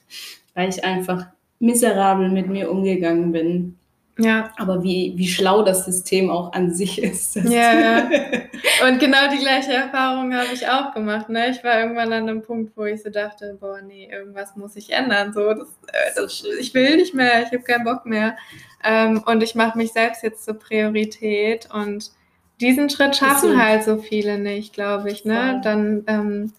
weil 0.54 0.70
ich 0.70 0.84
einfach 0.84 1.28
miserabel 1.60 2.30
mit 2.30 2.48
mir 2.48 2.72
umgegangen 2.72 3.32
bin. 3.32 3.80
Ja. 4.20 4.52
Aber 4.58 4.84
wie, 4.84 5.14
wie 5.16 5.28
schlau 5.28 5.64
das 5.64 5.86
System 5.86 6.30
auch 6.30 6.52
an 6.52 6.74
sich 6.74 7.02
ist. 7.02 7.38
Ja, 7.38 7.74
ja. 7.74 8.10
Und 8.88 9.00
genau 9.00 9.30
die 9.32 9.40
gleiche 9.40 9.72
Erfahrung 9.72 10.36
habe 10.36 10.50
ich 10.54 10.68
auch 10.68 10.94
gemacht. 10.94 11.30
Ne? 11.30 11.50
Ich 11.52 11.64
war 11.64 11.80
irgendwann 11.80 12.12
an 12.12 12.28
einem 12.28 12.42
Punkt, 12.42 12.76
wo 12.76 12.84
ich 12.84 13.02
so 13.02 13.10
dachte, 13.10 13.58
boah, 13.60 13.82
nee, 13.82 14.10
irgendwas 14.12 14.58
muss 14.58 14.76
ich 14.76 14.92
ändern. 14.92 15.32
So, 15.32 15.54
das, 15.54 15.70
äh, 15.88 16.16
das, 16.16 16.44
ich 16.60 16.74
will 16.74 16.98
nicht 16.98 17.14
mehr, 17.14 17.44
ich 17.44 17.52
habe 17.52 17.64
keinen 17.64 17.86
Bock 17.86 18.06
mehr. 18.06 18.36
Ähm, 18.84 19.24
und 19.26 19.42
ich 19.42 19.56
mache 19.56 19.78
mich 19.78 19.94
selbst 19.94 20.22
jetzt 20.22 20.44
zur 20.44 20.56
Priorität 20.56 21.70
und 21.74 22.12
diesen 22.60 22.90
Schritt 22.90 23.16
schaffen 23.16 23.62
halt 23.62 23.84
so 23.84 23.98
viele 23.98 24.38
nicht, 24.38 24.74
glaube 24.74 25.10
ich. 25.10 25.24
Ne? 25.24 25.62
Dann, 25.64 26.04
ähm, 26.08 26.54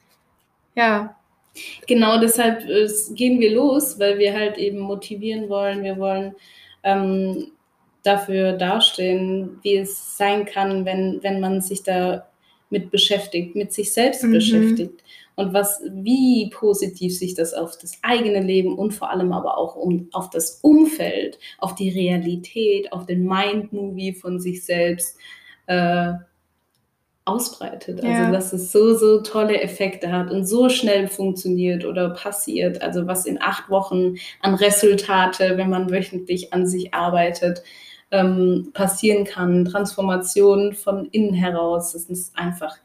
ja. 0.74 1.14
Genau 1.86 2.20
deshalb 2.20 2.68
äh, 2.68 2.88
gehen 3.14 3.40
wir 3.40 3.52
los, 3.52 3.98
weil 3.98 4.18
wir 4.18 4.32
halt 4.32 4.56
eben 4.58 4.78
motivieren 4.78 5.48
wollen. 5.48 5.82
Wir 5.82 5.98
wollen 5.98 6.34
ähm, 6.82 7.52
dafür 8.02 8.52
dastehen, 8.52 9.58
wie 9.62 9.78
es 9.78 10.16
sein 10.16 10.44
kann, 10.44 10.84
wenn, 10.84 11.22
wenn 11.22 11.40
man 11.40 11.60
sich 11.60 11.82
da 11.82 12.26
mit 12.70 12.90
beschäftigt, 12.90 13.56
mit 13.56 13.72
sich 13.72 13.92
selbst 13.92 14.22
mhm. 14.22 14.32
beschäftigt 14.32 15.02
und 15.34 15.52
was, 15.52 15.82
wie 15.90 16.50
positiv 16.50 17.16
sich 17.16 17.34
das 17.34 17.52
auf 17.52 17.76
das 17.78 17.98
eigene 18.02 18.40
Leben 18.40 18.78
und 18.78 18.92
vor 18.92 19.10
allem 19.10 19.32
aber 19.32 19.58
auch 19.58 19.74
um, 19.74 20.08
auf 20.12 20.30
das 20.30 20.60
Umfeld, 20.62 21.38
auf 21.58 21.74
die 21.74 21.90
Realität, 21.90 22.92
auf 22.92 23.06
den 23.06 23.24
Mind-Movie 23.24 24.12
von 24.12 24.38
sich 24.38 24.64
selbst 24.64 25.18
äh, 25.66 26.12
ausbreitet. 27.30 28.02
Also 28.02 28.08
ja. 28.08 28.30
dass 28.30 28.52
es 28.52 28.72
so, 28.72 28.94
so 28.94 29.20
tolle 29.20 29.60
Effekte 29.60 30.12
hat 30.12 30.30
und 30.30 30.46
so 30.46 30.68
schnell 30.68 31.08
funktioniert 31.08 31.84
oder 31.84 32.10
passiert. 32.10 32.82
Also 32.82 33.06
was 33.06 33.26
in 33.26 33.40
acht 33.40 33.70
Wochen 33.70 34.16
an 34.40 34.54
Resultate, 34.54 35.56
wenn 35.56 35.70
man 35.70 35.90
wöchentlich 35.90 36.52
an 36.52 36.66
sich 36.66 36.92
arbeitet, 36.92 37.62
ähm, 38.10 38.70
passieren 38.74 39.24
kann. 39.24 39.64
Transformation 39.64 40.74
von 40.74 41.06
innen 41.12 41.34
heraus. 41.34 41.92
Das 41.92 42.04
ist 42.04 42.36
einfach 42.36 42.76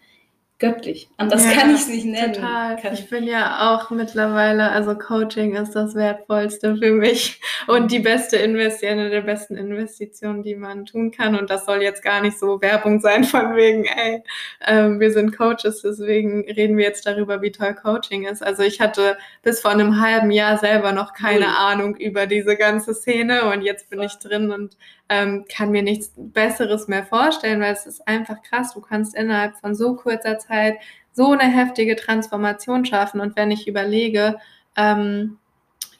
göttlich. 0.58 1.10
Anders 1.18 1.43
ja, 1.45 1.51
kann 1.51 1.76
ich 1.76 1.82
es 1.82 1.88
nicht 1.89 2.06
nennen. 2.06 2.34
Total. 2.34 2.78
Kann 2.78 2.93
ich 2.93 3.10
bin 3.10 3.26
ja 3.26 3.74
auch 3.74 3.89
mittlerweile, 3.89 4.72
also 4.72 4.95
Coaching 4.95 5.56
ist 5.56 5.74
das 5.74 5.95
Wertvollste 5.95 6.78
für 6.78 6.91
mich 6.93 7.41
und 7.68 7.91
die 7.91 7.99
beste 7.99 8.38
Investition, 8.38 8.99
eine 8.99 9.10
der 9.10 9.22
besten 9.22 9.58
Investitionen, 9.58 10.43
die 10.43 10.56
man 10.56 10.86
tun 10.86 11.12
kann. 11.12 11.38
Und 11.38 11.49
das 11.49 11.66
soll 11.66 11.82
jetzt 11.82 12.03
gar 12.03 12.22
nicht 12.22 12.39
so 12.39 12.62
Werbung 12.62 13.01
sein 13.01 13.26
von 13.26 13.56
wegen, 13.56 13.84
ey, 13.84 14.24
äh, 14.62 14.88
wir 14.97 15.12
sind 15.12 15.36
Coaches, 15.36 15.82
deswegen 15.82 16.45
reden 16.49 16.78
wir 16.78 16.86
jetzt 16.86 17.06
darüber, 17.06 17.41
wie 17.41 17.51
toll 17.51 17.76
Coaching 17.76 18.26
ist. 18.26 18.41
Also 18.41 18.64
ich 18.64 18.80
hatte 18.80 19.18
bis 19.43 19.60
vor 19.60 19.72
einem 19.72 19.99
halben 19.99 20.32
Jahr 20.32 20.58
selber 20.58 20.93
noch 20.93 21.14
keine 21.14 21.47
mhm. 21.47 21.56
Ahnung 21.58 21.95
über 21.97 22.28
diese 22.28 22.56
ganze 22.56 22.93
Szene 22.93 23.51
und 23.51 23.62
jetzt 23.62 23.89
bin 23.89 24.01
ich 24.01 24.18
drin 24.20 24.51
und 24.51 24.78
ähm, 25.10 25.45
kann 25.53 25.72
mir 25.72 25.84
nichts 25.84 26.12
Besseres 26.16 26.88
mehr 26.88 27.06
vorstellen, 27.06 27.62
weil 27.62 27.74
es 27.74 27.86
ist 27.86 28.08
einfach 28.08 28.41
krass. 28.41 28.74
Du 28.74 28.82
kannst 28.82 29.16
innerhalb 29.16 29.58
von 29.58 29.76
so 29.76 29.95
kurzer 29.95 30.39
Zeit 30.39 30.78
so 31.12 31.32
eine 31.32 31.43
heftige 31.43 31.95
Transformation 31.95 32.86
schaffen. 32.86 33.22
Und 33.22 33.36
wenn 33.36 33.51
ich 33.51 33.68
überlege, 33.68 34.39
ähm, 34.76 35.38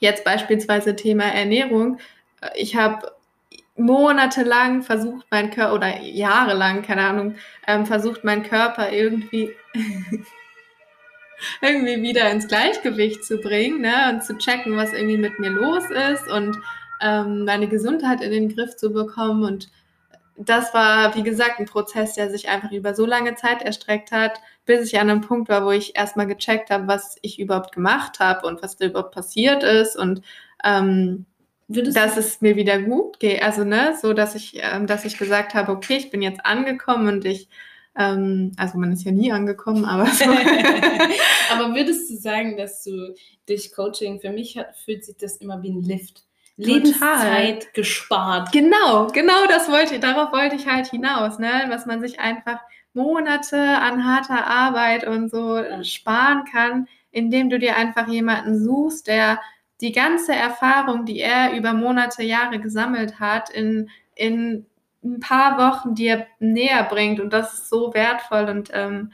jetzt 0.00 0.24
beispielsweise 0.24 0.96
Thema 0.96 1.24
Ernährung, 1.24 1.98
äh, 2.40 2.48
ich 2.56 2.76
habe 2.76 3.12
monatelang 3.76 4.82
versucht, 4.82 5.26
mein 5.30 5.50
Körper, 5.50 5.74
oder 5.74 6.00
jahrelang, 6.00 6.82
keine 6.82 7.06
Ahnung, 7.06 7.36
ähm, 7.66 7.86
versucht, 7.86 8.24
meinen 8.24 8.42
Körper 8.42 8.90
irgendwie 8.90 9.54
irgendwie 11.60 12.02
wieder 12.02 12.30
ins 12.30 12.48
Gleichgewicht 12.48 13.24
zu 13.24 13.38
bringen 13.38 13.82
ne? 13.82 14.10
und 14.12 14.24
zu 14.24 14.38
checken, 14.38 14.76
was 14.76 14.92
irgendwie 14.92 15.18
mit 15.18 15.38
mir 15.38 15.50
los 15.50 15.84
ist 15.90 16.28
und 16.28 16.56
ähm, 17.00 17.44
meine 17.44 17.68
Gesundheit 17.68 18.20
in 18.20 18.30
den 18.30 18.54
Griff 18.54 18.76
zu 18.76 18.92
bekommen. 18.92 19.44
Und 19.44 19.70
das 20.36 20.74
war, 20.74 21.14
wie 21.14 21.22
gesagt, 21.22 21.58
ein 21.58 21.66
Prozess, 21.66 22.14
der 22.14 22.30
sich 22.30 22.48
einfach 22.48 22.72
über 22.72 22.94
so 22.94 23.06
lange 23.06 23.34
Zeit 23.34 23.62
erstreckt 23.62 24.12
hat, 24.12 24.40
bis 24.64 24.86
ich 24.86 24.98
an 24.98 25.10
einem 25.10 25.20
Punkt 25.20 25.48
war, 25.48 25.64
wo 25.64 25.70
ich 25.70 25.96
erstmal 25.96 26.26
gecheckt 26.26 26.70
habe, 26.70 26.88
was 26.88 27.16
ich 27.22 27.38
überhaupt 27.38 27.72
gemacht 27.72 28.20
habe 28.20 28.46
und 28.46 28.62
was 28.62 28.76
da 28.76 28.86
überhaupt 28.86 29.14
passiert 29.14 29.62
ist 29.62 29.96
und 29.96 30.22
ähm, 30.64 31.26
dass 31.68 32.16
es 32.16 32.40
mir 32.40 32.54
wieder 32.56 32.80
gut 32.80 33.18
geht. 33.18 33.42
Also, 33.42 33.64
ne, 33.64 33.96
so 34.00 34.12
dass 34.12 34.34
ich, 34.34 34.60
ähm, 34.62 34.86
dass 34.86 35.04
ich 35.04 35.18
gesagt 35.18 35.54
habe, 35.54 35.72
okay, 35.72 35.96
ich 35.96 36.10
bin 36.10 36.22
jetzt 36.22 36.44
angekommen 36.44 37.08
und 37.08 37.24
ich 37.24 37.48
ähm, 37.98 38.52
also 38.56 38.78
man 38.78 38.92
ist 38.92 39.04
ja 39.04 39.12
nie 39.12 39.32
angekommen, 39.32 39.84
aber 39.84 40.06
so. 40.06 40.24
aber 41.50 41.74
würdest 41.74 42.10
du 42.10 42.16
sagen, 42.16 42.56
dass 42.56 42.84
du 42.84 43.14
durch 43.48 43.72
Coaching, 43.72 44.20
für 44.20 44.30
mich 44.30 44.58
hat, 44.58 44.76
fühlt 44.76 45.04
sich 45.04 45.16
das 45.16 45.38
immer 45.38 45.62
wie 45.62 45.70
ein 45.70 45.82
Lift. 45.82 46.25
Lebenszeit 46.56 47.74
gespart. 47.74 48.50
Genau, 48.52 49.08
genau 49.08 49.46
das 49.48 49.68
wollte, 49.68 50.00
darauf 50.00 50.32
wollte 50.32 50.56
ich 50.56 50.66
halt 50.66 50.86
hinaus, 50.86 51.38
ne? 51.38 51.66
Was 51.68 51.86
man 51.86 52.00
sich 52.00 52.18
einfach 52.18 52.60
Monate 52.94 53.58
an 53.58 54.04
harter 54.04 54.46
Arbeit 54.46 55.06
und 55.06 55.30
so 55.30 55.62
sparen 55.82 56.44
kann, 56.50 56.88
indem 57.10 57.50
du 57.50 57.58
dir 57.58 57.76
einfach 57.76 58.08
jemanden 58.08 58.58
suchst, 58.58 59.06
der 59.06 59.40
die 59.82 59.92
ganze 59.92 60.34
Erfahrung, 60.34 61.04
die 61.04 61.20
er 61.20 61.52
über 61.52 61.74
Monate, 61.74 62.22
Jahre 62.22 62.58
gesammelt 62.58 63.20
hat, 63.20 63.50
in, 63.50 63.90
in 64.14 64.64
ein 65.04 65.20
paar 65.20 65.58
Wochen 65.58 65.94
dir 65.94 66.26
näher 66.38 66.84
bringt. 66.84 67.20
Und 67.20 67.32
das 67.32 67.52
ist 67.52 67.68
so 67.68 67.92
wertvoll 67.92 68.48
und 68.48 68.70
ähm, 68.72 69.12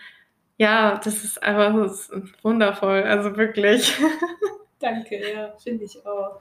ja, 0.59 1.01
das 1.03 1.25
ist 1.25 1.43
einfach 1.43 1.75
das 1.83 2.09
ist 2.09 2.45
wundervoll. 2.45 3.03
Also 3.03 3.37
wirklich. 3.37 3.97
Danke, 4.79 5.33
ja, 5.33 5.53
finde 5.59 5.85
ich 5.85 6.05
auch. 6.07 6.41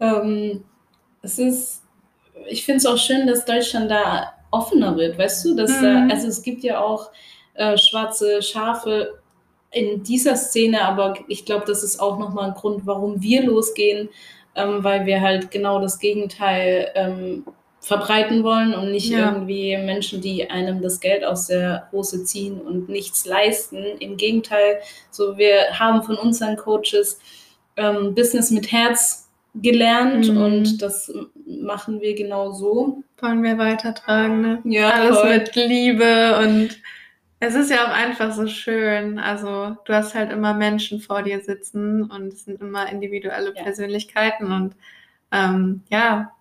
Ähm, 0.00 0.64
es 1.22 1.38
ist, 1.38 1.82
ich 2.48 2.64
finde 2.64 2.78
es 2.78 2.86
auch 2.86 2.98
schön, 2.98 3.26
dass 3.26 3.44
Deutschland 3.44 3.90
da 3.90 4.32
offener 4.50 4.96
wird, 4.96 5.18
weißt 5.18 5.44
du? 5.44 5.54
Dass, 5.54 5.70
mhm. 5.80 6.08
da, 6.08 6.14
also 6.14 6.28
es 6.28 6.42
gibt 6.42 6.62
ja 6.62 6.80
auch 6.80 7.10
äh, 7.54 7.76
schwarze 7.76 8.42
Schafe 8.42 9.20
in 9.70 10.02
dieser 10.02 10.36
Szene, 10.36 10.82
aber 10.82 11.14
ich 11.28 11.44
glaube, 11.44 11.64
das 11.66 11.82
ist 11.82 12.00
auch 12.00 12.18
nochmal 12.18 12.48
ein 12.48 12.54
Grund, 12.54 12.86
warum 12.86 13.22
wir 13.22 13.44
losgehen, 13.44 14.08
ähm, 14.56 14.82
weil 14.82 15.06
wir 15.06 15.20
halt 15.20 15.50
genau 15.50 15.80
das 15.80 15.98
Gegenteil 15.98 16.90
ähm, 16.94 17.44
verbreiten 17.80 18.44
wollen 18.44 18.74
und 18.74 18.90
nicht 18.90 19.10
ja. 19.10 19.32
irgendwie 19.32 19.76
Menschen, 19.78 20.20
die 20.20 20.50
einem 20.50 20.82
das 20.82 21.00
Geld 21.00 21.24
aus 21.24 21.46
der 21.46 21.88
Hose 21.92 22.24
ziehen 22.24 22.60
und 22.60 22.88
nichts 22.88 23.24
leisten. 23.24 23.76
Im 24.00 24.16
Gegenteil, 24.16 24.80
so 25.10 25.38
wir 25.38 25.78
haben 25.78 26.02
von 26.02 26.16
unseren 26.16 26.56
Coaches 26.56 27.18
ähm, 27.76 28.14
Business 28.14 28.50
mit 28.50 28.70
Herz 28.70 29.29
gelernt 29.54 30.28
mhm. 30.28 30.36
und 30.36 30.82
das 30.82 31.12
machen 31.44 32.00
wir 32.00 32.14
genau 32.14 32.52
so. 32.52 33.02
Wollen 33.18 33.42
wir 33.42 33.58
weitertragen, 33.58 34.40
ne? 34.40 34.60
Ja, 34.64 34.90
alles 34.90 35.18
voll. 35.18 35.38
mit 35.38 35.54
Liebe 35.54 36.38
und 36.38 36.80
es 37.40 37.54
ist 37.54 37.70
ja 37.70 37.86
auch 37.86 37.94
einfach 37.94 38.32
so 38.32 38.46
schön. 38.46 39.18
Also 39.18 39.76
du 39.84 39.94
hast 39.94 40.14
halt 40.14 40.30
immer 40.30 40.54
Menschen 40.54 41.00
vor 41.00 41.22
dir 41.22 41.40
sitzen 41.40 42.04
und 42.04 42.32
es 42.32 42.44
sind 42.44 42.60
immer 42.60 42.90
individuelle 42.90 43.54
ja. 43.56 43.62
Persönlichkeiten 43.62 44.52
und 44.52 44.76
ähm, 45.32 45.82
ja, 45.90 46.32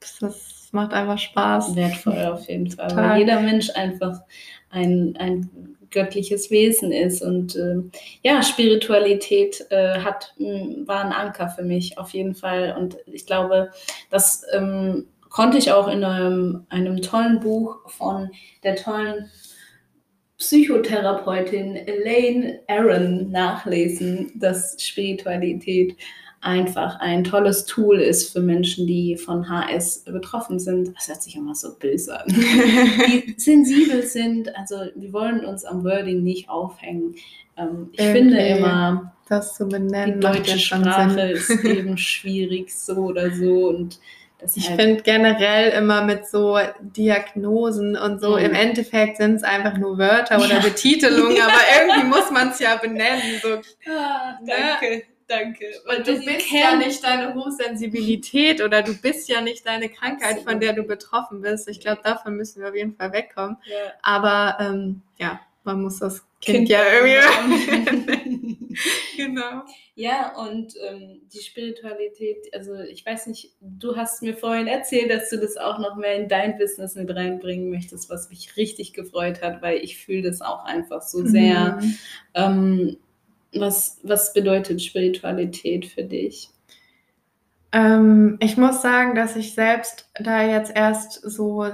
das, 0.00 0.18
das, 0.18 0.50
macht 0.72 0.92
einfach 0.92 1.18
Spaß. 1.18 1.76
Wertvoll 1.76 2.24
auf 2.24 2.48
jeden 2.48 2.68
Fall, 2.68 2.88
Total. 2.88 3.10
weil 3.10 3.18
jeder 3.20 3.38
Mensch 3.38 3.70
einfach 3.76 4.22
ein, 4.70 5.14
ein 5.20 5.73
göttliches 5.94 6.50
Wesen 6.50 6.92
ist. 6.92 7.22
Und 7.22 7.56
äh, 7.56 7.76
ja, 8.22 8.42
Spiritualität 8.42 9.66
äh, 9.70 10.00
hat, 10.00 10.34
war 10.38 11.02
ein 11.02 11.12
Anker 11.12 11.48
für 11.48 11.62
mich 11.62 11.96
auf 11.96 12.10
jeden 12.10 12.34
Fall. 12.34 12.76
Und 12.78 12.98
ich 13.06 13.24
glaube, 13.24 13.70
das 14.10 14.44
ähm, 14.52 15.06
konnte 15.30 15.56
ich 15.56 15.72
auch 15.72 15.88
in 15.88 16.04
einem, 16.04 16.66
einem 16.68 17.00
tollen 17.00 17.40
Buch 17.40 17.88
von 17.88 18.30
der 18.62 18.76
tollen 18.76 19.30
Psychotherapeutin 20.36 21.76
Elaine 21.76 22.60
Aaron 22.68 23.30
nachlesen, 23.30 24.32
dass 24.34 24.76
Spiritualität 24.78 25.96
einfach 26.44 27.00
ein 27.00 27.24
tolles 27.24 27.64
Tool 27.64 28.00
ist 28.00 28.32
für 28.32 28.40
Menschen, 28.40 28.86
die 28.86 29.16
von 29.16 29.48
HS 29.48 30.04
betroffen 30.04 30.58
sind. 30.58 30.94
Das 30.96 31.08
hört 31.08 31.22
sich 31.22 31.36
immer 31.36 31.54
so 31.54 31.74
böse 31.78 32.20
an. 32.20 32.26
die 32.28 33.34
sensibel 33.36 34.02
sind. 34.02 34.54
Also 34.56 34.76
wir 34.94 35.12
wollen 35.12 35.44
uns 35.44 35.64
am 35.64 35.84
Wording 35.84 36.22
nicht 36.22 36.48
aufhängen. 36.48 37.14
Ähm, 37.56 37.88
ich 37.92 38.00
okay. 38.00 38.12
finde 38.12 38.38
immer, 38.38 39.12
das 39.28 39.54
zu 39.54 39.66
benennen, 39.66 40.20
die 40.20 40.26
deutsche 40.26 40.58
Sprache 40.58 41.30
ist 41.32 41.64
eben 41.64 41.96
schwierig 41.96 42.74
so 42.74 42.96
oder 42.96 43.30
so 43.30 43.68
und 43.68 43.98
ich 44.56 44.68
halt 44.68 44.80
finde 44.80 45.02
generell 45.02 45.70
immer 45.70 46.04
mit 46.04 46.26
so 46.26 46.58
Diagnosen 46.80 47.96
und 47.96 48.20
so, 48.20 48.32
mhm. 48.32 48.44
im 48.44 48.54
Endeffekt 48.54 49.16
sind 49.16 49.36
es 49.36 49.42
einfach 49.42 49.78
nur 49.78 49.96
Wörter 49.96 50.36
oder 50.36 50.56
ja. 50.56 50.60
Betitelungen, 50.60 51.40
aber 51.40 51.52
irgendwie 51.80 52.06
muss 52.06 52.30
man 52.30 52.50
es 52.50 52.58
ja 52.58 52.76
benennen. 52.76 53.40
So. 53.42 53.54
Ah, 53.90 54.38
ne? 54.42 54.52
danke. 54.80 54.96
Ne? 54.96 55.02
Danke. 55.26 55.64
Weil 55.86 56.02
du 56.02 56.18
bist 56.18 56.50
ja 56.50 56.76
nicht 56.76 57.02
deine 57.02 57.34
Hochsensibilität 57.34 58.60
oder 58.62 58.82
du 58.82 58.94
bist 58.94 59.28
ja 59.28 59.40
nicht 59.40 59.66
deine 59.66 59.88
Krankheit, 59.88 60.42
von 60.42 60.60
der 60.60 60.74
du 60.74 60.82
betroffen 60.82 61.40
bist. 61.40 61.68
Ich 61.68 61.80
glaube, 61.80 62.02
davon 62.02 62.36
müssen 62.36 62.60
wir 62.60 62.68
auf 62.68 62.76
jeden 62.76 62.94
Fall 62.94 63.12
wegkommen. 63.12 63.56
Ja. 63.64 63.92
Aber 64.02 64.56
ähm, 64.60 65.02
ja, 65.18 65.40
man 65.64 65.80
muss 65.82 65.98
das 65.98 66.22
Kind, 66.40 66.68
kind 66.68 66.68
ja 66.68 66.82
irgendwie. 66.92 68.76
genau. 69.16 69.62
Ja, 69.94 70.36
und 70.36 70.74
ähm, 70.86 71.22
die 71.32 71.40
Spiritualität, 71.40 72.52
also 72.52 72.74
ich 72.74 73.06
weiß 73.06 73.28
nicht, 73.28 73.54
du 73.60 73.96
hast 73.96 74.22
mir 74.22 74.36
vorhin 74.36 74.66
erzählt, 74.66 75.10
dass 75.10 75.30
du 75.30 75.38
das 75.38 75.56
auch 75.56 75.78
noch 75.78 75.96
mehr 75.96 76.16
in 76.16 76.28
dein 76.28 76.58
Business 76.58 76.96
mit 76.96 77.14
reinbringen 77.14 77.70
möchtest, 77.70 78.10
was 78.10 78.28
mich 78.28 78.56
richtig 78.56 78.92
gefreut 78.92 79.40
hat, 79.42 79.62
weil 79.62 79.78
ich 79.78 79.96
fühle 79.96 80.22
das 80.22 80.42
auch 80.42 80.64
einfach 80.64 81.00
so 81.00 81.24
sehr. 81.24 81.78
Mhm. 81.80 81.98
Ähm, 82.34 82.96
was, 83.58 84.00
was 84.02 84.32
bedeutet 84.32 84.82
Spiritualität 84.82 85.86
für 85.86 86.04
dich? 86.04 86.48
Ähm, 87.72 88.36
ich 88.40 88.56
muss 88.56 88.82
sagen, 88.82 89.14
dass 89.14 89.36
ich 89.36 89.54
selbst 89.54 90.08
da 90.20 90.44
jetzt 90.44 90.74
erst 90.74 91.22
so 91.22 91.66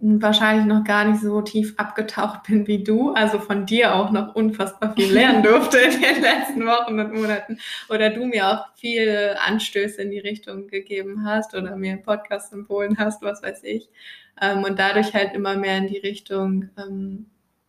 wahrscheinlich 0.00 0.66
noch 0.66 0.84
gar 0.84 1.04
nicht 1.04 1.20
so 1.20 1.42
tief 1.42 1.74
abgetaucht 1.76 2.44
bin 2.44 2.66
wie 2.66 2.84
du, 2.84 3.12
also 3.12 3.38
von 3.38 3.66
dir 3.66 3.94
auch 3.94 4.10
noch 4.10 4.34
unfassbar 4.34 4.94
viel 4.94 5.12
lernen 5.12 5.42
durfte 5.44 5.78
in 5.78 6.00
den 6.00 6.22
letzten 6.22 6.66
Wochen 6.66 6.98
und 7.00 7.14
Monaten 7.14 7.58
oder 7.88 8.10
du 8.10 8.24
mir 8.26 8.48
auch 8.48 8.66
viele 8.76 9.40
Anstöße 9.40 10.02
in 10.02 10.10
die 10.10 10.20
Richtung 10.20 10.68
gegeben 10.68 11.24
hast 11.24 11.54
oder 11.54 11.76
mir 11.76 11.92
einen 11.92 12.02
Podcast 12.02 12.52
empfohlen 12.52 12.96
hast, 12.98 13.22
was 13.22 13.42
weiß 13.42 13.64
ich. 13.64 13.88
Ähm, 14.40 14.62
und 14.62 14.78
dadurch 14.78 15.14
halt 15.14 15.34
immer 15.34 15.56
mehr 15.56 15.78
in 15.78 15.88
die 15.88 15.98
Richtung, 15.98 16.70
ähm, 16.78 17.26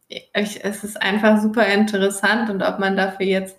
ich, 0.10 0.64
es 0.64 0.84
ist 0.84 1.02
einfach 1.02 1.40
super 1.40 1.66
interessant 1.68 2.50
und 2.50 2.64
ob 2.64 2.80
man 2.80 2.98
dafür 2.98 3.26
jetzt 3.26 3.58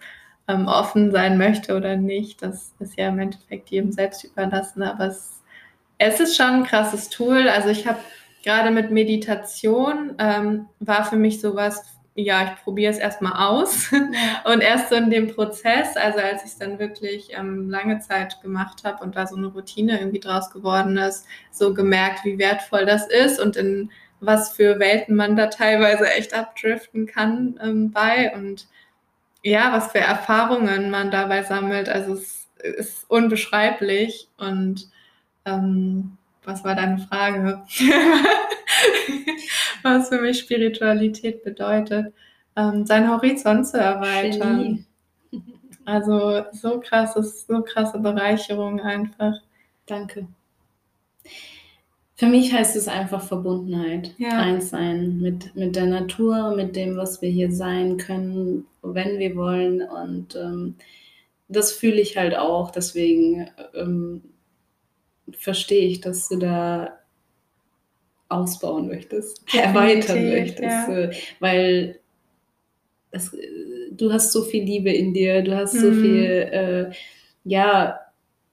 ähm, 0.49 0.67
offen 0.67 1.13
sein 1.13 1.39
möchte 1.39 1.77
oder 1.77 1.97
nicht, 1.97 2.43
das 2.43 2.75
ist 2.81 2.99
ja 2.99 3.09
im 3.09 3.19
Endeffekt 3.21 3.71
jedem 3.71 3.93
selbst 3.93 4.25
überlassen, 4.25 4.83
aber 4.83 5.07
es, 5.07 5.43
es 5.99 6.19
ist 6.19 6.37
schon 6.37 6.47
ein 6.47 6.65
krasses 6.65 7.09
Tool. 7.09 7.49
Also 7.49 7.69
ich 7.69 7.87
habe 7.87 7.99
gerade 8.43 8.71
mit 8.71 8.91
Meditation 8.91 10.15
ähm, 10.19 10.67
war 10.81 11.05
für 11.05 11.17
mich 11.17 11.41
sowas, 11.41 11.85
ja, 12.17 12.45
ich 12.45 12.65
probiere 12.65 12.93
es 12.93 12.99
erstmal 12.99 13.35
aus. 13.35 13.91
Und 14.45 14.61
erst 14.61 14.89
so 14.89 14.97
in 14.97 15.11
dem 15.11 15.33
Prozess, 15.35 15.97
also 15.97 16.19
als 16.19 16.43
ich 16.43 16.51
es 16.51 16.59
dann 16.59 16.79
wirklich 16.79 17.29
ähm, 17.37 17.71
lange 17.71 18.01
Zeit 18.01 18.41
gemacht 18.43 18.83
habe 18.85 19.05
und 19.05 19.15
da 19.17 19.27
so 19.27 19.37
eine 19.37 19.47
Routine 19.47 20.01
irgendwie 20.01 20.21
draus 20.21 20.51
geworden 20.51 20.97
ist, 20.97 21.27
so 21.51 21.73
gemerkt, 21.75 22.25
wie 22.25 22.39
wertvoll 22.39 22.87
das 22.87 23.07
ist 23.07 23.39
und 23.41 23.57
in 23.57 23.91
was 24.21 24.53
für 24.53 24.79
Welten 24.79 25.17
man 25.17 25.37
da 25.37 25.47
teilweise 25.47 26.11
echt 26.11 26.35
abdriften 26.35 27.07
kann 27.07 27.59
ähm, 27.63 27.91
bei 27.91 28.35
und 28.35 28.69
ja, 29.43 29.73
was 29.73 29.93
für 29.93 30.01
Erfahrungen 30.01 30.91
man 30.91 31.11
dabei 31.11 31.43
sammelt. 31.43 31.89
Also 31.89 32.13
es 32.13 32.49
ist 32.63 33.05
unbeschreiblich 33.09 34.29
und 34.37 34.89
ähm, 35.47 36.19
was 36.45 36.65
war 36.65 36.75
deine 36.75 36.99
Frage? 36.99 37.63
was 39.83 40.09
für 40.09 40.21
mich 40.21 40.41
Spiritualität 40.41 41.43
bedeutet, 41.43 42.13
ähm, 42.57 42.87
seinen 42.87 43.11
Horizont 43.11 43.67
zu 43.67 43.79
erweitern. 43.79 44.87
Also 45.85 46.45
so 46.53 46.81
krasses, 46.81 47.47
so 47.47 47.63
krasse 47.63 47.99
Bereicherung 47.99 48.81
einfach. 48.81 49.35
Danke. 49.87 50.29
Für 52.21 52.27
mich 52.27 52.53
heißt 52.53 52.77
es 52.77 52.87
einfach 52.87 53.23
Verbundenheit, 53.23 54.13
ja. 54.19 54.39
eins 54.39 54.69
sein 54.69 55.21
mit, 55.23 55.57
mit 55.57 55.75
der 55.75 55.87
Natur, 55.87 56.55
mit 56.55 56.77
dem, 56.77 56.99
was 56.99 57.23
wir 57.23 57.31
hier 57.31 57.51
sein 57.51 57.97
können, 57.97 58.67
wenn 58.83 59.19
wir 59.19 59.37
wollen. 59.37 59.81
Und 59.81 60.37
ähm, 60.37 60.75
das 61.49 61.73
fühle 61.73 61.99
ich 61.99 62.19
halt 62.19 62.37
auch. 62.37 62.73
Deswegen 62.73 63.49
ähm, 63.73 64.21
verstehe 65.33 65.87
ich, 65.87 66.03
dass 66.03 66.29
du 66.29 66.37
da 66.37 66.99
ausbauen 68.29 68.89
möchtest, 68.89 69.43
erweitern 69.55 70.29
möchtest, 70.29 70.63
ja. 70.63 70.95
Äh, 70.95 71.17
weil 71.39 72.01
das, 73.13 73.35
du 73.93 74.13
hast 74.13 74.33
so 74.33 74.43
viel 74.43 74.65
Liebe 74.65 74.93
in 74.93 75.15
dir, 75.15 75.41
du 75.41 75.57
hast 75.57 75.73
mhm. 75.73 75.79
so 75.79 75.93
viel, 75.93 76.25
äh, 76.53 76.91
ja, 77.45 77.99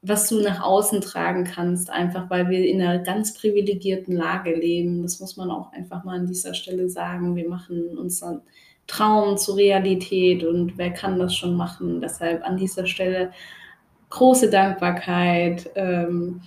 was 0.08 0.30
du 0.30 0.42
nach 0.42 0.62
außen 0.62 1.02
tragen 1.02 1.44
kannst, 1.44 1.90
einfach 1.90 2.30
weil 2.30 2.50
wir 2.50 2.66
in 2.66 2.82
einer 2.82 3.00
ganz 3.00 3.34
privilegierten 3.34 4.16
Lage 4.16 4.54
leben. 4.56 5.02
Das 5.04 5.20
muss 5.20 5.38
man 5.38 5.52
auch 5.52 5.72
einfach 5.74 6.04
mal 6.04 6.20
an 6.20 6.28
dieser 6.28 6.54
Stelle 6.54 6.90
sagen. 6.90 7.36
Wir 7.36 7.50
machen 7.50 7.98
unseren 7.98 8.42
Traum 8.88 9.38
zur 9.38 9.58
Realität 9.58 10.44
und 10.44 10.78
wer 10.78 10.92
kann 10.92 11.20
das 11.20 11.36
schon 11.36 11.56
machen? 11.56 12.02
Deshalb 12.02 12.44
an 12.44 12.58
dieser 12.58 12.86
Stelle 12.86 13.32
große 14.10 14.50
Dankbarkeit. 14.50 15.70
Ähm, 15.76 16.42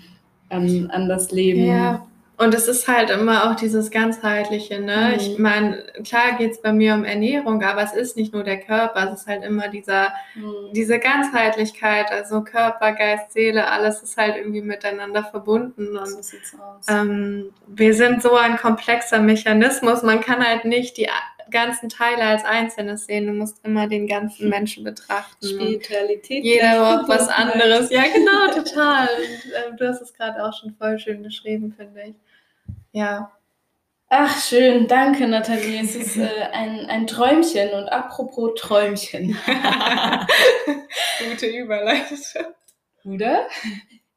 an, 0.50 0.90
an 0.90 1.08
das 1.08 1.30
Leben. 1.30 1.66
Ja. 1.66 2.06
Und 2.40 2.54
es 2.54 2.68
ist 2.68 2.88
halt 2.88 3.10
immer 3.10 3.50
auch 3.50 3.54
dieses 3.54 3.90
ganzheitliche, 3.90 4.80
ne? 4.80 5.10
Mhm. 5.10 5.14
Ich 5.16 5.38
meine, 5.38 5.84
klar 6.04 6.38
geht 6.38 6.52
es 6.52 6.62
bei 6.62 6.72
mir 6.72 6.94
um 6.94 7.04
Ernährung, 7.04 7.62
aber 7.62 7.82
es 7.82 7.92
ist 7.92 8.16
nicht 8.16 8.32
nur 8.32 8.44
der 8.44 8.58
Körper, 8.58 9.12
es 9.12 9.20
ist 9.20 9.26
halt 9.26 9.44
immer 9.44 9.68
dieser, 9.68 10.14
mhm. 10.34 10.72
diese 10.72 10.98
Ganzheitlichkeit, 10.98 12.10
also 12.10 12.42
Körper, 12.42 12.92
Geist, 12.92 13.32
Seele, 13.32 13.70
alles 13.70 14.02
ist 14.02 14.16
halt 14.16 14.38
irgendwie 14.38 14.62
miteinander 14.62 15.22
verbunden. 15.22 15.98
Und 15.98 16.06
so 16.06 16.22
sieht's 16.22 16.54
aus. 16.54 16.86
Ähm, 16.88 17.50
wir 17.66 17.92
sind 17.92 18.22
so 18.22 18.34
ein 18.34 18.56
komplexer 18.56 19.18
Mechanismus, 19.18 20.02
man 20.02 20.22
kann 20.22 20.42
halt 20.42 20.64
nicht 20.64 20.96
die 20.96 21.08
ganzen 21.50 21.90
Teile 21.90 22.22
als 22.22 22.46
Einzelnes 22.46 23.04
sehen. 23.04 23.26
Du 23.26 23.34
musst 23.34 23.62
immer 23.66 23.86
den 23.86 24.06
ganzen 24.06 24.44
hm. 24.44 24.48
Menschen 24.48 24.84
betrachten. 24.84 25.46
Spiritualität. 25.46 26.42
Jeder 26.42 26.78
braucht 26.78 27.08
was 27.10 27.28
anderes. 27.28 27.90
Ja, 27.90 28.04
genau, 28.04 28.62
total. 28.62 29.08
Und, 29.08 29.52
äh, 29.52 29.76
du 29.76 29.88
hast 29.88 30.00
es 30.00 30.14
gerade 30.14 30.42
auch 30.42 30.58
schon 30.58 30.74
voll 30.78 30.98
schön 30.98 31.22
beschrieben, 31.22 31.74
finde 31.76 32.00
ich. 32.02 32.14
Ja. 32.92 33.32
Ach, 34.08 34.40
schön. 34.40 34.88
Danke, 34.88 35.28
Nathalie. 35.28 35.80
Es 35.80 35.94
ist 35.94 36.16
äh, 36.16 36.48
ein, 36.52 36.86
ein 36.86 37.06
Träumchen. 37.06 37.70
Und 37.70 37.88
apropos 37.88 38.52
Träumchen. 38.56 39.36
Gute 41.30 41.46
Überleitung. 41.46 42.18
Oder? 43.04 43.46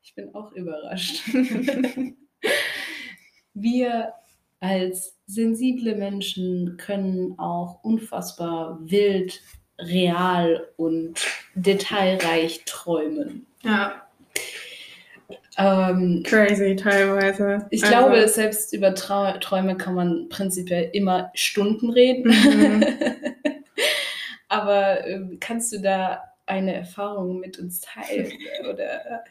Ich 0.02 0.16
bin 0.16 0.34
auch 0.34 0.52
überrascht. 0.54 1.22
Wir 3.54 4.14
als 4.60 5.16
sensible 5.28 5.96
Menschen 5.96 6.78
können 6.78 7.38
auch 7.38 7.84
unfassbar 7.84 8.80
wild, 8.82 9.42
real 9.78 10.68
und 10.78 11.20
detailreich 11.54 12.64
träumen. 12.66 13.46
Ja, 13.62 14.08
Ähm, 15.58 16.24
crazy 16.26 16.76
teilweise. 16.76 17.68
ich 17.70 17.84
Also, 17.84 17.96
glaube, 17.96 18.28
selbst 18.28 18.74
über 18.74 18.96
Trau 18.96 19.38
Träume 19.40 19.78
kann 19.78 19.96
man 19.96 20.30
prinzipiell 20.30 20.90
immer 20.94 21.32
Stunden 21.34 21.90
reden. 21.90 22.30
Mhm. 22.32 22.86
Aber 24.48 25.06
ähm, 25.08 25.38
kannst 25.40 25.74
du 25.74 25.80
da 25.80 26.22
eine 26.46 26.74
Erfahrung 26.74 27.40
mit 27.40 27.58
uns 27.58 27.82
teilen? 27.82 28.32
Oder 28.70 29.24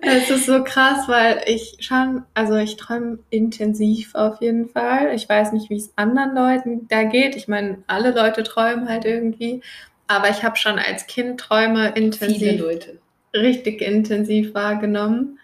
Es 0.00 0.30
ist 0.30 0.46
so 0.46 0.62
krass, 0.62 1.08
weil 1.08 1.42
ich 1.46 1.76
schon, 1.80 2.24
also 2.34 2.56
ich 2.56 2.76
träume 2.76 3.18
intensiv 3.30 4.14
auf 4.14 4.40
jeden 4.40 4.68
Fall. 4.68 5.14
Ich 5.14 5.28
weiß 5.28 5.52
nicht, 5.52 5.68
wie 5.68 5.76
es 5.76 5.92
anderen 5.96 6.34
Leuten 6.34 6.88
da 6.88 7.02
geht. 7.02 7.36
Ich 7.36 7.48
meine, 7.48 7.82
alle 7.86 8.12
Leute 8.12 8.42
träumen 8.42 8.88
halt 8.88 9.04
irgendwie. 9.04 9.62
Aber 10.06 10.30
ich 10.30 10.42
habe 10.42 10.56
schon 10.56 10.78
als 10.78 11.06
Kind 11.06 11.40
Träume 11.40 11.92
viele 11.92 12.06
intensiv, 12.06 12.60
Leute. 12.60 12.98
Richtig 13.38 13.80
intensiv 13.82 14.54
wahrgenommen. 14.54 15.38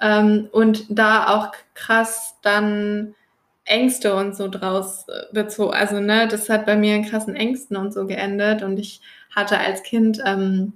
Ähm, 0.00 0.48
und 0.52 0.86
da 0.88 1.28
auch 1.28 1.52
krass 1.74 2.36
dann 2.42 3.14
Ängste 3.64 4.14
und 4.14 4.34
so 4.34 4.48
draus 4.48 5.06
äh, 5.08 5.32
bezogen. 5.32 5.74
Also, 5.74 6.00
ne, 6.00 6.26
das 6.28 6.48
hat 6.48 6.66
bei 6.66 6.76
mir 6.76 6.96
in 6.96 7.04
krassen 7.04 7.34
Ängsten 7.36 7.76
und 7.76 7.92
so 7.92 8.06
geendet. 8.06 8.62
Und 8.62 8.78
ich 8.78 9.00
hatte 9.34 9.58
als 9.58 9.82
Kind 9.82 10.20
ähm, 10.24 10.72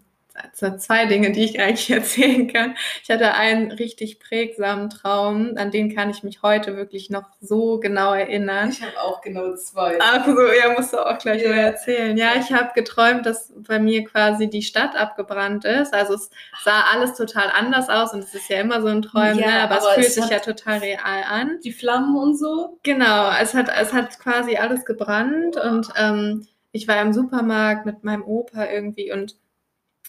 zwei 0.77 1.07
Dinge, 1.07 1.33
die 1.33 1.45
ich 1.45 1.61
eigentlich 1.61 1.91
erzählen 1.93 2.53
kann. 2.53 2.75
Ich 3.03 3.11
hatte 3.11 3.35
einen 3.35 3.71
richtig 3.71 4.19
prägsamen 4.21 4.91
Traum, 4.91 5.53
an 5.57 5.71
den 5.71 5.95
kann 5.95 6.11
ich 6.11 6.23
mich 6.23 6.43
heute 6.43 6.77
wirklich 6.77 7.11
noch 7.11 7.25
so 7.41 7.79
genau 7.79 8.13
erinnern. 8.15 8.71
Ich 8.71 8.83
habe 8.83 9.01
auch 9.01 9.21
genau 9.21 9.55
zwei. 9.57 9.99
Ach 10.01 10.27
so, 10.27 10.33
ja, 10.53 10.73
musst 10.77 10.93
du 10.93 10.99
auch 10.99 11.19
gleich 11.19 11.43
Ja. 11.43 11.49
mal 11.51 11.59
erzählen. 11.59 12.17
Ja, 12.17 12.33
ich 12.39 12.53
habe 12.53 12.71
geträumt, 12.75 13.27
dass 13.27 13.53
bei 13.57 13.79
mir 13.79 14.05
quasi 14.05 14.49
die 14.49 14.63
Stadt 14.63 14.97
abgebrannt 14.97 15.65
ist. 15.65 15.95
Also 15.95 16.15
es 16.15 16.31
sah 16.65 16.85
alles 16.93 17.15
total 17.15 17.51
anders 17.57 17.89
aus 17.89 18.13
und 18.13 18.21
es 18.21 18.35
ist 18.35 18.49
ja 18.49 18.61
immer 18.61 18.81
so 18.83 18.89
ein 18.89 19.03
Träumen, 19.03 19.39
Ja, 19.39 19.47
ne? 19.47 19.61
aber, 19.61 19.77
aber 19.77 19.89
es 19.89 19.95
fühlt 19.95 20.07
es 20.09 20.15
sich 20.15 20.29
ja 20.29 20.39
total 20.41 20.79
real 20.79 20.99
an. 21.29 21.59
Die 21.65 21.73
Flammen 21.73 22.17
und 22.17 22.37
so. 22.37 22.79
Genau, 22.83 23.31
es 23.41 23.55
hat, 23.55 23.71
es 23.81 23.93
hat 23.93 24.19
quasi 24.19 24.57
alles 24.57 24.85
gebrannt 24.85 25.57
und 25.57 25.89
ähm, 25.97 26.47
ich 26.73 26.89
war 26.89 27.01
im 27.01 27.13
Supermarkt 27.13 27.87
mit 27.87 28.03
meinem 28.03 28.25
Opa 28.25 28.65
irgendwie 28.67 29.13
und 29.13 29.37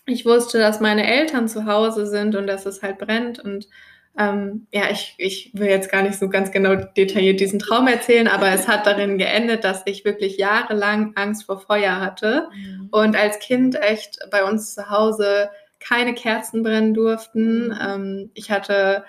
ich 0.06 0.26
wusste, 0.26 0.60
dass 0.60 0.80
meine 0.80 1.06
Eltern 1.06 1.48
zu 1.48 1.66
Hause 1.66 2.08
sind 2.08 2.36
und 2.36 2.48
dass 2.48 2.66
es 2.66 2.82
halt 2.82 2.98
brennt 2.98 3.40
und 3.40 3.68
ähm, 4.18 4.68
ja, 4.72 4.84
ich, 4.92 5.16
ich 5.18 5.52
will 5.54 5.68
jetzt 5.68 5.92
gar 5.92 6.02
nicht 6.02 6.18
so 6.18 6.30
ganz 6.30 6.52
genau 6.52 6.76
detailliert 6.76 7.42
diesen 7.42 7.60
Traum 7.60 7.88
erzählen, 7.88 8.30
aber 8.30 8.50
es 8.50 8.68
hat 8.68 8.86
darin 8.86 9.18
geendet, 9.18 9.66
dass 9.66 9.82
ich 9.86 10.06
wirklich 10.06 10.38
jahrelang 10.38 11.12
Angst 11.16 11.46
vor 11.46 11.60
Feuer 11.60 12.00
hatte 12.00 12.48
und 12.92 13.18
als 13.18 13.40
Kind 13.40 13.76
echt 13.76 14.20
bei 14.32 14.46
uns 14.46 14.74
zu 14.74 14.90
Hause 14.90 15.50
keine 15.80 16.14
Kerzen 16.14 16.64
brennen 16.64 16.94
durften. 16.94 17.68
Mhm. 17.68 17.80
Ähm, 17.82 18.32
ich 18.36 18.52
hatte 18.52 19.04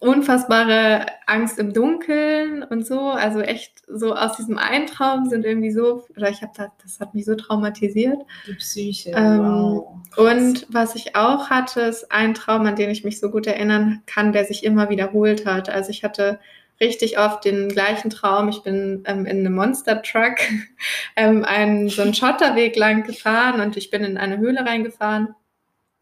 unfassbare 0.00 1.06
Angst 1.26 1.58
im 1.58 1.72
Dunkeln 1.72 2.62
und 2.62 2.86
so. 2.86 3.00
Also 3.00 3.40
echt 3.40 3.82
so 3.88 4.14
aus 4.14 4.36
diesem 4.36 4.56
einen 4.56 4.86
Traum 4.86 5.28
sind 5.28 5.44
irgendwie 5.44 5.72
so, 5.72 6.04
oder 6.16 6.30
ich 6.30 6.42
habe 6.42 6.52
das, 6.56 6.68
das 6.82 7.00
hat 7.00 7.14
mich 7.14 7.24
so 7.24 7.34
traumatisiert. 7.34 8.18
Die 8.46 8.54
Psyche. 8.54 9.10
Ähm, 9.10 9.38
wow. 9.40 9.88
Und 10.16 10.66
was 10.70 10.94
ich 10.94 11.16
auch 11.16 11.50
hatte, 11.50 11.80
ist 11.82 12.12
ein 12.12 12.34
Traum, 12.34 12.66
an 12.66 12.76
den 12.76 12.90
ich 12.90 13.04
mich 13.04 13.18
so 13.18 13.30
gut 13.30 13.46
erinnern 13.46 14.02
kann, 14.06 14.32
der 14.32 14.44
sich 14.44 14.62
immer 14.62 14.88
wiederholt 14.88 15.46
hat. 15.46 15.68
Also 15.68 15.90
ich 15.90 16.04
hatte 16.04 16.38
richtig 16.80 17.18
oft 17.18 17.44
den 17.44 17.68
gleichen 17.68 18.10
Traum. 18.10 18.48
Ich 18.48 18.62
bin 18.62 19.02
ähm, 19.06 19.26
in 19.26 19.38
einem 19.38 19.54
Monster 19.54 20.00
Truck 20.02 20.36
ähm, 21.16 21.44
einen, 21.44 21.88
so 21.88 22.02
einen 22.02 22.14
Schotterweg 22.14 22.76
lang 22.76 23.02
gefahren 23.02 23.60
und 23.60 23.76
ich 23.76 23.90
bin 23.90 24.04
in 24.04 24.16
eine 24.16 24.38
Höhle 24.38 24.64
reingefahren. 24.64 25.34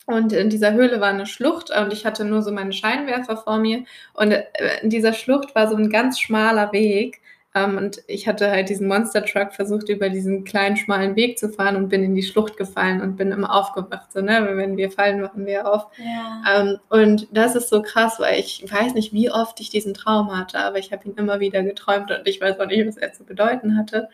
Und 0.07 0.33
in 0.33 0.51
dieser 0.51 0.73
Höhle 0.73 1.01
war 1.01 1.09
eine 1.09 1.27
Schlucht 1.27 1.71
und 1.77 1.93
ich 1.93 2.07
hatte 2.07 2.25
nur 2.25 2.41
so 2.43 2.53
meine 2.53 2.73
Scheinwerfer 2.73 3.37
vor 3.37 3.59
mir. 3.59 3.85
Und 4.15 4.31
äh, 4.31 4.45
in 4.83 4.91
dieser 4.91 5.13
Schlucht 5.13 5.55
war 5.55 5.69
so 5.69 5.77
ein 5.77 5.91
ganz 5.91 6.21
schmaler 6.21 6.73
Weg. 6.73 7.21
Ähm, 7.57 7.77
und 7.77 8.03
ich 8.07 8.29
hatte 8.29 8.51
halt 8.51 8.69
diesen 8.69 8.87
Monster 8.87 9.25
Truck 9.25 9.53
versucht, 9.53 9.89
über 9.89 10.09
diesen 10.09 10.45
kleinen, 10.45 10.77
schmalen 10.77 11.17
Weg 11.17 11.39
zu 11.39 11.49
fahren 11.49 11.75
und 11.75 11.89
bin 11.89 12.05
in 12.05 12.15
die 12.15 12.23
Schlucht 12.23 12.57
gefallen 12.57 13.01
und 13.01 13.17
bin 13.17 13.33
immer 13.33 13.53
aufgewacht. 13.53 14.13
So, 14.13 14.21
ne? 14.21 14.47
Wenn 14.53 14.77
wir 14.77 14.93
fallen, 14.93 15.21
machen 15.21 15.45
wir 15.45 15.67
auf. 15.73 15.87
ja. 15.99 16.43
Ähm, 16.55 16.79
und 16.89 17.27
das 17.33 17.57
ist 17.57 17.69
so 17.69 17.83
krass, 17.83 18.21
weil 18.21 18.39
ich 18.39 18.65
weiß 18.71 18.95
nicht, 18.95 19.13
wie 19.13 19.31
oft 19.31 19.59
ich 19.61 19.71
diesen 19.71 19.95
Traum 19.95 20.37
hatte, 20.37 20.59
aber 20.61 20.79
ich 20.79 20.93
habe 20.93 21.09
ihn 21.09 21.15
immer 21.17 21.41
wieder 21.41 21.63
geträumt 21.65 22.13
und 22.13 22.29
ich 22.29 22.41
weiß 22.41 22.61
auch 22.61 22.67
nicht, 22.67 22.87
was 22.87 22.97
er 22.97 23.13
zu 23.13 23.25
bedeuten 23.25 23.77
hatte. 23.77 24.09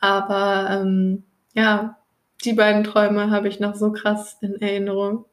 Aber 0.00 0.68
ähm, 0.70 1.24
ja, 1.54 1.98
die 2.44 2.52
beiden 2.52 2.84
Träume 2.84 3.30
habe 3.30 3.48
ich 3.48 3.58
noch 3.60 3.74
so 3.74 3.92
krass 3.92 4.36
in 4.40 4.60
Erinnerung. 4.60 5.24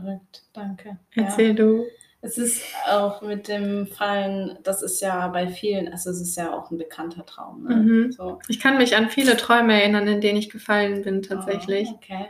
Verrückt, 0.00 0.42
danke. 0.54 0.96
Ja. 1.14 1.24
Erzähl 1.24 1.54
du. 1.54 1.84
Es 2.22 2.38
ist 2.38 2.62
auch 2.88 3.20
mit 3.20 3.48
dem 3.48 3.86
Fallen, 3.88 4.56
das 4.62 4.80
ist 4.80 5.00
ja 5.02 5.26
bei 5.28 5.48
vielen, 5.48 5.88
also 5.92 6.08
es 6.10 6.20
ist 6.20 6.36
ja 6.36 6.52
auch 6.56 6.70
ein 6.70 6.78
bekannter 6.78 7.26
Traum. 7.26 7.64
Ne? 7.64 7.74
Mhm. 7.76 8.12
So. 8.12 8.38
Ich 8.48 8.60
kann 8.60 8.78
mich 8.78 8.96
an 8.96 9.10
viele 9.10 9.36
Träume 9.36 9.74
erinnern, 9.80 10.06
in 10.06 10.20
denen 10.20 10.38
ich 10.38 10.48
gefallen 10.48 11.02
bin, 11.02 11.20
tatsächlich. 11.22 11.88
Oh, 11.90 11.96
okay. 11.96 12.26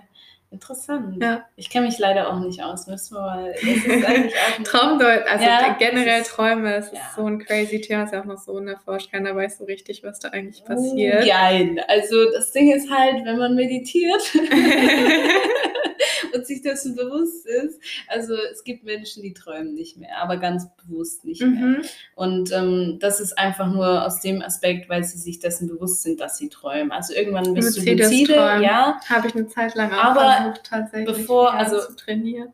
Interessant. 0.51 1.23
Ja. 1.23 1.45
Ich 1.57 1.71
kenne 1.71 1.87
mich 1.87 1.99
leider 1.99 2.31
auch 2.31 2.39
nicht 2.41 2.63
aus, 2.63 2.87
müssen 2.87 3.15
wir 3.17 3.21
mal. 3.21 3.55
Traumdeut, 4.65 5.23
also 5.27 5.45
Ja, 5.45 5.77
generell 5.79 6.23
ist- 6.23 6.31
Träume, 6.31 6.75
es 6.75 6.87
ja. 6.93 6.99
ist 6.99 7.15
so 7.17 7.25
ein 7.27 7.39
crazy 7.39 7.81
Thema, 7.81 8.05
ist 8.05 8.13
ja 8.13 8.21
auch 8.21 8.27
noch 8.27 8.39
so 8.39 8.53
unerforscht. 8.53 9.11
Keiner 9.13 9.35
weiß 9.37 9.59
so 9.59 9.65
richtig, 9.65 10.03
was 10.03 10.19
da 10.21 10.29
eigentlich 10.31 10.65
passiert. 10.65 11.27
Geil. 11.27 11.83
Also 11.89 12.17
das 12.33 12.51
Ding 12.53 12.71
ist 12.73 12.91
halt, 12.91 13.25
wenn 13.25 13.39
man 13.39 13.55
meditiert 13.55 14.21
und 16.37 16.47
sich 16.47 16.63
dessen 16.63 16.95
bewusst 16.97 17.47
ist, 17.47 17.81
also 18.09 18.35
es 18.53 18.65
gibt 18.65 18.85
Menschen, 18.85 19.23
die 19.23 19.33
träumen 19.35 19.75
nicht 19.75 19.97
mehr, 19.97 20.19
aber 20.23 20.37
ganz 20.37 20.67
bewusst 20.77 21.25
nicht 21.25 21.41
mehr. 21.43 21.51
mhm. 21.51 21.83
Und 22.15 22.53
ähm, 22.53 22.99
das 23.01 23.21
ist 23.21 23.39
einfach 23.39 23.71
nur 23.73 24.05
aus 24.07 24.21
dem 24.21 24.43
Aspekt, 24.43 24.89
weil 24.89 25.05
sie 25.05 25.19
sich 25.19 25.39
dessen 25.39 25.69
bewusst 25.69 26.03
sind, 26.03 26.21
dass 26.21 26.39
sie 26.39 26.49
träumen. 26.49 26.93
Also 26.93 27.15
irgendwann 27.15 27.55
bist 27.55 27.77
du 27.77 27.81
Luzides 27.81 28.11
lucide, 28.11 28.35
ja, 28.35 29.01
Habe 29.09 29.29
ich 29.29 29.35
eine 29.35 29.47
Zeit 29.49 29.75
lang 29.75 29.93
auch 29.93 30.05
Aber 30.05 30.33
versucht, 30.33 30.65
tatsächlich 30.65 31.17
bevor- 31.17 31.53
mehr 31.53 31.61
also- 31.61 31.81
zu 31.81 31.97
trainieren. 31.97 32.53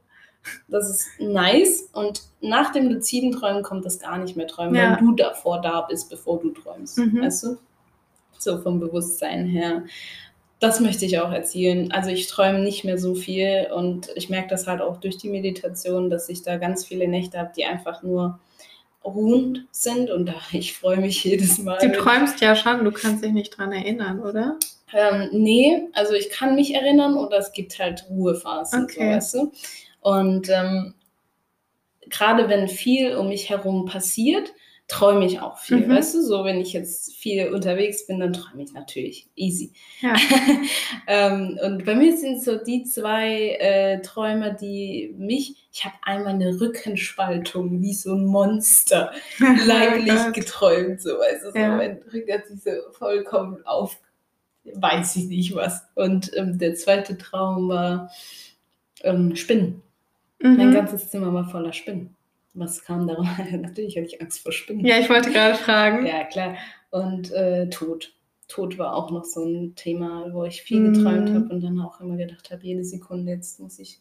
das 0.68 0.88
ist 0.88 1.08
nice. 1.20 1.88
Und 1.92 2.22
nach 2.40 2.72
dem 2.72 2.88
luziden 2.90 3.32
Träumen 3.32 3.62
kommt 3.62 3.84
das 3.84 3.98
gar 3.98 4.18
nicht 4.18 4.36
mehr 4.36 4.46
träumen, 4.46 4.74
Ja. 4.76 4.92
weil 4.92 4.98
du 4.98 5.12
davor 5.12 5.60
da 5.60 5.82
bist, 5.82 6.08
bevor 6.10 6.40
du 6.40 6.50
träumst. 6.50 6.98
Mhm. 6.98 7.20
Weißt 7.22 7.42
du? 7.44 7.58
So 8.38 8.58
vom 8.62 8.78
Bewusstsein 8.80 9.46
her. 9.46 9.82
Das 10.60 10.80
möchte 10.80 11.04
ich 11.04 11.20
auch 11.20 11.30
erzielen. 11.30 11.92
Also 11.92 12.10
ich 12.10 12.26
träume 12.26 12.58
nicht 12.58 12.84
mehr 12.84 12.98
so 12.98 13.14
viel 13.14 13.68
und 13.74 14.08
ich 14.16 14.28
merke 14.28 14.48
das 14.48 14.66
halt 14.66 14.80
auch 14.80 14.96
durch 14.98 15.16
die 15.16 15.28
Meditation, 15.28 16.10
dass 16.10 16.28
ich 16.28 16.42
da 16.42 16.56
ganz 16.56 16.84
viele 16.84 17.06
Nächte 17.06 17.38
habe, 17.38 17.52
die 17.56 17.64
einfach 17.64 18.02
nur 18.02 18.40
ruhend 19.04 19.66
sind 19.70 20.10
und 20.10 20.26
da, 20.26 20.34
ich 20.52 20.74
freue 20.74 20.98
mich 20.98 21.22
jedes 21.24 21.58
Mal. 21.58 21.78
Du 21.78 21.92
träumst 21.92 22.40
ja 22.40 22.56
schon, 22.56 22.84
du 22.84 22.92
kannst 22.92 23.24
dich 23.24 23.32
nicht 23.32 23.56
dran 23.56 23.72
erinnern, 23.72 24.20
oder? 24.20 24.56
Ähm, 24.92 25.28
nee, 25.32 25.88
also 25.92 26.14
ich 26.14 26.30
kann 26.30 26.54
mich 26.54 26.74
erinnern 26.74 27.16
oder 27.16 27.38
es 27.38 27.52
gibt 27.52 27.78
halt 27.78 28.06
Ruhephasen, 28.08 28.84
Okay. 28.84 28.94
so, 28.98 29.00
weißt 29.00 29.34
du? 29.34 29.52
Und 30.00 30.48
ähm, 30.48 30.94
gerade 32.08 32.48
wenn 32.48 32.68
viel 32.68 33.14
um 33.16 33.28
mich 33.28 33.50
herum 33.50 33.84
passiert, 33.84 34.52
träume 34.88 35.26
ich 35.26 35.38
auch 35.40 35.58
viel, 35.58 35.86
Mhm. 35.86 35.90
weißt 35.90 36.14
du? 36.14 36.22
So, 36.22 36.44
wenn 36.44 36.60
ich 36.60 36.72
jetzt 36.72 37.14
viel 37.14 37.52
unterwegs 37.52 38.06
bin, 38.06 38.20
dann 38.20 38.32
träume 38.32 38.62
ich 38.62 38.72
natürlich 38.72 39.28
easy. 39.36 39.72
Ja. 40.00 40.14
ähm, 41.06 41.58
und 41.62 41.84
bei 41.84 41.94
mir 41.94 42.16
sind 42.16 42.42
so 42.42 42.56
die 42.56 42.84
zwei 42.84 43.56
äh, 43.60 44.00
Träume, 44.00 44.56
die 44.58 45.14
mich, 45.18 45.68
ich 45.72 45.84
habe 45.84 45.94
einmal 46.02 46.34
eine 46.34 46.58
Rückenspaltung, 46.58 47.82
wie 47.82 47.92
so 47.92 48.14
ein 48.14 48.24
Monster, 48.24 49.12
leiblich 49.38 50.12
Oh 50.20 50.24
Gott. 50.24 50.34
geträumt, 50.34 51.02
so, 51.02 51.18
also 51.20 51.50
so 51.50 51.58
Ja. 51.58 51.76
mein 51.76 52.00
Rücken 52.12 52.32
hat 52.32 52.46
sich 52.46 52.62
so 52.62 52.70
vollkommen 52.92 53.58
auf, 53.66 53.98
weiß 54.64 55.16
ich 55.16 55.26
nicht 55.26 55.54
was. 55.54 55.82
Und 55.96 56.30
ähm, 56.34 56.56
der 56.58 56.74
zweite 56.76 57.18
Traum 57.18 57.68
war 57.68 58.10
ähm, 59.02 59.36
Spinnen. 59.36 59.82
Mein 60.40 60.70
Mhm. 60.70 60.72
ganzes 60.74 61.10
Zimmer 61.10 61.32
war 61.34 61.48
voller 61.50 61.72
Spinnen. 61.72 62.14
Was 62.54 62.82
kam 62.84 63.06
daraus? 63.06 63.26
Natürlich 63.52 63.96
hatte 63.96 64.06
ich 64.06 64.20
Angst 64.20 64.40
vor 64.40 64.52
Spinnen. 64.52 64.84
Ja, 64.84 64.98
ich 64.98 65.08
wollte 65.10 65.30
gerade 65.32 65.54
fragen. 65.56 66.06
Ja, 66.06 66.24
klar. 66.24 66.56
Und 66.90 67.30
äh, 67.32 67.68
Tod. 67.68 68.14
Tod 68.48 68.78
war 68.78 68.94
auch 68.94 69.10
noch 69.10 69.24
so 69.24 69.44
ein 69.44 69.74
Thema, 69.74 70.32
wo 70.32 70.44
ich 70.44 70.62
viel 70.62 70.80
Mhm. 70.80 70.94
geträumt 70.94 71.30
habe 71.34 71.48
und 71.54 71.60
dann 71.60 71.78
auch 71.80 72.00
immer 72.00 72.16
gedacht 72.16 72.50
habe, 72.50 72.64
jede 72.64 72.82
Sekunde, 72.84 73.32
jetzt 73.32 73.60
muss 73.60 73.78
ich 73.78 73.98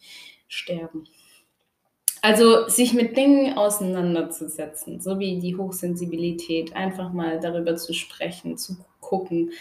sterben. 0.48 1.04
Also 2.22 2.68
sich 2.68 2.94
mit 2.94 3.16
Dingen 3.16 3.58
auseinanderzusetzen, 3.58 5.00
so 5.02 5.20
wie 5.20 5.40
die 5.40 5.56
Hochsensibilität, 5.56 6.76
einfach 6.76 7.14
mal 7.14 7.40
darüber 7.40 7.76
zu 7.76 7.94
sprechen, 7.94 8.58
zu 8.58 8.78
gucken, 9.02 9.52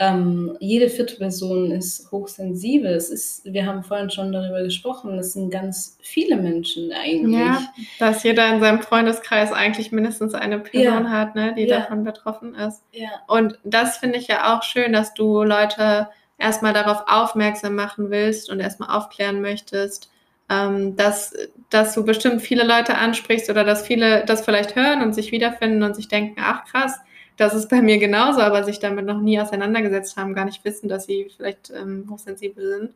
Ähm, 0.00 0.56
jede 0.60 0.88
vierte 0.90 1.16
Person 1.16 1.72
ist 1.72 2.12
hochsensibel. 2.12 2.92
Es 2.92 3.10
ist, 3.10 3.44
wir 3.44 3.66
haben 3.66 3.82
vorhin 3.82 4.10
schon 4.10 4.30
darüber 4.30 4.62
gesprochen, 4.62 5.18
es 5.18 5.32
sind 5.32 5.50
ganz 5.50 5.98
viele 6.00 6.36
Menschen 6.36 6.92
eigentlich. 6.92 7.40
Ja, 7.40 7.68
dass 7.98 8.22
jeder 8.22 8.48
in 8.54 8.60
seinem 8.60 8.80
Freundeskreis 8.80 9.52
eigentlich 9.52 9.90
mindestens 9.90 10.34
eine 10.34 10.60
Person 10.60 11.04
ja. 11.04 11.10
hat, 11.10 11.34
ne, 11.34 11.52
die 11.56 11.64
ja. 11.64 11.80
davon 11.80 12.04
betroffen 12.04 12.54
ist. 12.54 12.84
Ja. 12.92 13.08
Und 13.26 13.58
das 13.64 13.98
finde 13.98 14.18
ich 14.18 14.28
ja 14.28 14.56
auch 14.56 14.62
schön, 14.62 14.92
dass 14.92 15.14
du 15.14 15.42
Leute 15.42 16.08
erstmal 16.38 16.72
darauf 16.72 17.02
aufmerksam 17.08 17.74
machen 17.74 18.10
willst 18.10 18.50
und 18.50 18.60
erstmal 18.60 18.96
aufklären 18.96 19.40
möchtest, 19.40 20.12
ähm, 20.48 20.96
dass, 20.96 21.34
dass 21.70 21.94
du 21.94 22.04
bestimmt 22.04 22.40
viele 22.40 22.64
Leute 22.64 22.94
ansprichst 22.96 23.50
oder 23.50 23.64
dass 23.64 23.84
viele 23.84 24.24
das 24.24 24.44
vielleicht 24.44 24.76
hören 24.76 25.02
und 25.02 25.12
sich 25.12 25.32
wiederfinden 25.32 25.82
und 25.82 25.96
sich 25.96 26.06
denken, 26.06 26.40
ach 26.40 26.64
krass, 26.66 27.00
das 27.38 27.54
ist 27.54 27.70
bei 27.70 27.80
mir 27.80 27.98
genauso, 27.98 28.40
aber 28.40 28.64
sich 28.64 28.80
damit 28.80 29.06
noch 29.06 29.20
nie 29.20 29.40
auseinandergesetzt 29.40 30.16
haben, 30.16 30.34
gar 30.34 30.44
nicht 30.44 30.64
wissen, 30.64 30.88
dass 30.88 31.06
sie 31.06 31.30
vielleicht 31.34 31.70
ähm, 31.70 32.06
hochsensibel 32.10 32.78
sind. 32.78 32.90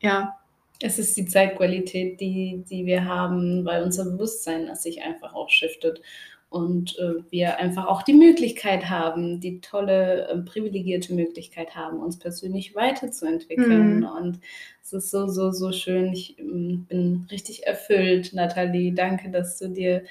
Ja. 0.00 0.38
Es 0.80 0.98
ist 0.98 1.16
die 1.16 1.24
Zeitqualität, 1.24 2.20
die, 2.20 2.62
die 2.68 2.84
wir 2.84 3.06
haben, 3.06 3.64
weil 3.64 3.82
unser 3.82 4.04
Bewusstsein 4.04 4.74
sich 4.74 5.02
einfach 5.02 5.32
auch 5.32 5.48
shiftet 5.48 6.02
und 6.50 6.98
äh, 6.98 7.14
wir 7.30 7.58
einfach 7.58 7.86
auch 7.86 8.02
die 8.02 8.12
Möglichkeit 8.12 8.90
haben, 8.90 9.40
die 9.40 9.60
tolle, 9.60 10.28
äh, 10.28 10.36
privilegierte 10.38 11.14
Möglichkeit 11.14 11.74
haben, 11.74 12.00
uns 12.00 12.18
persönlich 12.18 12.74
weiterzuentwickeln. 12.74 14.00
Mhm. 14.00 14.04
Und 14.04 14.40
es 14.82 14.92
ist 14.92 15.10
so, 15.10 15.26
so, 15.26 15.52
so 15.52 15.72
schön. 15.72 16.12
Ich 16.12 16.38
äh, 16.38 16.42
bin 16.42 17.26
richtig 17.30 17.66
erfüllt, 17.66 18.34
Nathalie. 18.34 18.92
Danke, 18.92 19.30
dass 19.30 19.58
du 19.58 19.68
dir 19.68 20.04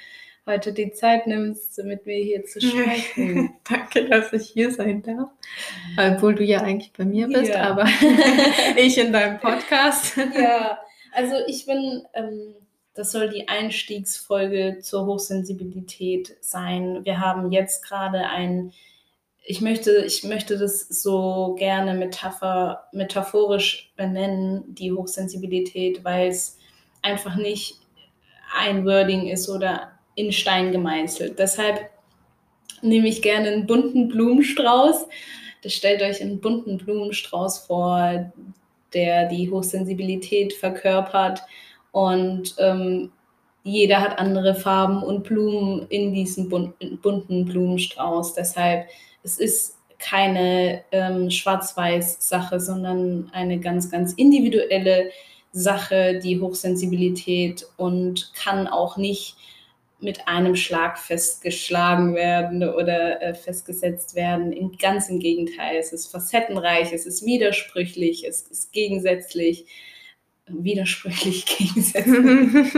heute 0.46 0.74
die 0.74 0.92
Zeit 0.92 1.28
nimmst, 1.28 1.78
mit 1.84 2.06
mir 2.06 2.22
hier 2.24 2.46
zu 2.46 2.60
sprechen. 2.60 3.54
Danke, 3.70 4.10
dass 4.10 4.34
ich 4.34 4.50
hier 4.50 4.72
sein 4.72 5.02
darf. 5.02 5.30
Obwohl 5.98 6.36
du 6.36 6.44
ja 6.44 6.62
eigentlich 6.62 6.92
bei 6.94 7.06
mir 7.06 7.28
bist, 7.28 7.54
ja. 7.54 7.62
aber 7.62 7.86
ich 8.78 8.98
in 8.98 9.14
deinem 9.14 9.40
Podcast. 9.40 10.18
ja, 10.18 10.80
also 11.14 11.36
ich 11.48 11.66
bin, 11.66 12.04
ähm, 12.14 12.56
das 12.94 13.12
soll 13.12 13.30
die 13.30 13.48
Einstiegsfolge 13.48 14.80
zur 14.82 15.06
Hochsensibilität 15.06 16.36
sein. 16.42 17.06
Wir 17.06 17.20
haben 17.20 17.52
jetzt 17.52 17.86
gerade 17.86 18.28
ein, 18.28 18.74
ich 19.46 19.62
möchte, 19.62 20.04
ich 20.06 20.24
möchte 20.24 20.58
das 20.58 20.82
so 20.82 21.56
gerne 21.58 21.94
Metapher, 21.94 22.88
metaphorisch 22.92 23.94
benennen, 23.96 24.64
die 24.68 24.92
Hochsensibilität, 24.92 26.04
weil 26.04 26.30
es 26.30 26.58
einfach 27.02 27.36
nicht 27.36 27.80
ein 28.56 28.86
Wording 28.86 29.28
ist 29.28 29.50
oder 29.50 29.93
in 30.16 30.32
Stein 30.32 30.72
gemeißelt. 30.72 31.38
Deshalb 31.40 31.90
nehme 32.82 33.08
ich 33.08 33.22
gerne 33.22 33.50
einen 33.50 33.66
bunten 33.66 34.10
Blumenstrauß. 34.10 35.08
Das 35.64 35.74
stellt 35.74 36.02
euch 36.02 36.22
einen 36.22 36.40
bunten 36.40 36.78
Blumenstrauß 36.78 37.60
vor, 37.60 38.32
der 38.94 39.28
die 39.28 39.50
Hochsensibilität 39.50 40.54
verkörpert. 40.54 41.42
Und 41.92 42.56
ähm, 42.60 43.12
jeder 43.64 44.02
hat 44.02 44.20
andere 44.20 44.56
Farben 44.56 45.02
und 45.02 45.24
Blumen 45.24 45.88
in 45.90 46.14
diesem 46.14 46.50
bunten 46.50 47.46
Blumenstrauß. 47.46 48.34
Deshalb, 48.34 48.88
es 49.24 49.40
ist 49.40 49.78
keine 50.00 50.84
ähm, 50.92 51.32
Schwarz-Weiß-Sache, 51.32 52.60
sondern 52.60 53.30
eine 53.32 53.60
ganz, 53.60 53.90
ganz 53.90 54.14
individuelle 54.14 55.12
Sache, 55.54 56.20
die 56.22 56.42
Hochsensibilität 56.42 57.66
und 57.78 58.34
kann 58.34 58.68
auch 58.68 58.98
nicht 58.98 59.38
mit 60.04 60.28
einem 60.28 60.56
Schlag 60.56 61.00
festgeschlagen 61.00 62.14
werden 62.16 62.64
oder 62.64 63.22
äh, 63.22 63.34
festgesetzt 63.34 64.16
werden. 64.16 64.52
In, 64.52 64.78
ganz 64.78 65.10
im 65.10 65.20
Gegenteil, 65.20 65.78
es 65.78 65.94
ist 65.94 66.08
facettenreich, 66.08 66.94
es 66.94 67.06
ist 67.06 67.26
widersprüchlich, 67.26 68.28
es 68.28 68.44
ist 68.44 68.72
gegensätzlich. 68.72 69.66
Widersprüchlich, 70.46 71.46
gegensätzlich. 71.58 72.76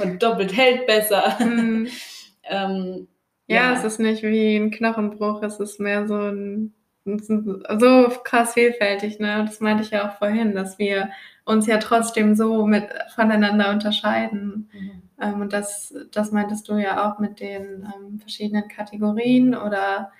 Und 0.00 0.22
doppelt 0.22 0.56
hält 0.56 0.86
besser. 0.86 1.36
Mhm. 1.40 1.88
Ähm, 2.44 3.06
ja, 3.46 3.72
ja, 3.72 3.78
es 3.78 3.84
ist 3.84 4.00
nicht 4.00 4.24
wie 4.24 4.56
ein 4.56 4.72
Knochenbruch, 4.72 5.44
es 5.44 5.60
ist 5.60 5.78
mehr 5.78 6.08
so 6.08 6.16
ein 6.16 6.74
so 7.04 8.08
krass 8.24 8.54
vielfältig, 8.54 9.18
ne? 9.18 9.44
Das 9.46 9.60
meinte 9.60 9.82
ich 9.82 9.90
ja 9.90 10.08
auch 10.08 10.18
vorhin, 10.18 10.54
dass 10.54 10.78
wir 10.78 11.10
uns 11.44 11.66
ja 11.66 11.78
trotzdem 11.78 12.34
so 12.34 12.66
mit 12.66 12.84
voneinander 13.14 13.70
unterscheiden. 13.70 14.70
Mhm. 14.72 15.02
Ähm, 15.20 15.40
und 15.40 15.52
das, 15.52 15.94
das 16.10 16.32
meintest 16.32 16.68
du 16.68 16.76
ja 16.76 17.10
auch 17.10 17.18
mit 17.18 17.40
den 17.40 17.88
ähm, 17.94 18.20
verschiedenen 18.20 18.68
Kategorien 18.68 19.54
oder 19.54 20.12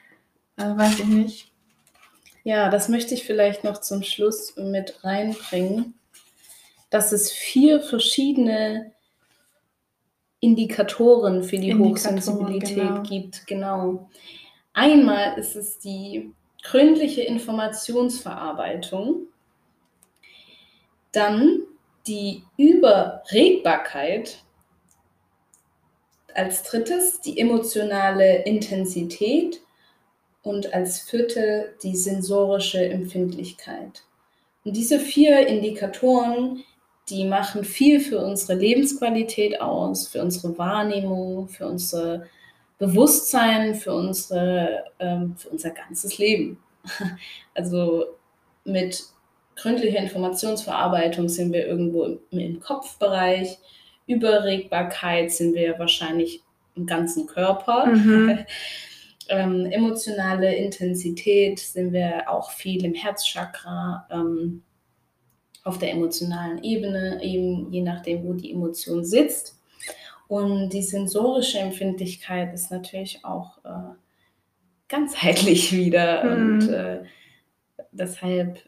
äh, 0.56 0.64
weiß 0.64 1.00
ich 1.00 1.06
nicht. 1.06 1.52
Ja, 2.44 2.70
das 2.70 2.88
möchte 2.88 3.14
ich 3.14 3.24
vielleicht 3.24 3.64
noch 3.64 3.80
zum 3.80 4.02
Schluss 4.02 4.56
mit 4.56 5.04
reinbringen, 5.04 5.94
dass 6.90 7.12
es 7.12 7.30
vier 7.30 7.80
verschiedene 7.80 8.92
Indikatoren 10.40 11.44
für 11.44 11.58
die 11.58 11.70
Indikatoren, 11.70 11.92
Hochsensibilität 11.92 12.76
genau. 12.76 13.02
gibt. 13.02 13.46
Genau. 13.46 14.10
Einmal 14.72 15.38
ist 15.38 15.54
es 15.54 15.78
die 15.78 16.32
gründliche 16.62 17.22
Informationsverarbeitung, 17.22 19.26
dann 21.12 21.60
die 22.06 22.42
Überregbarkeit, 22.56 24.42
als 26.34 26.62
drittes 26.62 27.20
die 27.20 27.38
emotionale 27.38 28.42
Intensität 28.44 29.60
und 30.42 30.74
als 30.74 31.00
vierte 31.00 31.74
die 31.82 31.96
sensorische 31.96 32.84
Empfindlichkeit. 32.84 34.02
Und 34.64 34.76
diese 34.76 34.98
vier 34.98 35.46
Indikatoren, 35.46 36.64
die 37.08 37.24
machen 37.24 37.64
viel 37.64 38.00
für 38.00 38.18
unsere 38.24 38.58
Lebensqualität 38.58 39.60
aus, 39.60 40.08
für 40.08 40.22
unsere 40.22 40.56
Wahrnehmung, 40.58 41.48
für 41.48 41.66
unser 41.66 42.26
Bewusstsein, 42.78 43.74
für, 43.74 43.94
unsere, 43.94 44.84
ähm, 44.98 45.36
für 45.36 45.50
unser 45.50 45.70
ganzes 45.70 46.18
Leben. 46.18 46.58
Also 47.54 48.06
mit 48.64 49.04
gründlicher 49.56 49.98
Informationsverarbeitung 49.98 51.28
sind 51.28 51.52
wir 51.52 51.66
irgendwo 51.66 52.04
im, 52.04 52.18
im 52.30 52.60
Kopfbereich. 52.60 53.58
Überregbarkeit 54.12 55.32
sind 55.32 55.54
wir 55.54 55.78
wahrscheinlich 55.78 56.42
im 56.74 56.86
ganzen 56.86 57.26
Körper. 57.26 57.86
Mhm. 57.86 58.38
ähm, 59.28 59.66
emotionale 59.66 60.54
Intensität 60.54 61.58
sind 61.58 61.92
wir 61.92 62.30
auch 62.30 62.50
viel 62.50 62.84
im 62.84 62.94
Herzchakra, 62.94 64.06
ähm, 64.10 64.62
auf 65.64 65.78
der 65.78 65.92
emotionalen 65.92 66.62
Ebene, 66.64 67.22
eben 67.22 67.70
je 67.72 67.82
nachdem, 67.82 68.24
wo 68.24 68.32
die 68.32 68.52
Emotion 68.52 69.04
sitzt. 69.04 69.60
Und 70.26 70.70
die 70.70 70.82
sensorische 70.82 71.58
Empfindlichkeit 71.58 72.52
ist 72.54 72.70
natürlich 72.70 73.24
auch 73.24 73.58
äh, 73.64 73.94
ganzheitlich 74.88 75.72
wieder. 75.76 76.24
Mhm. 76.24 76.32
Und 76.32 76.68
äh, 76.68 77.02
deshalb 77.92 78.58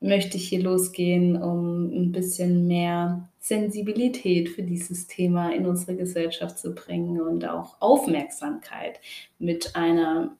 möchte 0.00 0.36
ich 0.36 0.48
hier 0.48 0.62
losgehen, 0.62 1.40
um 1.40 1.90
ein 1.90 2.12
bisschen 2.12 2.66
mehr 2.66 3.28
Sensibilität 3.44 4.48
für 4.48 4.62
dieses 4.62 5.06
Thema 5.06 5.52
in 5.52 5.66
unsere 5.66 5.94
Gesellschaft 5.96 6.58
zu 6.58 6.74
bringen 6.74 7.20
und 7.20 7.46
auch 7.46 7.76
Aufmerksamkeit 7.78 9.00
mit 9.38 9.76
einer 9.76 10.34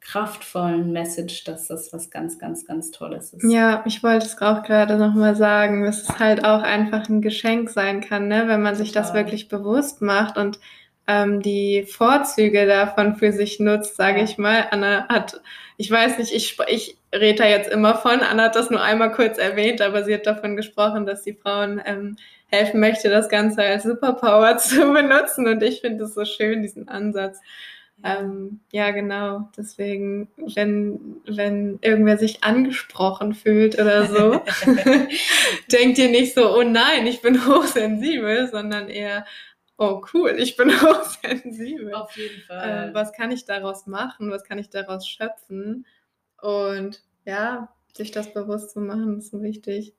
kraftvollen 0.00 0.90
Message, 0.90 1.44
dass 1.44 1.68
das 1.68 1.92
was 1.92 2.08
ganz, 2.10 2.38
ganz, 2.38 2.64
ganz 2.64 2.92
Tolles 2.92 3.34
ist. 3.34 3.44
Ja, 3.44 3.84
ich 3.84 4.02
wollte 4.02 4.24
es 4.24 4.40
auch 4.40 4.62
gerade 4.62 4.96
nochmal 4.96 5.36
sagen, 5.36 5.84
dass 5.84 6.04
es 6.04 6.18
halt 6.18 6.46
auch 6.46 6.62
einfach 6.62 7.06
ein 7.10 7.20
Geschenk 7.20 7.68
sein 7.68 8.00
kann, 8.00 8.28
ne? 8.28 8.44
wenn 8.46 8.62
man 8.62 8.74
sich 8.74 8.90
das 8.90 9.12
wirklich 9.12 9.48
bewusst 9.48 10.00
macht 10.00 10.38
und 10.38 10.58
ähm, 11.06 11.42
die 11.42 11.82
Vorzüge 11.86 12.66
davon 12.66 13.16
für 13.16 13.32
sich 13.32 13.60
nutzt, 13.60 13.96
sage 13.96 14.20
ja. 14.20 14.24
ich 14.24 14.38
mal. 14.38 14.66
Anna 14.70 15.06
hat, 15.08 15.42
ich 15.76 15.90
weiß 15.90 16.16
nicht, 16.16 16.32
ich, 16.32 16.56
ich 16.68 16.96
rede 17.12 17.42
da 17.42 17.48
jetzt 17.48 17.70
immer 17.70 17.96
von, 17.96 18.20
Anna 18.20 18.44
hat 18.44 18.56
das 18.56 18.70
nur 18.70 18.80
einmal 18.80 19.12
kurz 19.12 19.36
erwähnt, 19.36 19.82
aber 19.82 20.04
sie 20.04 20.14
hat 20.14 20.26
davon 20.26 20.56
gesprochen, 20.56 21.04
dass 21.04 21.22
die 21.22 21.34
Frauen 21.34 21.82
ähm, 21.84 22.16
helfen 22.48 22.80
möchte, 22.80 23.10
das 23.10 23.28
Ganze 23.28 23.62
als 23.62 23.84
Superpower 23.84 24.56
zu 24.58 24.92
benutzen 24.92 25.46
und 25.46 25.62
ich 25.62 25.80
finde 25.80 26.04
es 26.04 26.14
so 26.14 26.24
schön, 26.24 26.62
diesen 26.62 26.88
Ansatz. 26.88 27.40
Ähm, 28.04 28.60
ja, 28.72 28.90
genau. 28.90 29.48
Deswegen, 29.56 30.28
wenn, 30.36 31.16
wenn 31.26 31.78
irgendwer 31.80 32.18
sich 32.18 32.44
angesprochen 32.44 33.34
fühlt 33.34 33.80
oder 33.80 34.06
so, 34.06 34.42
denkt 35.72 35.98
ihr 35.98 36.10
nicht 36.10 36.34
so, 36.34 36.54
oh 36.56 36.62
nein, 36.62 37.06
ich 37.06 37.22
bin 37.22 37.46
hochsensibel, 37.46 38.48
sondern 38.48 38.88
eher, 38.88 39.24
oh 39.78 40.02
cool, 40.12 40.36
ich 40.38 40.56
bin 40.56 40.70
hochsensibel. 40.70 41.94
Auf 41.94 42.14
jeden 42.16 42.42
Fall. 42.42 42.90
Äh, 42.90 42.94
was 42.94 43.12
kann 43.12 43.30
ich 43.30 43.46
daraus 43.46 43.86
machen? 43.86 44.30
Was 44.30 44.44
kann 44.44 44.58
ich 44.58 44.68
daraus 44.68 45.08
schöpfen? 45.08 45.86
Und 46.42 47.02
ja, 47.24 47.74
sich 47.94 48.10
das 48.10 48.32
bewusst 48.32 48.72
zu 48.72 48.80
machen, 48.80 49.18
ist 49.18 49.30
so 49.30 49.42
wichtig. 49.42 49.94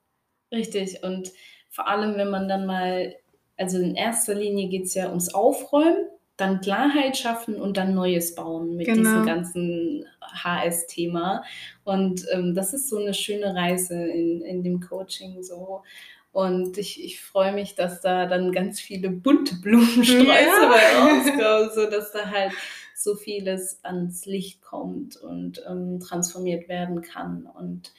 Richtig. 0.52 1.02
Und 1.02 1.32
vor 1.70 1.88
allem, 1.88 2.16
wenn 2.16 2.30
man 2.30 2.48
dann 2.48 2.66
mal, 2.66 3.14
also 3.56 3.78
in 3.78 3.94
erster 3.94 4.34
Linie 4.34 4.68
geht 4.68 4.84
es 4.86 4.94
ja 4.94 5.08
ums 5.08 5.32
Aufräumen 5.34 6.06
dann 6.36 6.60
Klarheit 6.60 7.16
schaffen 7.16 7.56
und 7.60 7.76
dann 7.76 7.96
Neues 7.96 8.36
bauen 8.36 8.76
mit 8.76 8.86
Genau. 8.86 8.98
diesem 9.02 9.26
ganzen 9.26 10.04
HS-Thema. 10.22 11.42
Und 11.84 12.24
ähm, 12.32 12.54
das 12.54 12.72
ist 12.72 12.88
so 12.88 12.98
eine 12.98 13.12
schöne 13.12 13.56
Reise 13.56 13.94
in, 14.06 14.42
in 14.42 14.62
dem 14.62 14.80
Coaching 14.80 15.42
so. 15.42 15.82
Und 16.30 16.78
ich, 16.78 17.02
ich 17.02 17.20
freue 17.20 17.52
mich, 17.52 17.74
dass 17.74 18.00
da 18.02 18.26
dann 18.26 18.52
ganz 18.52 18.78
viele 18.80 19.10
bunte 19.10 19.56
Blumensträuße 19.56 20.26
Ja. 20.28 20.68
bei 20.70 20.98
rauskommen, 21.00 21.70
so 21.74 21.90
dass 21.90 22.12
da 22.12 22.30
halt 22.30 22.52
so 22.94 23.16
vieles 23.16 23.80
ans 23.82 24.24
Licht 24.26 24.62
kommt 24.62 25.16
und 25.16 25.60
ähm, 25.68 25.98
transformiert 25.98 26.68
werden 26.68 27.02
kann. 27.02 27.46
Und 27.46 27.92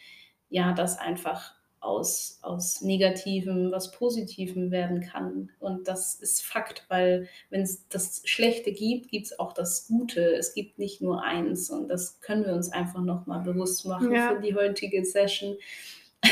ja, 0.50 0.72
dass 0.74 0.98
einfach 0.98 1.56
aus, 1.82 2.40
aus 2.42 2.82
Negativem 2.82 3.72
was 3.72 3.92
Positivem 3.92 4.72
werden 4.72 5.02
kann. 5.02 5.50
Und 5.60 5.88
das 5.88 6.16
ist 6.16 6.46
Fakt, 6.46 6.86
weil 6.90 7.28
wenn 7.50 7.62
es 7.62 7.88
das 7.90 8.22
Schlechte 8.26 8.72
gibt, 8.72 9.10
gibt 9.10 9.28
es 9.28 9.40
auch 9.40 9.54
das 9.54 9.88
Gute. 9.88 10.22
Es 10.36 10.54
gibt 10.54 10.78
nicht 10.80 11.02
nur 11.02 11.24
eins. 11.24 11.70
Und 11.70 11.88
das 11.88 12.20
können 12.22 12.46
wir 12.46 12.54
uns 12.54 12.72
einfach 12.72 13.02
nochmal 13.02 13.42
bewusst 13.42 13.86
machen 13.86 14.12
Ja. 14.12 14.36
für 14.36 14.42
die 14.42 14.56
heutige 14.56 15.04
Session. 15.06 15.56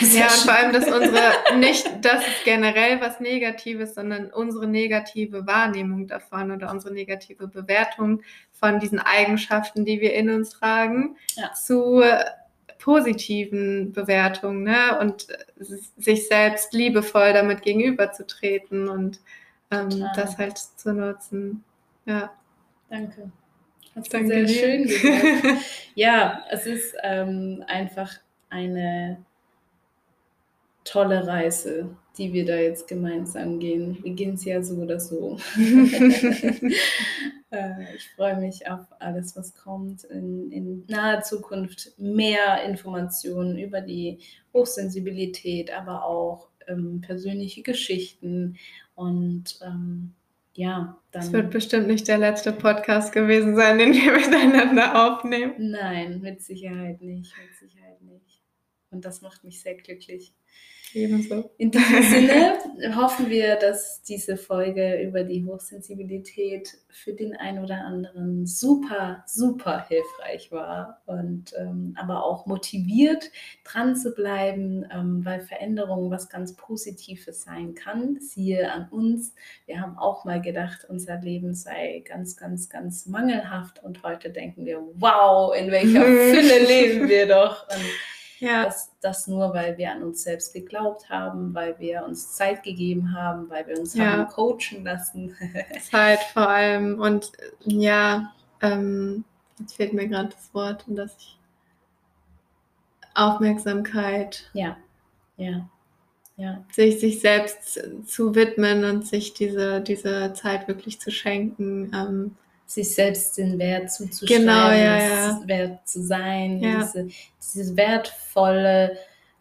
Ja, 0.01 0.25
und 0.25 0.31
vor 0.31 0.53
allem, 0.53 0.73
dass 0.73 0.83
unsere, 0.91 1.57
nicht, 1.59 1.87
dass 2.03 2.21
es 2.27 2.43
generell 2.43 2.99
was 2.99 3.21
Negatives, 3.21 3.95
sondern 3.95 4.31
unsere 4.31 4.67
negative 4.67 5.47
Wahrnehmung 5.47 6.07
davon 6.07 6.51
oder 6.51 6.69
unsere 6.71 6.93
negative 6.93 7.47
Bewertung 7.47 8.21
von 8.51 8.79
diesen 8.81 8.99
Eigenschaften, 8.99 9.85
die 9.85 10.01
wir 10.01 10.13
in 10.13 10.29
uns 10.29 10.49
tragen, 10.49 11.15
Ja. 11.35 11.53
zu 11.53 12.01
positiven 12.79 13.91
Bewertungen 13.93 14.63
ne? 14.63 14.99
und 14.99 15.27
äh, 15.29 15.63
sich 15.97 16.27
selbst 16.27 16.73
liebevoll 16.73 17.33
damit 17.33 17.61
gegenüberzutreten 17.61 18.87
und 18.87 19.19
ähm, 19.71 20.05
das 20.15 20.37
halt 20.37 20.57
zu 20.57 20.93
nutzen. 20.93 21.63
Ja, 22.05 22.31
Danke. 22.89 23.31
Hast 23.95 24.13
du 24.13 24.27
sehr 24.27 24.47
schön 24.47 24.83
gesagt. 24.87 25.65
Ja, 25.95 26.43
es 26.51 26.65
ist 26.65 26.95
ähm, 27.03 27.63
einfach 27.67 28.13
eine 28.49 29.17
tolle 30.83 31.27
Reise, 31.27 31.89
die 32.17 32.31
wir 32.31 32.45
da 32.45 32.55
jetzt 32.55 32.87
gemeinsam 32.87 33.59
gehen. 33.59 33.97
Wir 34.03 34.13
gehen 34.13 34.35
es 34.35 34.45
ja 34.45 34.61
so 34.61 34.75
oder 34.75 34.99
so. 34.99 35.37
Äh, 37.49 37.95
ich 37.95 38.09
freue 38.15 38.37
mich 38.37 38.69
auf 38.69 38.85
alles, 38.99 39.35
was 39.35 39.55
kommt. 39.55 40.03
In, 40.05 40.51
in 40.51 40.85
naher 40.87 41.21
Zukunft 41.21 41.93
mehr 41.97 42.63
Informationen 42.63 43.57
über 43.57 43.81
die 43.81 44.19
Hochsensibilität, 44.53 45.71
aber 45.71 46.05
auch 46.05 46.49
ähm, 46.67 47.01
persönliche 47.01 47.63
Geschichten 47.63 48.57
und 48.95 49.59
ähm, 49.61 50.13
ja, 50.53 50.99
dann. 51.11 51.21
Es 51.21 51.31
wird 51.31 51.51
bestimmt 51.51 51.87
nicht 51.87 52.07
der 52.07 52.17
letzte 52.17 52.51
Podcast 52.51 53.13
gewesen 53.13 53.55
sein, 53.55 53.77
den 53.77 53.93
wir 53.93 54.11
miteinander 54.17 55.07
aufnehmen. 55.07 55.53
Nein, 55.71 56.19
mit 56.21 56.41
Sicherheit 56.41 57.01
nicht, 57.01 57.31
mit 57.37 57.55
Sicherheit 57.55 58.01
nicht. 58.01 58.41
Und 58.89 59.05
das 59.05 59.21
macht 59.21 59.43
mich 59.43 59.61
sehr 59.61 59.75
glücklich. 59.75 60.33
Ebenso. 60.93 61.51
In 61.57 61.71
diesem 61.71 62.03
Sinne 62.03 62.57
hoffen 62.95 63.29
wir, 63.29 63.55
dass 63.55 64.01
diese 64.03 64.37
Folge 64.37 65.01
über 65.01 65.23
die 65.23 65.45
Hochsensibilität 65.45 66.77
für 66.89 67.13
den 67.13 67.35
einen 67.35 67.63
oder 67.63 67.81
anderen 67.81 68.45
super, 68.45 69.23
super 69.27 69.85
hilfreich 69.87 70.51
war 70.51 71.01
und 71.05 71.53
ähm, 71.57 71.95
aber 71.97 72.25
auch 72.25 72.45
motiviert 72.45 73.31
dran 73.63 73.95
zu 73.95 74.13
bleiben, 74.13 74.85
ähm, 74.91 75.23
weil 75.23 75.41
Veränderung 75.41 76.09
was 76.09 76.29
ganz 76.29 76.55
Positives 76.55 77.43
sein 77.43 77.75
kann. 77.75 78.19
Siehe 78.19 78.71
an 78.71 78.87
uns. 78.89 79.33
Wir 79.65 79.81
haben 79.81 79.97
auch 79.97 80.25
mal 80.25 80.41
gedacht, 80.41 80.85
unser 80.87 81.19
Leben 81.19 81.53
sei 81.53 82.03
ganz, 82.07 82.37
ganz, 82.37 82.69
ganz 82.69 83.05
mangelhaft 83.05 83.83
und 83.83 84.03
heute 84.03 84.29
denken 84.29 84.65
wir, 84.65 84.81
wow, 84.95 85.55
in 85.55 85.71
welcher 85.71 86.03
Fülle 86.03 86.65
leben 86.65 87.09
wir 87.09 87.27
doch. 87.27 87.67
Und 87.69 87.85
Ja, 88.39 88.65
das, 88.65 88.91
das 89.01 89.27
nur, 89.27 89.53
weil 89.53 89.77
wir 89.77 89.91
an 89.91 90.03
uns 90.03 90.23
selbst 90.23 90.53
geglaubt 90.53 91.09
haben, 91.09 91.53
weil 91.55 91.77
wir 91.79 92.05
uns 92.05 92.33
Zeit 92.35 92.61
gegeben 92.63 93.13
haben, 93.13 93.49
weil 93.49 93.65
wir 93.67 93.79
uns 93.79 93.95
Ja. 93.95 94.05
haben 94.11 94.27
coachen 94.29 94.83
lassen. 94.83 95.35
Zeit 95.91 96.19
vor 96.33 96.47
allem. 96.47 96.99
Und 96.99 97.31
ja, 97.65 98.33
ähm, 98.61 99.23
jetzt 99.59 99.75
fehlt 99.75 99.93
mir 99.93 100.07
gerade 100.07 100.29
das 100.29 100.53
Wort, 100.53 100.87
und 100.87 100.95
dass 100.95 101.15
ich 101.17 101.37
Aufmerksamkeit, 103.15 104.49
ja, 104.53 104.77
ja, 105.37 105.67
ja, 106.35 106.63
sich, 106.71 106.99
sich 106.99 107.19
selbst 107.19 107.81
zu 108.05 108.35
widmen 108.35 108.85
und 108.85 109.07
sich 109.07 109.33
diese, 109.33 109.81
diese 109.81 110.33
Zeit 110.33 110.67
wirklich 110.67 110.99
zu 110.99 111.09
schenken. 111.09 111.91
Ähm, 111.95 112.35
sich 112.67 112.93
selbst 112.93 113.37
den 113.37 113.57
Wert 113.57 113.91
zuzuschreiben, 113.91 114.45
Genau, 114.45 114.69
ja, 114.69 114.99
ja. 114.99 115.41
wert 115.45 115.87
zu 115.87 116.03
sein, 116.03 116.59
Ja. 116.61 116.81
diese, 116.81 117.07
diese 117.41 117.77
wertvolle 117.77 118.97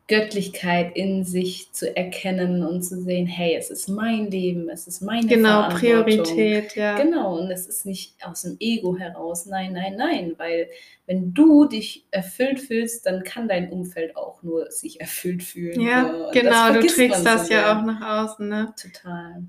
Göttlichkeit 0.09 0.95
in 0.95 1.25
sich 1.25 1.73
zu 1.73 1.97
erkennen 1.97 2.65
und 2.65 2.83
zu 2.83 3.03
sehen, 3.03 3.27
hey, 3.27 3.57
es 3.59 3.71
ist 3.71 3.89
mein 3.89 4.31
Leben, 4.31 4.69
es 4.69 4.87
ist 4.87 5.01
meine 5.03 5.27
genau. 5.27 5.69
Priorität, 5.71 6.77
ja. 6.77 6.97
Genau, 6.97 7.37
und 7.37 7.51
es 7.51 7.67
ist 7.67 7.85
nicht 7.85 8.15
aus 8.25 8.43
dem 8.43 8.57
Ego 8.61 8.97
heraus, 8.97 9.47
nein, 9.47 9.73
nein, 9.73 9.97
nein, 9.97 10.35
weil 10.37 10.69
wenn 11.07 11.35
du 11.35 11.65
dich 11.67 12.07
erfüllt 12.13 12.61
fühlst, 12.61 13.07
dann 13.07 13.25
kann 13.25 13.49
dein 13.49 13.73
Umfeld 13.73 14.17
auch 14.17 14.41
nur 14.45 14.71
sich 14.71 15.01
erfüllt 15.01 15.43
fühlen. 15.43 15.81
Ja, 15.81 16.31
genau, 16.33 16.73
du 16.73 16.87
trägst 16.87 17.27
das 17.27 17.49
so 17.49 17.55
ja 17.55 17.77
auch 17.77 17.85
nach 17.85 18.31
außen, 18.31 18.49
ne? 18.49 18.73
Total. 18.81 19.43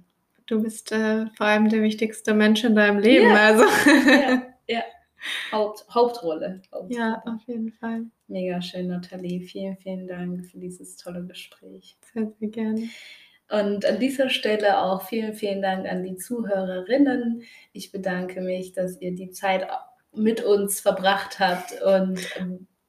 Du 0.48 0.62
bist 0.62 0.92
äh, 0.92 1.28
vor 1.36 1.46
allem 1.46 1.70
der 1.70 1.82
wichtigste 1.82 2.34
Mensch 2.34 2.64
in 2.64 2.76
deinem 2.76 3.00
Leben, 3.00 3.30
Ja. 3.30 3.36
also. 3.36 3.64
Ja, 4.10 4.42
ja. 4.68 4.82
Haupt, 5.52 5.86
Hauptrolle. 5.94 6.62
Hauptrolle. 6.74 6.96
ja, 7.00 7.22
auf 7.26 7.42
jeden 7.48 7.72
Fall. 7.74 8.06
Mega 8.28 8.62
schön, 8.62 8.88
Nathalie. 8.88 9.42
Vielen, 9.42 9.76
vielen 9.78 10.08
Dank 10.08 10.46
für 10.46 10.58
dieses 10.58 10.96
tolle 10.96 11.24
Gespräch. 11.26 11.98
Sehr, 12.14 12.32
sehr 12.40 12.50
gerne. 12.50 12.90
Und 13.50 13.86
an 13.86 14.00
dieser 14.00 14.30
Stelle 14.30 14.80
auch 14.82 15.02
vielen, 15.04 15.34
vielen 15.34 15.62
Dank 15.62 15.88
an 15.90 16.04
die 16.04 16.16
Zuhörerinnen. 16.18 17.44
Ich 17.74 17.92
bedanke 17.92 18.42
mich, 18.42 18.74
dass 18.74 19.00
ihr 19.02 19.14
die 19.16 19.32
Zeit 19.32 19.68
mit 20.14 20.44
uns 20.44 20.80
verbracht 20.80 21.40
habt 21.40 21.82
und 21.82 22.20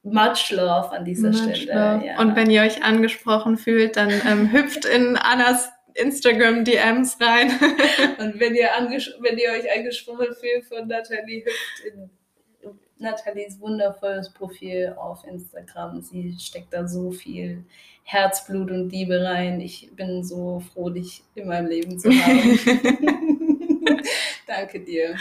much 0.03 0.51
love 0.51 0.91
an 0.91 1.05
dieser 1.05 1.31
Much 1.31 1.57
Stelle. 1.63 2.03
Ja. 2.05 2.19
Und 2.21 2.35
wenn 2.37 2.51
ihr 2.51 2.63
euch 2.63 2.83
angesprochen 2.83 3.57
fühlt, 3.57 3.97
dann 3.97 4.11
ähm, 4.11 4.51
hüpft 4.53 4.85
in 4.85 5.17
Annas 5.17 5.71
Instagram-DMs 5.99 7.19
rein. 7.21 7.51
Und 8.19 8.41
wenn 8.41 8.55
ihr, 8.55 8.69
wenn 9.21 9.39
ihr 9.39 9.51
euch 9.51 9.77
angesprochen 9.77 10.29
fühlt 10.39 10.65
von 10.65 10.89
Nathalie, 10.89 11.45
hüpft 11.45 11.85
in 11.87 12.11
Nathalies 12.99 13.61
wundervolles 13.61 14.33
Profil 14.33 14.95
auf 14.99 15.25
Instagram. 15.25 16.01
Sie 16.01 16.37
steckt 16.39 16.73
da 16.73 16.87
so 16.87 17.11
viel 17.11 17.65
Herzblut 18.03 18.71
und 18.71 18.91
Liebe 18.91 19.23
rein. 19.23 19.61
Ich 19.61 19.91
bin 19.95 20.25
so 20.25 20.61
froh, 20.61 20.91
dich 20.91 21.23
in 21.35 21.49
meinem 21.49 21.69
Leben 21.69 21.99
zu 21.99 22.11
haben. 22.11 22.59
Danke 24.47 24.81
dir. 24.81 25.17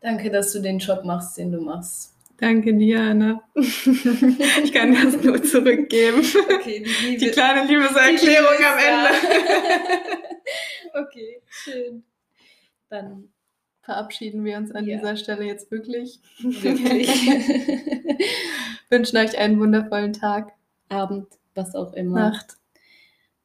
Danke, 0.00 0.30
dass 0.30 0.52
du 0.52 0.60
den 0.60 0.78
Job 0.78 1.04
machst, 1.04 1.38
den 1.38 1.52
du 1.52 1.60
machst. 1.60 2.11
Danke 2.42 2.74
dir, 2.74 3.00
Anna. 3.00 3.40
Ich 3.54 4.72
kann 4.72 4.92
das 4.94 5.22
nur 5.22 5.40
zurückgeben. 5.44 6.22
Okay, 6.52 6.82
die 6.82 7.06
Liebe. 7.06 7.24
Die 7.24 7.30
kleine 7.30 7.68
Liebeserklärung 7.68 8.54
Die 8.58 8.64
am 8.64 8.78
Ende. 8.78 9.10
okay, 11.06 11.40
schön. 11.48 12.02
Dann 12.88 13.28
Verabschieden 13.82 14.44
wir 14.44 14.56
uns 14.56 14.72
an 14.72 14.86
Ja. 14.86 14.96
dieser 14.96 15.16
Stelle 15.16 15.44
jetzt 15.44 15.70
wirklich. 15.70 16.18
wirklich. 16.40 17.08
Wünschen 18.90 19.16
euch 19.18 19.38
einen 19.38 19.60
wundervollen 19.60 20.12
Tag, 20.12 20.52
Abend, 20.88 21.28
was 21.54 21.76
auch 21.76 21.92
immer. 21.92 22.30
Nacht. 22.30 22.56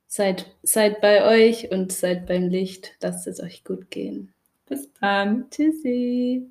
Seid, 0.07 0.47
seid 0.63 1.01
bei 1.01 1.23
euch 1.23 1.69
und 1.71 1.91
seid 1.91 2.25
beim 2.25 2.49
Licht. 2.49 2.95
Lasst 3.01 3.27
es 3.27 3.39
euch 3.41 3.63
gut 3.63 3.91
gehen. 3.91 4.33
Bis 4.67 4.89
dann. 4.99 5.49
Tschüssi. 5.51 6.49